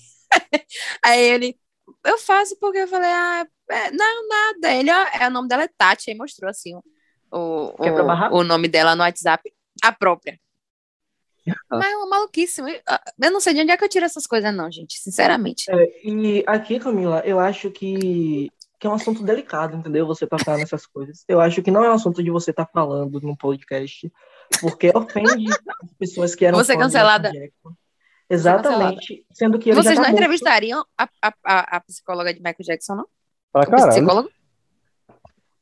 Aí 1.04 1.20
ele, 1.20 1.56
eu 2.04 2.18
faço 2.18 2.58
porque 2.58 2.78
eu 2.78 2.88
falei, 2.88 3.10
ah, 3.10 3.46
é, 3.70 3.90
não, 3.90 4.28
nada. 4.28 4.74
Ele, 4.74 4.90
ó, 4.90 5.06
é, 5.20 5.28
o 5.28 5.30
nome 5.30 5.48
dela 5.48 5.64
é 5.64 5.68
Tati, 5.68 6.10
aí 6.10 6.16
mostrou 6.16 6.50
assim 6.50 6.74
o, 6.74 6.82
o, 7.30 8.04
barrar? 8.04 8.32
o, 8.32 8.38
o 8.38 8.44
nome 8.44 8.68
dela 8.68 8.94
no 8.94 9.02
WhatsApp, 9.02 9.52
a 9.82 9.92
própria. 9.92 10.38
Mas 11.70 11.92
é 11.92 11.96
uma 11.96 12.08
maluquice. 12.08 12.60
Eu 12.60 13.30
não 13.30 13.40
sei 13.40 13.54
de 13.54 13.62
onde 13.62 13.72
é 13.72 13.76
que 13.76 13.84
eu 13.84 13.88
tiro 13.88 14.04
essas 14.04 14.26
coisas, 14.26 14.54
não, 14.54 14.70
gente, 14.70 14.98
sinceramente. 14.98 15.70
É, 15.70 16.08
e 16.08 16.44
aqui, 16.46 16.78
Camila, 16.78 17.22
eu 17.24 17.38
acho 17.38 17.70
que, 17.70 18.50
que 18.78 18.86
é 18.86 18.90
um 18.90 18.94
assunto 18.94 19.22
delicado, 19.22 19.76
entendeu? 19.76 20.06
Você 20.06 20.26
tocar 20.26 20.56
nessas 20.56 20.86
coisas. 20.86 21.24
Eu 21.28 21.40
acho 21.40 21.62
que 21.62 21.70
não 21.70 21.84
é 21.84 21.90
um 21.90 21.94
assunto 21.94 22.22
de 22.22 22.30
você 22.30 22.50
estar 22.50 22.66
falando 22.66 23.20
num 23.20 23.36
podcast, 23.36 24.10
porque 24.60 24.90
ofende 24.94 25.46
as 25.82 25.92
pessoas 25.98 26.34
que 26.34 26.44
eram 26.44 26.58
Você 26.58 26.76
cancelada. 26.76 27.30
Exatamente. 28.30 29.24
Sendo 29.32 29.58
que 29.58 29.70
ele 29.70 29.76
Vocês 29.76 29.94
já 29.94 30.00
não 30.00 30.04
tá 30.04 30.10
morto. 30.10 30.22
entrevistariam 30.22 30.84
a, 30.98 31.08
a, 31.22 31.76
a, 31.76 31.80
psicóloga 31.80 32.32
de 32.32 32.40
Michael 32.40 32.56
Jackson, 32.60 32.94
não? 32.96 33.06
Pra 33.52 33.66
caralho. 33.66 33.90
psicólogo? 33.92 34.30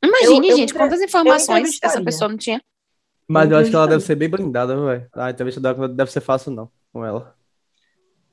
Imagine, 0.03 0.27
Eu- 0.27 0.33
eu 0.53 0.57
gente, 0.57 0.71
entre- 0.71 0.77
quantas 0.77 1.01
informações 1.01 1.77
essa 1.81 2.03
pessoa 2.03 2.29
não 2.29 2.37
tinha. 2.37 2.61
Mas 3.27 3.49
eu 3.51 3.57
acho 3.57 3.69
que 3.69 3.75
ela 3.75 3.87
deve 3.87 4.03
ser 4.03 4.15
bem 4.15 4.29
blindada, 4.29 4.75
velho. 4.79 5.07
A 5.13 5.31
entrevista 5.31 5.59
dela 5.59 5.87
não 5.87 5.93
deve 5.95 6.11
ser 6.11 6.21
fácil, 6.21 6.51
não, 6.51 6.69
com 6.93 7.03
ela. 7.05 7.35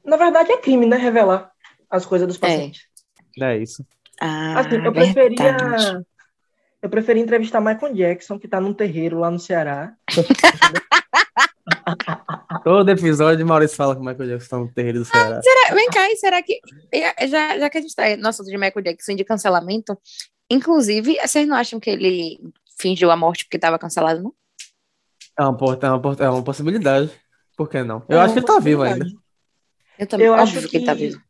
Na 0.05 0.17
verdade, 0.17 0.53
é 0.53 0.59
crime, 0.59 0.87
né? 0.87 0.97
Revelar 0.97 1.51
as 1.91 2.05
coisas 2.05 2.29
dos 2.29 2.37
pacientes. 2.39 2.83
É 3.41 3.57
isso. 3.57 3.85
Ah, 4.21 4.61
Assim, 4.61 4.77
eu 4.77 4.83
verdade. 4.93 5.13
preferia. 5.13 6.05
Eu 6.83 6.91
preferia 6.91 7.23
entrevistar 7.23 7.61
Michael 7.61 7.95
Jackson, 7.95 8.39
que 8.39 8.47
tá 8.47 8.61
num 8.61 8.75
terreiro 8.75 9.19
lá 9.19 9.31
no 9.31 9.39
Ceará. 9.41 9.95
Todo 12.63 12.89
episódio 12.91 13.39
de 13.39 13.45
Maurício 13.45 13.77
fala 13.77 13.95
que 13.95 14.01
o 14.01 14.05
Michael 14.05 14.29
Jackson 14.31 14.49
tá 14.49 14.59
no 14.59 14.73
terreiro 14.73 14.99
do 15.01 15.05
Ceará. 15.05 15.41
Será- 15.43 15.75
Vem 15.75 15.89
cá, 15.91 16.11
e 16.11 16.17
será 16.17 16.43
que. 16.43 16.61
Já, 17.29 17.59
já 17.59 17.71
que 17.71 17.79
a 17.79 17.81
gente 17.81 17.95
tá 17.95 18.17
no 18.17 18.29
assunto 18.29 18.47
de 18.51 18.57
Michael 18.57 18.83
Jackson 18.85 19.15
de 19.15 19.25
cancelamento, 19.25 19.99
inclusive, 20.51 21.17
vocês 21.25 21.47
não 21.49 21.57
acham 21.57 21.81
que 21.81 21.91
ele 21.91 22.39
fingiu 22.79 23.11
a 23.11 23.17
morte 23.17 23.45
porque 23.45 23.57
estava 23.57 23.79
cancelado, 23.79 24.23
não? 24.23 24.35
É 25.39 25.43
uma, 25.45 25.79
é 25.83 25.91
uma, 25.91 26.17
é 26.21 26.29
uma 26.31 26.43
possibilidade. 26.45 27.11
Por 27.57 27.69
que 27.69 27.83
não? 27.83 28.03
Eu 28.09 28.19
É 28.19 28.21
acho 28.23 28.35
que 28.35 28.41
ele 28.41 28.47
tá 28.47 28.59
vivo 28.59 28.83
ainda. 28.83 29.07
Eu 29.99 30.07
também. 30.07 30.27
Eu 30.27 30.35
acho 30.35 30.69
que 30.69 30.77
ele 30.77 30.85
tá 30.87 30.95
que- 30.95 31.09
vivo. 31.09 31.21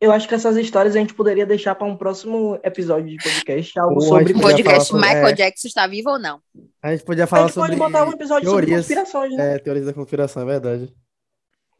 Eu 0.00 0.10
acho 0.12 0.26
que 0.26 0.34
essas 0.34 0.56
histórias 0.56 0.96
a 0.96 0.98
gente 0.98 1.12
poderia 1.12 1.44
deixar 1.44 1.74
para 1.74 1.86
um 1.86 1.94
próximo 1.96 2.58
episódio 2.64 3.10
de 3.10 3.22
podcast, 3.22 3.78
algo 3.78 3.98
a 4.02 4.06
sobre 4.06 4.26
gente 4.28 4.40
podia 4.40 4.64
podcast 4.64 4.88
sobre- 4.88 5.06
Michael 5.06 5.26
é. 5.28 5.32
Jackson 5.34 5.68
está 5.68 5.86
vivo 5.86 6.10
ou 6.10 6.18
não? 6.18 6.40
A 6.82 6.92
gente 6.92 7.04
podia 7.04 7.24
A 7.24 7.26
falar 7.26 7.46
gente 7.48 7.54
pode 7.56 7.74
sobre 7.74 7.76
botar 7.92 8.08
um 8.08 8.12
episódio 8.12 8.48
sobre 8.48 8.66
teorias. 8.66 8.86
conspirações, 8.86 9.36
né? 9.36 9.54
É, 9.56 9.58
teorias 9.58 9.84
da 9.86 9.92
conspiração, 9.92 10.42
é 10.42 10.46
verdade. 10.46 10.94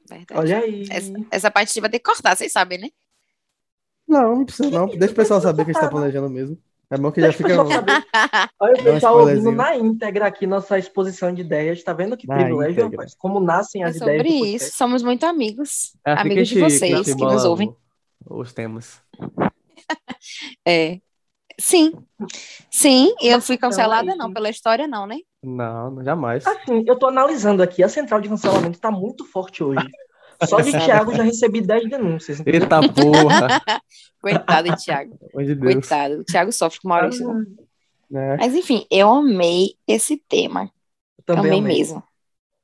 Verdade. 0.08 0.38
Olha 0.38 0.58
aí. 0.58 0.84
Essa, 0.90 1.12
essa 1.30 1.50
parte 1.50 1.68
a 1.68 1.72
gente 1.72 1.80
vai 1.80 1.90
ter 1.90 1.98
que 1.98 2.04
cortar, 2.04 2.36
vocês 2.36 2.52
sabem, 2.52 2.78
né? 2.78 2.88
Não, 4.06 4.36
não 4.36 4.44
precisa 4.44 4.68
não. 4.70 4.86
Deixa 4.88 5.12
o 5.12 5.16
pessoal 5.16 5.40
saber 5.40 5.64
que 5.64 5.70
a 5.70 5.72
gente 5.72 5.82
tá 5.82 5.88
planejando 5.88 6.28
mesmo. 6.28 6.58
É 6.90 6.98
bom 6.98 7.12
que 7.12 7.20
já 7.20 7.28
Deixa 7.28 7.44
o 7.44 7.48
fica. 7.48 7.62
Olha 8.58 8.74
o 8.80 8.82
pessoal 8.82 9.20
ouvindo 9.20 9.52
na 9.52 9.76
íntegra 9.76 10.26
aqui 10.26 10.44
nossa 10.46 10.76
exposição 10.76 11.32
de 11.32 11.42
ideias. 11.42 11.82
Tá 11.84 11.92
vendo 11.92 12.16
que 12.16 12.26
Na 12.26 12.34
privilégio, 12.34 12.72
íntegra. 12.72 12.90
rapaz? 12.90 13.14
Como 13.14 13.38
nascem 13.38 13.84
É 13.84 13.86
as 13.86 13.96
ideias. 13.96 14.16
sobre 14.26 14.34
isso. 14.46 14.76
Somos 14.76 15.00
muito 15.02 15.24
amigos. 15.24 15.96
É 16.04 16.12
amigos 16.12 16.48
de 16.48 16.58
a 16.58 16.68
gente- 16.68 16.78
vocês 16.78 16.90
que 16.90 16.94
a 16.94 17.02
gente 17.04 17.16
que 17.16 17.24
nos 17.24 17.44
ouvem. 17.44 17.72
Os 18.28 18.52
temas. 18.52 19.02
É. 20.66 21.00
Sim. 21.58 21.92
Sim, 22.70 23.14
eu 23.20 23.40
fui 23.40 23.56
então, 23.56 23.68
cancelada, 23.68 24.14
não, 24.14 24.32
pela 24.32 24.48
história, 24.48 24.86
não, 24.86 25.06
né? 25.06 25.18
Não, 25.42 26.02
jamais. 26.02 26.46
Assim, 26.46 26.84
eu 26.86 26.98
tô 26.98 27.06
analisando 27.06 27.62
aqui. 27.62 27.82
A 27.82 27.88
central 27.88 28.20
de 28.20 28.28
cancelamento 28.28 28.78
tá 28.78 28.90
muito 28.90 29.24
forte 29.24 29.62
hoje. 29.62 29.86
Só 30.46 30.60
de. 30.60 30.70
Thiago 30.72 31.14
já 31.14 31.22
recebi 31.22 31.60
10 31.60 31.90
denúncias. 31.90 32.40
entendeu? 32.40 32.62
Eita 32.62 32.80
porra! 32.80 33.60
Coitado 34.20 34.70
de 34.70 34.84
Thiago. 34.84 35.18
De 35.36 35.54
Deus. 35.54 35.74
Coitado. 35.74 36.20
O 36.20 36.24
Thiago 36.24 36.52
sofre 36.52 36.80
com 36.80 36.88
o 36.88 36.90
Maurício. 36.90 37.30
Ah, 37.30 37.34
né? 38.10 38.36
Mas 38.38 38.54
enfim, 38.54 38.86
eu 38.90 39.08
amei 39.08 39.74
esse 39.86 40.16
tema. 40.16 40.70
Também 41.24 41.46
amei 41.46 41.58
amei. 41.58 41.78
mesmo. 41.78 42.02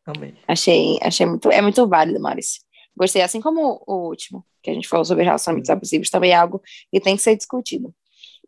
Amei. 0.07 0.35
Achei, 0.47 0.99
achei 1.03 1.26
muito, 1.26 1.51
é 1.51 1.61
muito 1.61 1.87
válido, 1.89 2.20
Maurício. 2.20 2.62
Gostei, 2.97 3.22
assim 3.22 3.40
como 3.40 3.82
o 3.86 4.09
último, 4.09 4.44
que 4.62 4.70
a 4.70 4.74
gente 4.74 4.88
falou 4.88 5.05
sobre 5.05 5.24
relacionamentos 5.24 5.68
abusivos, 5.70 6.11
também 6.11 6.30
é 6.30 6.34
algo 6.34 6.62
que 6.90 7.01
tem 7.01 7.14
que 7.16 7.22
ser 7.22 7.36
discutido. 7.36 7.94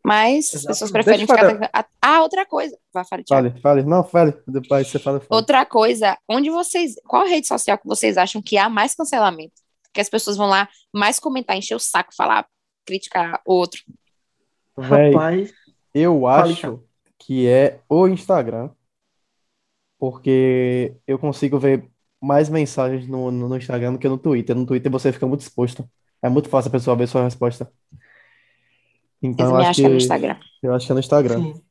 Mas 0.03 0.55
as 0.55 0.65
pessoas 0.65 0.91
preferem 0.91 1.25
Deixa 1.25 1.57
ficar. 1.57 1.89
Ah, 2.01 2.21
outra 2.21 2.45
coisa. 2.45 2.77
Vai, 2.93 3.03
fale, 3.05 3.23
Thiago. 3.23 3.49
Fale, 3.49 3.61
fale. 3.61 3.83
Não, 3.83 4.03
fale. 4.03 4.33
Depois 4.47 4.87
você 4.87 4.97
fala. 4.97 5.19
fala. 5.19 5.39
Outra 5.39 5.65
coisa, 5.65 6.17
onde 6.27 6.49
vocês. 6.49 6.95
Qual 7.05 7.25
rede 7.27 7.47
social 7.47 7.77
que 7.77 7.85
vocês 7.85 8.17
acham 8.17 8.41
que 8.41 8.57
há 8.57 8.69
mais 8.69 8.95
cancelamento? 8.95 9.61
Que 9.93 9.99
as 10.01 10.09
pessoas 10.09 10.37
vão 10.37 10.47
lá 10.47 10.69
mais 10.93 11.19
comentar, 11.19 11.57
encher 11.57 11.75
o 11.75 11.79
saco, 11.79 12.15
falar, 12.15 12.47
criticar 12.85 13.41
outro. 13.45 13.81
Véi, 14.77 15.11
Rapaz, 15.11 15.51
eu 15.93 16.21
Fale, 16.21 16.51
acho 16.53 16.61
Thiago. 16.61 16.87
que 17.19 17.47
é 17.47 17.79
o 17.89 18.07
Instagram. 18.07 18.69
Porque 19.97 20.95
eu 21.05 21.19
consigo 21.19 21.59
ver 21.59 21.88
mais 22.21 22.49
mensagens 22.49 23.07
no, 23.07 23.31
no, 23.31 23.55
Instagram 23.55 23.93
do 23.93 23.99
que 23.99 24.07
no 24.09 24.17
Twitter. 24.17 24.55
No 24.55 24.65
Twitter 24.65 24.91
você 24.91 25.11
fica 25.11 25.25
muito 25.25 25.41
exposto. 25.41 25.89
É 26.21 26.27
muito 26.29 26.49
fácil 26.49 26.69
a 26.69 26.71
pessoa 26.71 26.95
ver 26.95 27.07
sua 27.07 27.23
resposta. 27.23 27.71
Então 29.21 29.53
me 29.53 29.65
acho 29.65 29.69
acham 29.69 29.83
no 29.85 29.89
que 29.91 30.03
Instagram. 30.03 30.37
eu 30.63 30.73
acho 30.73 30.85
que 30.85 30.91
é 30.91 30.95
no 30.95 30.99
Instagram. 30.99 31.41
sim. 31.41 31.61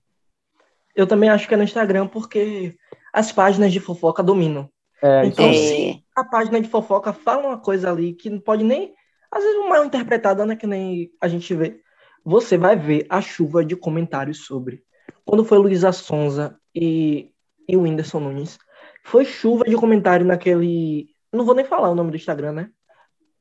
Eu 0.95 1.07
também 1.07 1.29
acho 1.29 1.47
que 1.47 1.55
é 1.55 1.57
no 1.57 1.63
Instagram 1.63 2.09
porque 2.09 2.77
as 3.13 3.31
páginas 3.31 3.73
de 3.73 3.81
fofoca 3.81 4.23
dominam. 4.23 4.69
É, 5.03 5.27
Então, 5.27 5.45
É. 5.47 5.53
se 5.53 6.05
a 6.17 6.25
página 6.25 6.61
de 6.61 6.69
fofoca 6.69 7.13
fala 7.13 7.47
uma 7.47 7.59
coisa 7.59 7.91
ali 7.91 8.13
que 8.13 8.29
não 8.29 8.41
pode 8.41 8.65
nem, 8.65 8.93
às 9.31 9.43
vezes, 9.43 9.69
mal 9.69 9.85
interpretada, 9.85 10.45
né? 10.45 10.57
Que 10.57 10.67
nem 10.67 11.11
a 11.21 11.29
gente 11.29 11.55
vê. 11.55 11.81
Você 12.25 12.59
vai 12.59 12.75
ver 12.75 13.07
a 13.09 13.21
chuva 13.21 13.65
de 13.65 13.77
comentários 13.77 14.45
sobre. 14.45 14.83
Quando 15.25 15.45
foi 15.45 15.59
Luísa 15.59 15.93
Sonza 15.93 16.59
e, 16.75 17.31
e 17.69 17.77
o 17.77 17.83
Whindersson 17.83 18.21
Nunes, 18.21 18.59
foi 19.05 19.25
chuva 19.25 19.65
de 19.65 19.75
comentário 19.77 20.25
naquele. 20.27 21.09
Não 21.33 21.45
vou 21.45 21.55
nem 21.55 21.65
falar 21.65 21.91
o 21.91 21.95
nome 21.95 22.11
do 22.11 22.17
Instagram, 22.17 22.53
né? 22.53 22.71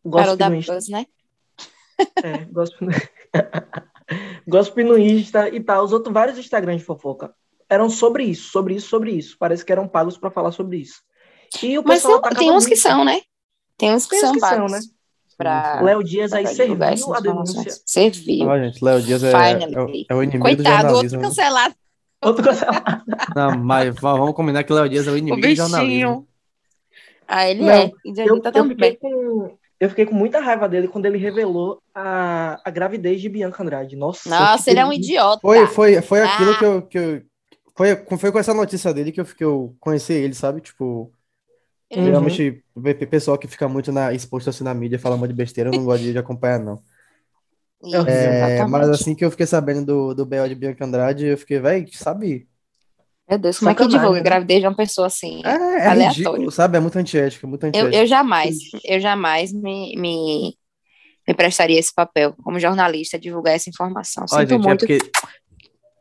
Gossip 0.06 0.38
da 0.38 0.56
Insta. 0.56 0.74
Buzz, 0.74 0.90
né? 0.90 1.06
É, 2.24 2.46
gossip 2.46 2.86
no... 2.86 2.92
gossip 4.48 4.84
no 4.84 4.98
Insta 4.98 5.50
e 5.50 5.60
tal. 5.62 5.84
Os 5.84 5.92
outros 5.92 6.14
vários 6.14 6.38
Instagrams 6.38 6.82
de 6.82 6.86
fofoca 6.86 7.34
eram 7.70 7.90
sobre 7.90 8.24
isso, 8.24 8.50
sobre 8.52 8.76
isso, 8.76 8.88
sobre 8.88 9.12
isso. 9.12 9.36
Parece 9.40 9.66
que 9.66 9.72
eram 9.72 9.88
pagos 9.88 10.18
pra 10.18 10.32
falar 10.32 10.52
sobre 10.52 10.78
isso. 10.78 11.02
E 11.62 11.78
o 11.78 11.84
Mas 11.86 12.02
pessoal 12.02 12.22
tem, 12.22 12.34
tem 12.38 12.52
uns 12.52 12.66
que 12.66 12.76
são, 12.76 13.04
né? 13.04 13.22
Tem 13.78 13.94
uns 13.94 14.06
que 14.06 14.12
Tem 14.12 14.20
uns 14.20 14.22
são 14.22 14.34
que 14.34 14.40
são, 14.40 14.50
pagos 14.50 14.72
né? 14.72 14.80
pra, 15.38 15.82
Léo 15.82 16.04
Dias 16.04 16.34
aí 16.34 16.44
pra 16.44 16.52
divulgar 16.54 16.98
serviu 16.98 17.14
a 17.16 17.20
denúncia. 17.20 17.72
Serviu. 17.86 18.48
Léo 18.82 19.02
Dias 19.02 19.24
é, 19.24 19.32
Finally. 19.32 19.76
é, 19.76 19.82
o- 19.82 20.06
é 20.10 20.16
o 20.16 20.24
inimigo 20.24 20.44
Coitado, 20.46 20.88
do 20.88 20.94
outro 20.96 21.10
jornalismo. 21.10 21.22
né? 21.22 21.28
cancelado. 21.28 21.76
Outro 22.22 22.44
cancelado. 22.46 23.04
Não, 23.36 23.58
mas 23.58 23.96
vamos 24.00 24.34
combinar 24.34 24.64
que 24.64 24.74
Léo 24.74 24.90
Dias 24.90 25.08
é 25.08 25.12
o 25.12 25.14
O 25.14 25.18
inimigo 25.18 25.48
do 25.48 25.56
jornalismo. 25.56 26.28
Ah, 27.28 27.50
ele 27.50 27.62
Não, 27.62 27.70
é. 27.70 27.92
Eu, 28.06 28.32
Anitta 28.34 28.52
eu, 28.56 28.64
fiquei 28.70 28.96
também. 28.96 28.96
com, 28.96 29.58
eu 29.80 29.90
fiquei 29.90 30.06
com 30.06 30.16
muita 30.16 30.40
raiva 30.40 30.68
dele 30.68 30.88
quando 30.88 31.06
ele 31.06 31.18
revelou 31.18 31.82
a, 31.94 32.60
a 32.64 32.70
gravidez 32.72 33.22
de 33.22 33.30
Bianca 33.30 33.62
Andrade. 33.62 33.96
Nossa, 33.96 34.30
Nossa, 34.30 34.64
que 34.64 34.70
ele 34.72 34.80
é 34.80 34.86
um 34.86 34.94
idiota. 34.94 35.42
Foi, 35.42 35.68
foi, 35.68 36.02
foi 36.02 36.22
aquilo 36.22 36.52
Ah. 36.52 36.58
que 36.58 36.66
eu, 36.66 36.82
que 36.84 36.98
eu. 36.98 37.22
Foi, 37.76 38.18
foi 38.18 38.32
com 38.32 38.40
essa 38.40 38.54
notícia 38.54 38.92
dele 38.94 39.12
que 39.12 39.22
eu, 39.22 39.26
que 39.26 39.44
eu 39.44 39.76
conheci 39.80 40.14
ele, 40.14 40.34
sabe? 40.34 40.62
Tipo, 40.62 41.12
Uhum. 41.90 42.04
geralmente, 42.04 42.64
pe- 42.84 43.06
pessoal 43.06 43.38
que 43.38 43.48
fica 43.48 43.66
muito 43.70 43.94
na, 43.94 44.12
exposto 44.14 44.50
assim 44.50 44.62
na 44.64 44.74
mídia, 44.74 45.00
fala 45.00 45.16
um 45.16 45.20
monte 45.20 45.30
de 45.30 45.36
besteira, 45.36 45.70
eu 45.70 45.74
não 45.74 45.86
gosto 45.86 46.04
de, 46.04 46.12
de 46.12 46.18
acompanhar, 46.18 46.60
não. 46.60 46.82
É, 47.84 47.88
exatamente. 47.88 48.72
mas 48.72 48.90
assim 48.90 49.16
que 49.16 49.24
eu 49.24 49.32
fiquei 49.32 49.46
sabendo 49.46 49.86
do, 49.86 50.14
do 50.16 50.26
B.O. 50.26 50.48
de 50.48 50.56
Bianca 50.56 50.84
Andrade, 50.84 51.26
eu 51.26 51.38
fiquei, 51.38 51.60
velho, 51.60 51.88
sabe? 51.94 52.48
Meu 53.30 53.38
Deus, 53.38 53.60
como 53.60 53.70
é 53.70 53.76
que 53.76 53.88
divulga 53.88 54.20
a 54.20 54.22
né? 54.22 54.22
gravidez 54.22 54.62
de 54.62 54.68
uma 54.68 54.76
pessoa 54.76 55.08
assim? 55.08 55.42
É, 55.46 55.50
é 55.50 55.88
Aleatório. 55.88 56.08
ridículo, 56.08 56.52
sabe? 56.52 56.78
É 56.78 56.80
muito 56.80 56.98
antiético, 56.98 57.46
muito 57.48 57.64
Eu, 57.66 57.70
antiético. 57.70 57.96
eu 57.96 58.08
jamais, 58.08 58.56
eu 58.86 59.00
jamais 59.02 59.52
me, 59.52 59.96
me, 59.98 60.58
me 61.28 61.34
prestaria 61.36 61.78
esse 61.80 61.94
papel 61.94 62.34
como 62.44 62.60
jornalista, 62.60 63.20
divulgar 63.20 63.54
essa 63.54 63.70
informação. 63.70 64.26
Ó, 64.32 64.40
Sinto 64.40 64.50
gente, 64.50 64.64
muito. 64.64 64.86
é 64.86 64.88
porque 64.88 65.12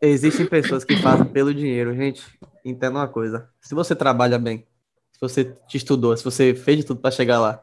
existem 0.01 0.47
pessoas 0.47 0.85
que 0.85 0.97
fazem 0.97 1.27
pelo 1.27 1.53
dinheiro, 1.53 1.95
gente. 1.95 2.23
Entenda 2.65 2.99
uma 2.99 3.09
coisa. 3.09 3.49
Se 3.61 3.75
você 3.75 3.95
trabalha 3.95 4.39
bem, 4.39 4.67
se 5.13 5.21
você 5.21 5.45
te 5.67 5.77
estudou, 5.77 6.17
se 6.17 6.25
você 6.25 6.55
fez 6.55 6.79
de 6.79 6.85
tudo 6.85 7.01
pra 7.01 7.11
chegar 7.11 7.41
lá, 7.41 7.63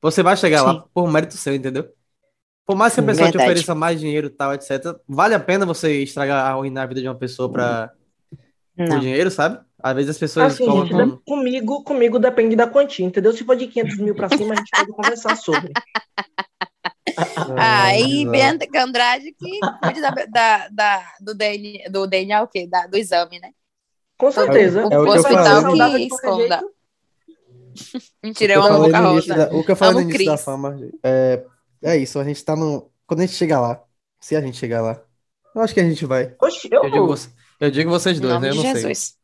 você 0.00 0.22
vai 0.22 0.36
chegar 0.36 0.62
lá 0.62 0.74
Sim. 0.74 0.82
por 0.94 1.10
mérito 1.10 1.36
seu, 1.36 1.54
entendeu? 1.54 1.92
Por 2.70 2.76
mais 2.76 2.94
que 2.94 3.00
a 3.00 3.02
pessoa 3.02 3.26
te 3.26 3.32
verdade. 3.32 3.50
ofereça 3.50 3.74
mais 3.74 3.98
dinheiro 3.98 4.28
e 4.28 4.30
tal, 4.30 4.54
etc., 4.54 4.94
vale 5.08 5.34
a 5.34 5.40
pena 5.40 5.66
você 5.66 6.04
estragar, 6.04 6.46
arruinar 6.46 6.84
a 6.84 6.86
vida 6.86 7.00
de 7.00 7.08
uma 7.08 7.16
pessoa 7.16 7.50
pra, 7.50 7.90
por 8.76 8.86
Não. 8.88 9.00
dinheiro, 9.00 9.28
sabe? 9.28 9.58
Às 9.82 9.94
vezes 9.96 10.10
as 10.10 10.18
pessoas 10.18 10.52
Assim, 10.54 10.64
gente, 10.64 10.90
colocam. 10.92 11.08
de- 11.16 11.22
comigo, 11.24 11.82
comigo 11.82 12.16
depende 12.20 12.54
da 12.54 12.68
quantia, 12.68 13.04
entendeu? 13.04 13.32
Se 13.32 13.42
for 13.42 13.56
de 13.56 13.66
500 13.66 13.98
mil 13.98 14.14
pra 14.14 14.28
cima, 14.28 14.52
a 14.54 14.56
gente 14.56 14.70
pode 14.70 14.92
conversar 14.92 15.34
sobre. 15.36 15.72
Ah, 17.58 17.92
e 17.98 18.22
exato. 18.22 18.30
Bianca 18.30 18.84
Andrade 18.84 19.32
que 19.36 19.58
cuide 19.82 20.00
da, 20.00 20.10
da, 20.30 20.68
da- 20.68 21.12
do, 21.20 21.34
DNA, 21.34 21.90
do 21.90 22.06
DNA, 22.06 22.42
o 22.42 22.46
quê? 22.46 22.68
Da- 22.68 22.86
do 22.86 22.96
exame, 22.96 23.40
né? 23.40 23.50
Com 24.16 24.30
certeza. 24.30 24.82
É 24.82 24.98
o 24.98 25.04
Pessoa 25.06 25.22
falei. 25.22 25.38
saudável 25.44 25.72
de 25.72 25.78
que 26.04 26.08
qualquer 26.08 26.28
esconda. 26.30 26.62
Mentira, 28.22 28.54
O 28.54 28.56
eu 28.58 28.62
que 28.62 28.68
eu 28.68 28.74
amo 28.74 28.84
Boca 28.86 28.98
início 28.98 29.34
Rosa. 29.34 29.46
da- 29.50 29.56
o 29.56 29.64
que 29.64 29.70
eu 29.72 29.76
falei 29.76 29.94
no 29.94 30.00
início 30.02 30.24
da 30.26 30.32
Cris. 30.32 30.44
fama 30.44 30.78
é, 31.02 31.42
é 31.82 31.96
isso, 31.96 32.18
a 32.18 32.24
gente 32.24 32.44
tá 32.44 32.54
no. 32.56 32.90
Quando 33.06 33.20
a 33.20 33.26
gente 33.26 33.36
chegar 33.36 33.60
lá, 33.60 33.82
se 34.20 34.36
a 34.36 34.40
gente 34.40 34.56
chegar 34.56 34.80
lá, 34.82 35.00
eu 35.54 35.62
acho 35.62 35.74
que 35.74 35.80
a 35.80 35.84
gente 35.88 36.04
vai. 36.06 36.34
Oxe, 36.40 36.68
eu, 36.70 36.84
Eu 36.84 36.90
digo, 36.90 37.06
você- 37.06 37.28
eu 37.60 37.70
digo 37.70 37.90
vocês 37.90 38.18
Em 38.18 38.20
dois, 38.20 38.34
nome 38.34 38.46
né? 38.46 38.52
Eu 38.52 38.52
de 38.52 38.66
não 38.66 38.72
sei. 38.74 38.82
Jesus. 38.82 39.14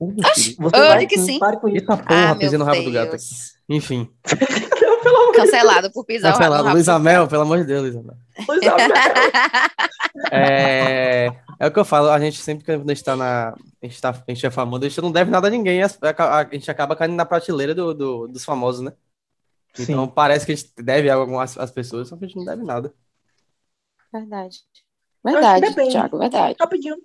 Uh, 0.00 0.06
meu 0.12 0.24
filho. 0.34 0.56
Você 0.58 0.76
vai 0.78 0.98
digo 0.98 1.10
que 1.10 1.18
sim. 1.20 1.38
Pare 1.38 1.56
com 1.60 1.68
isso. 1.68 1.76
Eita 1.78 1.96
porra, 1.96 2.30
Ah, 2.30 2.34
pisei 2.34 2.58
no 2.58 2.64
rabo 2.64 2.82
do 2.82 2.90
gato 2.92 3.14
aqui. 3.14 3.24
Enfim, 3.68 4.08
Cancelado 5.34 5.90
por 5.92 6.04
pisar 6.04 6.28
o 6.28 6.30
rabo 6.32 6.38
cancelado. 6.38 6.62
no 6.62 6.64
rabo 6.68 6.76
Luiz 6.76 6.88
Amel, 6.88 7.26
pelo 7.28 7.42
amor 7.42 7.58
de 7.58 7.64
Deus, 7.64 7.82
Luiz 7.82 7.96
Amel. 7.96 8.16
de 8.38 8.46
Deus, 8.60 8.62
Isabel. 8.62 8.96
É, 10.30 11.32
é 11.58 11.66
o 11.66 11.70
que 11.72 11.78
eu 11.78 11.84
falo, 11.84 12.08
a 12.10 12.18
gente 12.20 12.40
sempre 12.40 12.64
que 12.64 12.70
a 12.72 12.78
gente 12.78 13.02
tá 13.04 13.16
na. 13.16 13.48
A 13.82 13.86
gente, 13.86 14.00
tá, 14.00 14.10
a 14.10 14.30
gente 14.32 14.46
é 14.46 14.50
famoso, 14.50 14.84
a 14.84 14.88
gente 14.88 15.00
não 15.00 15.10
deve 15.12 15.30
nada 15.30 15.48
a 15.48 15.50
ninguém. 15.50 15.82
A, 15.82 15.86
a- 16.18 16.38
a 16.40 16.44
gente 16.52 16.70
acaba 16.70 16.96
caindo 16.96 17.14
na 17.14 17.24
prateleira 17.26 17.74
do, 17.74 17.92
do- 17.94 18.28
dos 18.28 18.44
famosos, 18.44 18.80
né? 18.82 18.92
Então 19.78 20.06
Sim. 20.06 20.12
parece 20.14 20.46
que 20.46 20.52
a 20.52 20.54
gente 20.54 20.72
deve 20.76 21.10
algo 21.10 21.38
às 21.38 21.70
pessoas, 21.70 22.08
só 22.08 22.16
que 22.16 22.24
a 22.24 22.28
gente 22.28 22.36
não 22.36 22.44
deve 22.44 22.62
nada. 22.62 22.94
Verdade. 24.12 24.56
acho 24.56 24.64
que 25.24 25.32
Verdade, 25.32 25.60
depende. 25.60 25.90
Thiago, 25.92 26.18
verdade. 26.18 26.56
Rapidinho. 26.60 26.96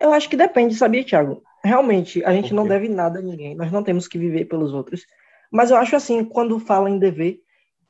Eu 0.00 0.12
acho 0.12 0.28
que 0.28 0.36
depende, 0.36 0.74
sabia, 0.74 1.04
Thiago? 1.04 1.42
Realmente, 1.64 2.22
a 2.24 2.32
gente 2.32 2.52
não 2.52 2.66
deve 2.66 2.88
nada 2.88 3.18
a 3.18 3.22
ninguém. 3.22 3.54
Nós 3.54 3.72
não 3.72 3.82
temos 3.82 4.06
que 4.06 4.18
viver 4.18 4.44
pelos 4.46 4.72
outros. 4.72 5.06
Mas 5.50 5.70
eu 5.70 5.76
acho 5.76 5.96
assim, 5.96 6.24
quando 6.24 6.58
fala 6.58 6.90
em 6.90 6.98
dever, 6.98 7.40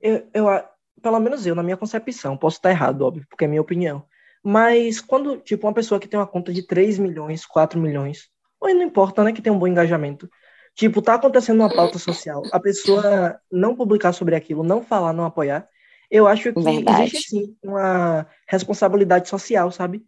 eu, 0.00 0.26
eu 0.32 0.48
a- 0.48 0.68
pelo 1.02 1.18
menos 1.18 1.46
eu, 1.46 1.54
na 1.54 1.62
minha 1.62 1.76
concepção, 1.76 2.36
posso 2.36 2.56
estar 2.58 2.70
errado, 2.70 3.02
óbvio, 3.02 3.26
porque 3.28 3.44
é 3.44 3.48
minha 3.48 3.60
opinião. 3.60 4.04
Mas 4.42 5.00
quando, 5.00 5.38
tipo, 5.38 5.66
uma 5.66 5.74
pessoa 5.74 5.98
que 5.98 6.06
tem 6.08 6.18
uma 6.18 6.26
conta 6.26 6.52
de 6.52 6.62
3 6.66 6.98
milhões, 6.98 7.44
4 7.44 7.80
milhões, 7.80 8.28
ou 8.60 8.72
não 8.72 8.82
importa, 8.82 9.24
né, 9.24 9.32
que 9.32 9.42
tem 9.42 9.52
um 9.52 9.58
bom 9.58 9.66
engajamento. 9.66 10.28
Tipo, 10.76 11.00
tá 11.02 11.14
acontecendo 11.14 11.60
uma 11.60 11.70
pauta 11.70 11.98
social, 11.98 12.42
a 12.52 12.60
pessoa 12.60 13.40
não 13.50 13.74
publicar 13.74 14.12
sobre 14.12 14.36
aquilo, 14.36 14.62
não 14.62 14.82
falar, 14.82 15.12
não 15.14 15.24
apoiar, 15.24 15.66
eu 16.10 16.26
acho 16.26 16.52
que 16.52 16.60
Verdade. 16.60 17.02
existe 17.04 17.30
sim 17.30 17.56
uma 17.64 18.26
responsabilidade 18.46 19.28
social, 19.28 19.72
sabe? 19.72 20.04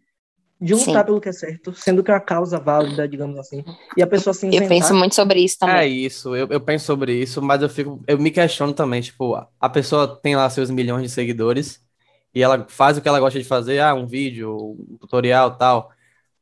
De 0.61 0.75
Sim. 0.75 0.87
lutar 0.87 1.05
pelo 1.05 1.19
que 1.21 1.29
é 1.29 1.31
certo, 1.33 1.73
sendo 1.73 2.03
que 2.03 2.11
é 2.11 2.13
uma 2.13 2.19
causa 2.19 2.59
válida, 2.59 3.07
digamos 3.07 3.37
assim. 3.39 3.63
E 3.97 4.03
a 4.03 4.07
pessoa 4.07 4.33
se 4.33 4.45
Eu 4.45 4.51
isentar. 4.53 4.69
penso 4.69 4.93
muito 4.93 5.15
sobre 5.15 5.39
isso 5.39 5.55
É 5.55 5.57
também. 5.59 5.97
isso, 6.05 6.35
eu, 6.35 6.47
eu 6.49 6.61
penso 6.61 6.85
sobre 6.85 7.13
isso, 7.13 7.41
mas 7.41 7.61
eu 7.61 7.69
fico, 7.69 8.03
eu 8.07 8.17
me 8.19 8.29
questiono 8.29 8.73
também, 8.73 9.01
tipo, 9.01 9.35
a 9.59 9.69
pessoa 9.69 10.19
tem 10.21 10.35
lá 10.35 10.49
seus 10.49 10.69
milhões 10.69 11.03
de 11.03 11.09
seguidores 11.09 11.81
e 12.35 12.43
ela 12.43 12.65
faz 12.69 12.97
o 12.97 13.01
que 13.01 13.07
ela 13.07 13.19
gosta 13.19 13.39
de 13.39 13.45
fazer, 13.45 13.79
ah, 13.79 13.93
um 13.93 14.05
vídeo, 14.05 14.55
um 14.89 14.97
tutorial, 14.99 15.57
tal, 15.57 15.91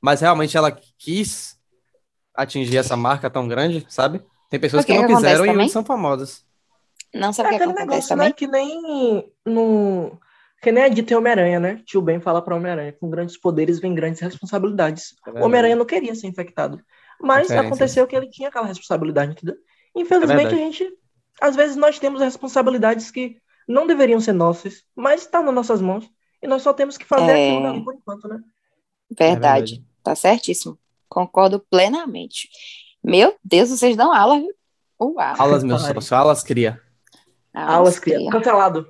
mas 0.02 0.22
realmente 0.22 0.58
ela 0.58 0.72
quis 0.72 1.57
atingir 2.38 2.78
essa 2.78 2.96
marca 2.96 3.30
tão 3.30 3.48
grande, 3.48 3.86
sabe? 3.90 4.22
Tem 4.50 4.60
pessoas 4.60 4.86
que 4.86 4.94
não 4.94 5.00
que 5.00 5.12
acontece 5.12 5.34
quiseram 5.34 5.54
e 5.54 5.58
hoje 5.58 5.70
são 5.70 5.84
famosas. 5.84 6.46
Não 7.14 7.34
sabe 7.34 7.50
É 7.50 7.56
aquele 7.56 7.72
acontece 7.72 7.90
negócio, 7.90 8.10
também? 8.10 8.28
né? 8.28 8.34
Que 8.34 8.48
nem 8.48 9.32
no. 9.46 10.18
Que 10.62 10.72
nem 10.72 10.84
a 10.84 10.88
dita 10.88 11.14
em 11.14 11.18
Homem-Aranha, 11.18 11.60
né? 11.60 11.82
Tio 11.86 12.02
Ben 12.02 12.20
fala 12.20 12.42
pra 12.42 12.56
Homem-Aranha: 12.56 12.94
com 12.94 13.10
grandes 13.10 13.38
poderes 13.38 13.80
vem 13.80 13.94
grandes 13.94 14.22
responsabilidades. 14.22 15.14
É. 15.36 15.44
Homem-Aranha 15.44 15.76
não 15.76 15.86
queria 15.86 16.16
ser 16.16 16.28
infectado. 16.28 16.82
Mas 17.20 17.50
aconteceu 17.52 18.06
que 18.08 18.16
ele 18.16 18.30
tinha 18.30 18.50
aquela 18.50 18.66
responsabilidade, 18.68 19.32
entendeu? 19.32 19.56
Infelizmente, 19.96 20.46
a 20.46 20.50
verdade. 20.50 20.78
gente. 20.78 20.94
Às 21.42 21.56
vezes 21.56 21.76
nós 21.76 22.00
temos 22.00 22.22
responsabilidades 22.22 23.12
que 23.12 23.38
não 23.68 23.86
deveriam 23.86 24.20
ser 24.20 24.34
nossas, 24.34 24.84
mas 24.96 25.22
está 25.22 25.42
nas 25.42 25.54
nossas 25.54 25.82
mãos. 25.82 26.10
E 26.42 26.48
nós 26.48 26.62
só 26.62 26.74
temos 26.74 26.98
que 26.98 27.06
fazer 27.06 27.32
É. 27.32 27.58
aquilo 27.58 27.84
por 27.84 27.96
enquanto, 27.96 28.28
né? 28.28 28.40
Verdade. 29.10 29.32
verdade. 29.76 29.86
Tá 30.04 30.16
certíssimo. 30.16 30.78
Concordo 31.10 31.60
plenamente. 31.70 32.50
Meu 33.04 33.36
Deus, 33.44 33.70
vocês 33.70 33.96
dão 33.96 34.14
aula, 34.14 34.40
viu? 34.40 34.54
Uau. 35.00 35.36
Aulas, 35.38 35.64
meu 35.64 35.78
sócio, 35.78 36.18
aulas 36.18 36.44
cria. 36.44 36.82
Aulas 37.54 38.00
cria. 38.00 38.30
Cancelado. 38.30 38.88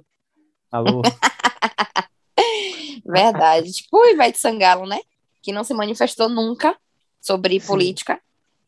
Alô? 0.71 1.01
Verdade. 3.05 3.71
Tipo 3.71 3.97
o 3.97 4.05
Ivete 4.05 4.39
Sangalo, 4.39 4.85
né? 4.85 4.99
Que 5.41 5.51
não 5.51 5.63
se 5.63 5.73
manifestou 5.73 6.29
nunca 6.29 6.75
sobre 7.21 7.59
Sim. 7.59 7.67
política. 7.67 8.19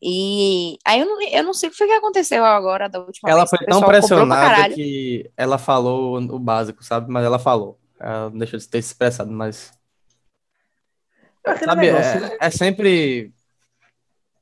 E 0.02 0.78
aí 0.84 1.00
eu 1.00 1.06
não, 1.06 1.22
eu 1.22 1.44
não 1.44 1.52
sei 1.52 1.68
o 1.68 1.72
que 1.72 1.76
foi 1.76 1.86
que 1.86 1.92
aconteceu 1.92 2.42
agora 2.42 2.88
da 2.88 3.00
última 3.00 3.28
Ela 3.28 3.44
vez. 3.44 3.50
foi 3.50 3.66
tão 3.66 3.82
pressionada 3.82 4.74
que 4.74 5.30
ela 5.36 5.58
falou 5.58 6.18
o 6.18 6.38
básico, 6.38 6.82
sabe? 6.82 7.12
Mas 7.12 7.24
ela 7.24 7.38
falou. 7.38 7.78
Ela 7.98 8.30
não 8.30 8.38
deixou 8.38 8.58
de 8.58 8.66
ter 8.66 8.80
se 8.80 8.88
expressado, 8.88 9.30
mas. 9.30 9.72
É 11.44 11.56
Sabe, 11.56 11.86
negócio, 11.86 12.20
né? 12.20 12.36
é, 12.40 12.46
é 12.46 12.50
sempre 12.50 13.32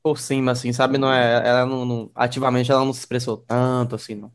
por 0.01 0.17
cima, 0.17 0.51
assim, 0.51 0.71
sabe? 0.71 0.97
Não 0.97 1.11
é, 1.11 1.47
ela 1.47 1.65
não, 1.65 1.85
não- 1.85 2.11
ativamente 2.15 2.71
ela 2.71 2.83
não 2.85 2.93
se 2.93 2.99
expressou 2.99 3.37
tanto, 3.37 3.95
assim, 3.95 4.15
não. 4.15 4.31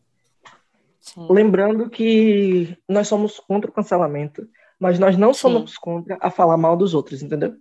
Sim. 1.01 1.27
Lembrando 1.31 1.91
que 1.91 2.77
nós 2.89 3.09
somos 3.09 3.39
contra 3.39 3.71
o 3.71 3.75
cancelamento, 3.75 4.49
mas 4.79 4.99
nós 4.99 5.17
não 5.17 5.35
Sim. 5.35 5.41
somos 5.41 5.77
contra 5.77 6.17
a 6.21 6.31
falar 6.31 6.57
mal 6.57 6.77
dos 6.77 6.95
outros, 6.95 7.23
entendeu? 7.23 7.55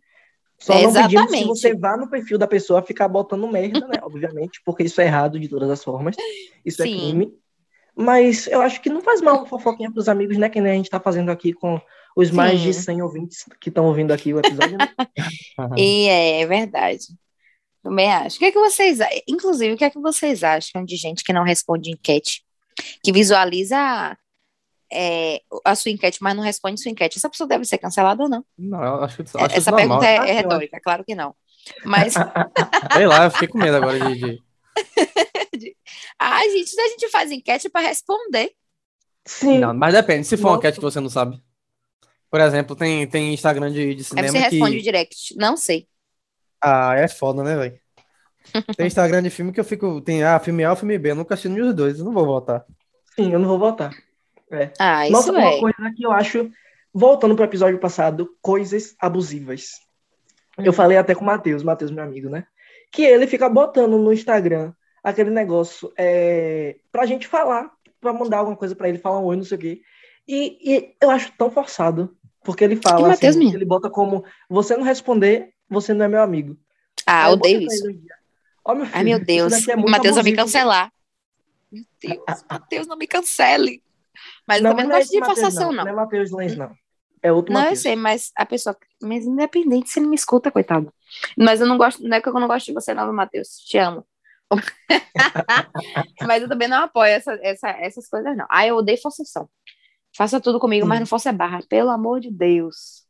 Só 0.57 0.73
não 0.75 0.93
pedimos 0.93 1.09
que 1.09 1.17
Exatamente. 1.17 1.47
você 1.47 1.75
vá 1.75 1.97
no 1.97 2.09
perfil 2.09 2.37
da 2.37 2.47
pessoa 2.47 2.81
ficar 2.81 3.07
botando 3.09 3.45
merda, 3.51 3.85
né? 3.85 3.99
Obviamente, 4.01 4.61
porque 4.65 4.83
isso 4.83 5.01
é 5.01 5.05
errado 5.05 5.37
de 5.37 5.49
todas 5.49 5.69
as 5.69 5.83
formas. 5.83 6.15
Isso 6.65 6.81
é 6.81 6.85
Sim. 6.85 6.97
crime. 6.97 7.33
Mas 7.95 8.47
eu 8.47 8.61
acho 8.61 8.81
que 8.81 8.89
não 8.89 9.01
faz 9.01 9.21
mal 9.21 9.39
uma 9.39 9.45
fofoquinha 9.45 9.91
pros 9.91 10.07
amigos, 10.07 10.37
né? 10.37 10.49
Que 10.49 10.61
nem 10.61 10.71
a 10.71 10.75
gente 10.75 10.89
tá 10.89 10.99
fazendo 10.99 11.29
aqui 11.31 11.51
com 11.53 11.81
os 12.15 12.31
mais 12.31 12.61
de 12.61 12.73
Sim. 12.73 12.81
100 12.81 13.01
ouvintes 13.01 13.45
que 13.59 13.69
estão 13.69 13.85
ouvindo 13.85 14.11
aqui 14.11 14.33
o 14.33 14.39
episódio, 14.39 14.77
né? 14.77 14.89
E 15.77 16.07
é, 16.07 16.41
é 16.41 16.45
verdade. 16.45 17.07
Também 17.83 18.11
acho. 18.11 18.37
O 18.37 18.39
que 18.39 18.45
é 18.45 18.51
que 18.51 18.59
vocês, 18.59 18.99
inclusive, 19.27 19.73
o 19.73 19.77
que 19.77 19.83
é 19.83 19.89
que 19.89 19.99
vocês 19.99 20.41
acham 20.43 20.85
de 20.85 20.95
gente 20.95 21.23
que 21.23 21.33
não 21.33 21.43
responde 21.43 21.91
enquete, 21.91 22.41
que 23.03 23.11
visualiza 23.11 24.17
é, 24.91 25.41
a 25.65 25.75
sua 25.75 25.91
enquete, 25.91 26.23
mas 26.23 26.35
não 26.35 26.41
responde 26.43 26.81
sua 26.81 26.91
enquete? 26.91 27.17
Essa 27.17 27.29
pessoa 27.29 27.47
deve 27.47 27.65
ser 27.65 27.77
cancelada 27.77 28.23
ou 28.23 28.29
não? 28.29 28.45
Não, 28.57 28.81
eu 28.81 29.03
acho, 29.03 29.21
acho 29.21 29.37
Essa 29.37 29.57
isso 29.57 29.75
pergunta 29.75 30.05
normal. 30.05 30.25
é, 30.25 30.29
é 30.29 30.33
retórica, 30.33 30.79
claro 30.81 31.03
que 31.03 31.13
não. 31.13 31.35
Mas, 31.83 32.13
Sei 32.93 33.05
lá, 33.05 33.25
eu 33.25 33.31
fiquei 33.31 33.47
com 33.49 33.57
medo 33.57 33.75
agora 33.77 33.99
de. 33.99 34.41
de- 35.57 35.75
ai, 36.19 36.49
gente, 36.51 36.69
se 36.69 36.79
a 36.79 36.87
gente 36.87 37.09
faz 37.09 37.31
enquete 37.31 37.69
para 37.69 37.87
responder. 37.87 38.51
Sim. 39.25 39.59
Não, 39.59 39.73
mas 39.73 39.93
depende, 39.93 40.25
se 40.25 40.37
for 40.37 40.47
uma 40.47 40.55
Nossa. 40.55 40.59
enquete 40.67 40.75
que 40.79 40.83
você 40.85 40.99
não 40.99 41.09
sabe. 41.09 41.41
Por 42.29 42.39
exemplo, 42.41 42.75
tem, 42.75 43.05
tem 43.07 43.33
Instagram 43.33 43.71
de, 43.71 43.93
de 43.93 43.99
Aí 43.99 44.03
cinema 44.03 44.27
você 44.29 44.37
responde 44.39 44.73
o 44.75 44.77
que. 44.77 44.83
direct. 44.83 45.35
Não 45.37 45.55
sei. 45.55 45.87
Ah, 46.63 46.95
é 46.95 47.07
foda, 47.07 47.43
né, 47.43 47.55
velho? 47.57 47.79
Tem 48.75 48.87
Instagram 48.87 49.21
de 49.23 49.29
filme 49.29 49.51
que 49.51 49.59
eu 49.59 49.63
fico. 49.63 49.99
Tem 50.01 50.23
ah, 50.23 50.39
filme 50.39 50.63
A 50.63 50.75
filme 50.75 50.97
B. 50.97 51.11
Eu 51.11 51.15
nunca 51.15 51.33
assisti 51.33 51.49
nenhum 51.49 51.67
dos 51.67 51.75
dois, 51.75 51.99
eu 51.99 52.05
não 52.05 52.13
vou 52.13 52.25
votar. 52.25 52.65
Sim, 53.15 53.31
eu 53.31 53.39
não 53.39 53.47
vou 53.47 53.59
votar. 53.59 53.91
Ah, 54.79 55.05
isso 55.05 55.13
Nossa, 55.13 55.31
uma 55.31 55.41
é. 55.41 55.59
coisa 55.59 55.93
que 55.95 56.05
eu 56.05 56.11
acho, 56.11 56.49
voltando 56.93 57.35
pro 57.35 57.45
episódio 57.45 57.79
passado, 57.79 58.29
coisas 58.41 58.95
abusivas. 58.99 59.71
Eu 60.57 60.71
Hum. 60.71 60.75
falei 60.75 60.97
até 60.97 61.15
com 61.15 61.21
o 61.21 61.25
Matheus, 61.25 61.63
Matheus, 61.63 61.91
meu 61.91 62.03
amigo, 62.03 62.29
né? 62.29 62.45
Que 62.91 63.03
ele 63.03 63.25
fica 63.25 63.49
botando 63.49 63.97
no 63.97 64.13
Instagram 64.13 64.73
aquele 65.03 65.31
negócio 65.31 65.91
é, 65.97 66.77
pra 66.91 67.05
gente 67.05 67.27
falar, 67.27 67.71
pra 67.99 68.13
mandar 68.13 68.37
alguma 68.37 68.55
coisa 68.55 68.75
pra 68.75 68.87
ele, 68.87 68.99
falar 68.99 69.19
um 69.19 69.25
oi, 69.25 69.35
não 69.35 69.43
sei 69.43 69.57
o 69.57 69.61
quê. 69.61 69.81
E, 70.27 70.57
e 70.75 70.95
eu 71.01 71.09
acho 71.09 71.33
tão 71.37 71.49
forçado, 71.49 72.15
porque 72.43 72.63
ele 72.63 72.75
fala 72.75 73.11
assim, 73.11 73.53
ele 73.53 73.65
bota 73.65 73.89
como 73.89 74.23
você 74.47 74.77
não 74.77 74.83
responder, 74.83 75.52
você 75.73 75.93
não 75.93 76.05
é 76.05 76.07
meu 76.07 76.21
amigo. 76.21 76.57
Ah, 77.05 77.25
Aí 77.25 77.31
eu 77.31 77.37
odeio 77.37 77.61
isso. 77.61 77.83
Ó, 78.65 78.75
meu 78.75 78.85
Ai, 78.85 78.91
filho, 78.91 79.05
meu 79.05 79.17
isso 79.17 79.25
Deus. 79.25 79.67
é 79.67 79.75
muito 79.75 79.91
Matheus 79.91 80.15
vai 80.15 80.23
me 80.23 80.35
cancelar. 80.35 80.91
Meu 81.71 81.85
Deus, 82.01 82.43
Matheus, 82.49 82.87
não 82.87 82.95
me 82.97 83.07
cancele. 83.07 83.83
Mas 84.47 84.57
eu 84.59 84.63
Não, 84.63 84.71
também 84.71 84.85
mas 84.85 84.89
não 84.89 84.95
é 84.95 84.99
gosto 84.99 85.11
de 85.11 85.17
esse 85.17 85.19
Matheus, 85.19 85.37
forçação, 85.37 85.71
não. 85.71 85.83
Não 85.83 85.91
é 85.91 85.95
Matheus 85.95 86.31
Lens, 86.31 86.55
não. 86.55 86.75
É 87.21 87.31
outro 87.31 87.53
Não, 87.53 87.61
eu 87.61 87.65
Matheus. 87.65 87.81
sei, 87.81 87.95
mas 87.95 88.31
a 88.35 88.45
pessoa. 88.45 88.77
Mas 89.01 89.25
independente 89.25 89.89
se 89.89 89.99
ele 89.99 90.07
me 90.07 90.15
escuta, 90.15 90.51
coitado. 90.51 90.93
Mas 91.37 91.61
eu 91.61 91.67
não 91.67 91.77
gosto. 91.77 92.03
Não 92.03 92.15
é 92.17 92.21
que 92.21 92.29
eu 92.29 92.33
não 92.33 92.47
gosto 92.47 92.65
de 92.67 92.73
você, 92.73 92.93
não, 92.93 93.11
Matheus. 93.13 93.57
Te 93.59 93.77
amo. 93.77 94.05
mas 96.27 96.43
eu 96.43 96.49
também 96.49 96.67
não 96.67 96.83
apoio 96.83 97.11
essa, 97.11 97.33
essa- 97.41 97.69
essas 97.69 98.07
coisas, 98.07 98.35
não. 98.37 98.45
Ah, 98.49 98.65
eu 98.67 98.75
odeio 98.77 99.01
forçação. 99.01 99.49
Faça 100.15 100.39
tudo 100.39 100.59
comigo, 100.59 100.85
mas 100.85 100.99
não 100.99 101.07
força 101.07 101.29
a 101.29 101.33
barra. 101.33 101.59
Pelo 101.67 101.89
amor 101.89 102.19
de 102.19 102.31
Deus. 102.31 103.02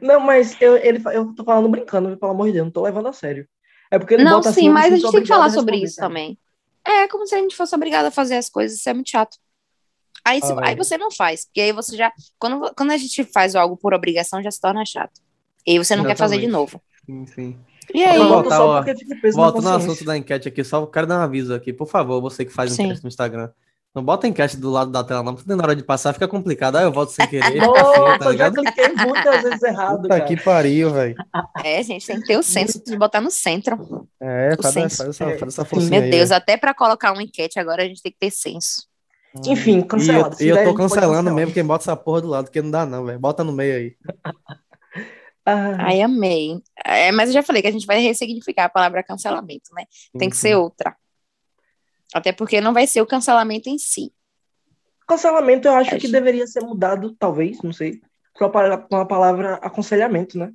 Não, 0.00 0.20
mas 0.20 0.56
eu, 0.60 0.76
ele, 0.76 1.02
eu 1.12 1.34
tô 1.34 1.44
falando 1.44 1.68
brincando, 1.68 2.16
pelo 2.16 2.32
amor 2.32 2.46
de 2.46 2.54
Deus, 2.54 2.64
não 2.66 2.72
tô 2.72 2.82
levando 2.82 3.08
a 3.08 3.12
sério. 3.12 3.46
É 3.90 3.98
porque 3.98 4.14
ele 4.14 4.24
não, 4.24 4.32
bota 4.36 4.52
sim, 4.52 4.60
assim, 4.60 4.66
eu 4.68 4.72
mas 4.74 4.92
a 4.92 4.96
gente 4.96 5.10
tem 5.10 5.22
que 5.22 5.28
falar 5.28 5.50
sobre 5.50 5.76
isso 5.76 5.96
cara. 5.96 6.08
também. 6.08 6.38
É 6.86 7.06
como 7.08 7.26
se 7.26 7.34
a 7.34 7.38
gente 7.38 7.56
fosse 7.56 7.74
obrigado 7.74 8.06
a 8.06 8.10
fazer 8.10 8.36
as 8.36 8.48
coisas, 8.48 8.78
isso 8.78 8.88
é 8.88 8.94
muito 8.94 9.10
chato. 9.10 9.36
Aí, 10.24 10.40
se- 10.42 10.54
aí 10.62 10.74
você 10.74 10.98
não 10.98 11.10
faz, 11.10 11.44
porque 11.46 11.60
aí 11.60 11.72
você 11.72 11.96
já. 11.96 12.12
Quando, 12.38 12.72
quando 12.74 12.90
a 12.90 12.96
gente 12.96 13.24
faz 13.24 13.54
algo 13.54 13.76
por 13.76 13.94
obrigação, 13.94 14.42
já 14.42 14.50
se 14.50 14.60
torna 14.60 14.84
chato. 14.84 15.20
E 15.66 15.72
aí 15.72 15.78
você 15.78 15.96
não 15.96 16.04
quer 16.04 16.16
fazer 16.16 16.38
de 16.38 16.46
Exatamente. 16.46 16.72
novo. 16.72 16.82
Sim, 17.06 17.26
sim. 17.26 17.58
E 17.94 18.02
Eu 18.02 18.10
aí? 18.10 18.18
Boto 18.18 18.32
voltar, 18.42 18.56
só 18.56 18.66
ó. 18.68 18.76
porque 18.82 18.96
fica 18.98 19.16
peso 19.20 19.36
na 19.38 19.42
Volta 19.44 19.60
no 19.62 19.74
assunto 19.74 20.04
da 20.04 20.16
enquete 20.16 20.48
aqui, 20.48 20.62
só 20.64 20.84
quero 20.86 21.06
dar 21.06 21.18
um 21.20 21.22
aviso 21.22 21.54
aqui. 21.54 21.72
Por 21.72 21.86
favor, 21.88 22.20
você 22.20 22.44
que 22.44 22.52
faz 22.52 22.78
enquete 22.78 23.02
no 23.02 23.08
Instagram. 23.08 23.50
Não 23.94 24.04
bota 24.04 24.26
a 24.26 24.30
enquete 24.30 24.56
do 24.56 24.70
lado 24.70 24.90
da 24.92 25.02
tela, 25.02 25.22
não, 25.22 25.34
porque 25.34 25.52
na 25.52 25.62
hora 25.62 25.74
de 25.74 25.82
passar 25.82 26.12
fica 26.12 26.28
complicado. 26.28 26.76
Aí 26.76 26.84
eu 26.84 26.92
volto 26.92 27.10
sem 27.10 27.26
querer. 27.26 27.56
Nossa, 27.56 27.82
tá 28.18 28.26
eu 28.26 28.36
já 28.36 28.48
ligado? 28.48 28.54
cliquei 28.54 28.88
muitas 28.88 29.42
vezes 29.42 29.62
errado, 29.62 29.96
Puta 30.02 30.08
cara. 30.08 30.24
que 30.24 30.36
pariu, 30.36 30.90
velho. 30.92 31.16
É, 31.64 31.82
gente, 31.82 32.06
tem 32.06 32.20
que 32.20 32.26
ter 32.26 32.36
o 32.36 32.42
senso 32.42 32.82
de 32.84 32.96
botar 32.96 33.20
no 33.20 33.30
centro. 33.30 34.06
É, 34.20 34.54
O 34.58 34.62
faz, 34.62 34.74
senso. 34.74 34.96
faz 34.98 35.08
essa, 35.10 35.24
faz 35.38 35.42
essa 35.54 35.64
forcinha 35.64 35.90
Meu 35.90 36.02
aí, 36.02 36.10
Deus, 36.10 36.28
velho. 36.28 36.38
até 36.40 36.56
pra 36.56 36.74
colocar 36.74 37.12
uma 37.12 37.22
enquete 37.22 37.58
agora 37.58 37.82
a 37.82 37.86
gente 37.86 38.02
tem 38.02 38.12
que 38.12 38.18
ter 38.18 38.30
senso. 38.30 38.86
Enfim, 39.46 39.78
E 39.78 39.78
eu, 39.80 39.86
cancelado. 39.86 40.36
E 40.42 40.48
eu 40.48 40.54
der, 40.56 40.62
a 40.62 40.64
tô 40.64 40.74
cancelando 40.74 41.32
mesmo 41.34 41.52
quem 41.54 41.64
bota 41.64 41.84
essa 41.84 41.96
porra 41.96 42.20
do 42.20 42.28
lado, 42.28 42.44
porque 42.44 42.62
não 42.62 42.70
dá 42.70 42.84
não, 42.86 43.04
velho. 43.04 43.18
Bota 43.18 43.42
no 43.42 43.52
meio 43.52 43.74
aí. 43.76 43.96
Ah, 45.44 45.76
Ai, 45.86 46.02
amei. 46.02 46.60
É, 46.84 47.10
mas 47.10 47.30
eu 47.30 47.34
já 47.34 47.42
falei 47.42 47.62
que 47.62 47.68
a 47.68 47.72
gente 47.72 47.86
vai 47.86 48.00
ressignificar 48.00 48.64
a 48.66 48.68
palavra 48.68 49.02
cancelamento, 49.02 49.70
né? 49.74 49.84
Tem 50.18 50.28
que 50.28 50.36
ser 50.36 50.56
outra. 50.56 50.94
Até 52.14 52.32
porque 52.32 52.60
não 52.60 52.72
vai 52.72 52.86
ser 52.86 53.00
o 53.02 53.06
cancelamento 53.06 53.68
em 53.68 53.78
si. 53.78 54.12
cancelamento 55.06 55.66
eu 55.68 55.74
acho 55.74 55.90
Acho- 55.90 56.00
que 56.00 56.08
deveria 56.12 56.46
ser 56.46 56.60
mudado, 56.62 57.14
talvez, 57.18 57.62
não 57.62 57.72
sei, 57.72 58.00
pra 58.34 58.48
pa- 58.48 58.78
pra 58.78 58.98
uma 58.98 59.06
palavra 59.06 59.54
aconselhamento, 59.56 60.36
né? 60.38 60.52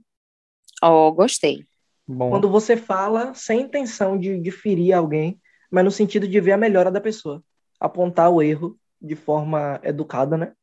Ó, 0.82 1.10
gostei. 1.12 1.66
Bom, 2.08 2.30
Quando 2.30 2.50
você 2.50 2.76
fala 2.78 3.34
sem 3.34 3.62
intenção 3.62 4.18
de, 4.18 4.40
de 4.40 4.52
ferir 4.52 4.94
alguém, 4.94 5.40
mas 5.72 5.84
no 5.86 5.90
sentido 5.92 6.28
de 6.28 6.40
ver 6.42 6.52
a 6.52 6.58
melhora 6.58 6.92
da 6.92 7.02
pessoa. 7.02 7.44
Apontar 7.80 8.30
o 8.30 8.42
erro 8.42 8.78
de 9.02 9.16
forma 9.16 9.80
educada, 9.84 10.38
né? 10.38 10.54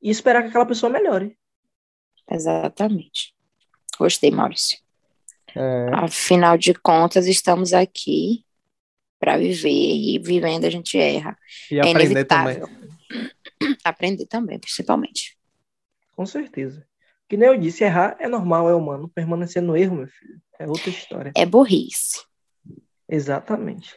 E 0.00 0.08
esperar 0.10 0.42
que 0.42 0.48
aquela 0.48 0.64
pessoa 0.66 0.90
melhore. 0.90 1.36
Exatamente. 2.30 3.34
Gostei, 3.98 4.30
Maurício. 4.30 4.78
é, 5.54 5.90
Afinal 5.92 6.56
de 6.56 6.74
contas, 6.74 7.26
estamos 7.26 7.72
aqui 7.72 8.44
para 9.18 9.36
viver 9.36 9.70
e 9.70 10.18
vivendo 10.18 10.64
a 10.64 10.70
gente 10.70 10.98
erra. 10.98 11.36
e 11.70 11.78
é 11.78 11.80
aprender 11.80 12.24
também. 12.24 12.56
inevitável. 12.56 12.84
Aprender 13.84 14.26
também, 14.26 14.58
principalmente. 14.58 15.36
Com 16.14 16.26
certeza. 16.26 16.86
Que 17.28 17.36
nem 17.36 17.48
eu 17.48 17.58
disse, 17.58 17.84
errar 17.84 18.16
é 18.18 18.28
normal, 18.28 18.68
é 18.68 18.74
humano. 18.74 19.08
Permanecer 19.08 19.62
no 19.62 19.76
erro, 19.76 19.96
meu 19.96 20.06
filho, 20.06 20.40
é 20.58 20.66
outra 20.66 20.90
história. 20.90 21.32
É 21.36 21.46
burrice. 21.46 22.22
Exatamente. 23.08 23.94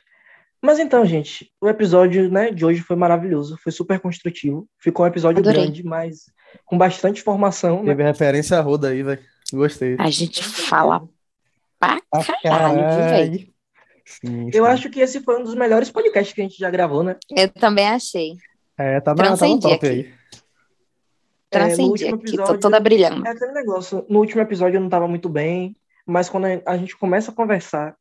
Mas 0.62 0.80
então, 0.80 1.06
gente, 1.06 1.52
o 1.62 1.68
episódio 1.68 2.30
né, 2.32 2.52
de 2.52 2.66
hoje 2.66 2.82
foi 2.82 2.96
maravilhoso, 2.96 3.58
foi 3.62 3.72
super 3.72 4.00
construtivo. 4.00 4.68
Ficou 4.80 5.06
um 5.06 5.08
episódio 5.08 5.40
Adorei. 5.40 5.64
grande, 5.64 5.84
mas 5.84 6.32
com 6.66 6.78
bastante 6.78 7.22
informação. 7.22 7.84
Né? 7.84 7.92
Teve 7.92 8.04
referência 8.04 8.58
a 8.58 8.62
Roda 8.62 8.90
aí, 8.90 9.04
velho. 9.04 9.22
Gostei. 9.54 9.96
A 10.00 10.10
gente 10.10 10.44
fala 10.44 11.08
pra 11.80 12.02
caralho, 12.42 12.82
velho? 13.10 13.57
Sim, 14.08 14.50
Eu 14.54 14.64
sim. 14.66 14.72
acho 14.72 14.90
que 14.90 15.02
esse 15.02 15.20
foi 15.22 15.38
um 15.40 15.44
dos 15.44 15.54
melhores 15.54 15.92
podcasts 15.92 16.34
que 16.34 16.40
a 16.42 16.44
gente 16.46 16.58
já 16.58 16.70
gravou, 16.70 17.04
né? 17.04 17.18
Eu 17.36 17.50
também 17.50 17.88
achei. 17.90 18.34
É, 18.78 19.02
tá 19.02 19.14
na, 19.14 19.36
tá 19.36 19.48
no 19.48 19.60
top 19.60 19.74
aqui. 19.76 19.86
aí. 19.88 20.14
É, 21.52 21.60
Transcendi 21.60 22.06
último 22.06 22.16
aqui, 22.16 22.38
tô 22.38 22.58
toda 22.58 22.80
brilhando. 22.80 23.26
É 23.26 23.32
aquele 23.32 23.52
negócio. 23.52 24.06
No 24.10 24.20
último 24.20 24.42
episódio 24.42 24.78
eu 24.78 24.82
não 24.82 24.90
tava 24.90 25.08
muito 25.08 25.28
bem, 25.30 25.76
mas 26.06 26.30
quando 26.30 26.46
a 26.66 26.78
gente 26.78 26.96
começa 26.98 27.32
a 27.32 27.34
conversar, 27.34 27.96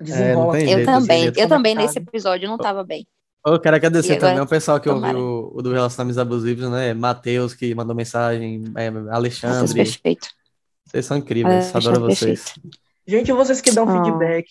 desenrola. 0.00 0.52
tem 0.58 0.70
Eu 0.70 0.84
também, 0.84 1.22
jeito. 1.22 1.38
eu 1.38 1.48
também 1.48 1.74
nesse 1.74 1.98
episódio 1.98 2.48
não 2.48 2.58
tava 2.58 2.82
bem. 2.84 3.06
Eu 3.46 3.60
quero 3.60 3.76
agradecer 3.76 4.12
agora, 4.14 4.26
também 4.28 4.40
ao 4.40 4.46
pessoal 4.46 4.80
que 4.80 4.88
tomara. 4.88 5.16
ouviu 5.16 5.50
o, 5.54 5.58
o 5.58 5.62
do 5.62 5.72
Relacionamentos 5.72 6.18
Abusivos, 6.18 6.68
né? 6.70 6.92
Matheus, 6.94 7.54
que 7.54 7.74
mandou 7.74 7.94
mensagem, 7.94 8.64
é, 8.76 8.88
Alexandre. 9.10 9.72
perfeito. 9.74 10.28
Vocês 10.84 11.06
são 11.06 11.16
incríveis, 11.16 11.72
Alexandre 11.74 11.88
adoro 11.98 12.14
vocês. 12.14 12.44
perfeito. 12.52 12.78
Gente, 13.06 13.32
vocês 13.32 13.60
que 13.60 13.70
dão 13.70 13.88
Ah. 13.88 14.02
feedback 14.04 14.46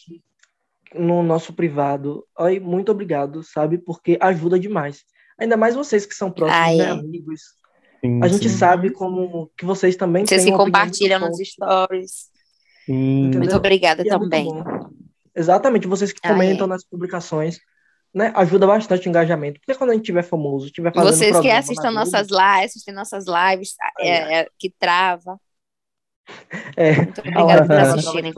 no 0.98 1.22
nosso 1.24 1.54
privado, 1.54 2.26
ai, 2.38 2.60
muito 2.60 2.92
obrigado, 2.92 3.44
sabe? 3.44 3.78
Porque 3.78 4.18
ajuda 4.20 4.60
demais. 4.60 5.04
Ainda 5.38 5.58
mais 5.58 5.76
vocês 5.76 6.06
que 6.06 6.16
são 6.16 6.32
próximos, 6.32 6.78
né, 6.78 6.92
amigos. 6.92 7.42
Sim, 8.02 8.20
A 8.24 8.28
gente 8.28 8.50
sim. 8.50 8.58
sabe 8.58 8.92
como 8.92 9.52
que 9.58 9.66
vocês 9.66 9.96
também 9.96 10.26
Vocês 10.26 10.44
têm 10.44 10.52
que 10.52 10.58
compartilham 10.58 11.20
nos 11.20 11.38
stories. 11.38 12.30
Muito 12.88 13.56
obrigada 13.56 14.04
E 14.04 14.08
é 14.08 14.10
também. 14.10 14.48
Exatamente, 15.36 15.88
vocês 15.88 16.14
que 16.14 16.20
Ah, 16.24 16.30
comentam 16.30 16.66
é. 16.66 16.70
nas 16.70 16.86
publicações, 16.86 17.60
né? 18.14 18.32
Ajuda 18.36 18.66
bastante 18.66 19.08
o 19.08 19.10
engajamento. 19.10 19.60
Porque 19.60 19.78
quando 19.78 19.90
a 19.90 19.94
gente 19.94 20.06
tiver 20.06 20.24
famoso, 20.24 20.72
tiver 20.72 20.94
fazendo 20.94 21.12
Vocês 21.12 21.32
que 21.32 21.34
programa 21.34 21.60
assistem 21.60 21.92
nossas 21.92 22.28
lives, 22.30 22.72
assistem 22.72 22.94
nossas 22.94 23.26
lives, 23.28 23.76
é, 24.00 24.40
é, 24.40 24.48
que 24.58 24.74
trava. 24.80 25.38
É, 26.78 26.96
Muito 26.96 27.20
obrigada 27.22 27.66
por 27.66 27.76
assistirem. 27.76 28.34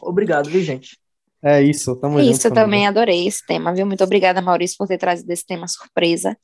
Obrigado, 0.00 0.48
viu, 0.48 0.60
gente? 0.62 0.98
É 1.42 1.62
isso, 1.62 1.94
tamo 1.96 2.18
É 2.18 2.22
junto. 2.24 2.34
isso, 2.34 2.46
eu 2.46 2.50
família. 2.50 2.64
também 2.64 2.86
adorei 2.86 3.26
esse 3.26 3.46
tema, 3.46 3.72
viu? 3.72 3.86
Muito 3.86 4.02
obrigada, 4.02 4.40
Maurício, 4.42 4.76
por 4.76 4.88
ter 4.88 4.98
trazido 4.98 5.30
esse 5.32 5.46
tema 5.46 5.68
surpresa. 5.68 6.36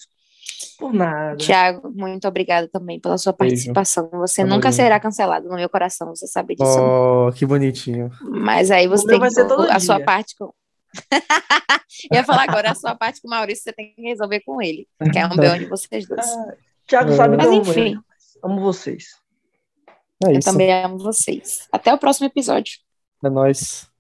Por 0.79 0.93
nada. 0.93 1.37
Tiago, 1.37 1.91
muito 1.95 2.27
obrigada 2.29 2.69
também 2.69 3.01
pela 3.01 3.19
sua 3.19 3.33
Beijo. 3.33 3.55
participação. 3.55 4.09
Você 4.13 4.43
Tamo 4.43 4.55
nunca 4.55 4.71
junto. 4.71 4.77
será 4.83 5.01
cancelado 5.01 5.49
no 5.49 5.57
meu 5.57 5.69
coração, 5.69 6.09
você 6.15 6.27
sabe 6.29 6.55
disso. 6.55 6.79
Oh, 6.79 7.33
que 7.33 7.45
bonitinho. 7.45 8.11
Mas 8.23 8.71
aí 8.71 8.87
você 8.87 9.07
tem 9.07 9.19
que 9.21 9.27
a 9.71 9.81
sua 9.81 10.01
parte 10.01 10.35
com. 10.39 10.53
Eu 12.11 12.17
ia 12.19 12.25
falar 12.25 12.43
agora, 12.49 12.71
a 12.71 12.75
sua 12.75 12.95
parte 12.95 13.21
com 13.21 13.29
o 13.29 13.31
Maurício, 13.31 13.65
você 13.65 13.73
tem 13.73 13.95
que 13.95 14.03
resolver 14.03 14.41
com 14.45 14.61
ele, 14.61 14.87
que 15.13 15.19
é 15.19 15.27
um 15.27 15.37
B.O. 15.37 15.59
de 15.59 15.65
vocês 15.67 16.07
dois. 16.07 16.27
Thiago 16.87 17.13
É. 17.13 17.17
sabe 17.17 17.37
que 17.37 17.45
Mas 17.45 17.47
eu 17.47 17.53
amo 17.61 17.71
enfim. 17.71 17.99
Amo 18.45 18.61
vocês. 18.61 19.05
É 20.25 20.29
Eu 20.35 20.39
isso. 20.39 20.51
também 20.51 20.73
amo 20.73 20.99
vocês. 20.99 21.67
Até 21.73 21.93
o 21.95 21.99
próximo 21.99 22.27
episódio. 22.27 22.75
É 23.25 23.31
nóis. 23.31 23.94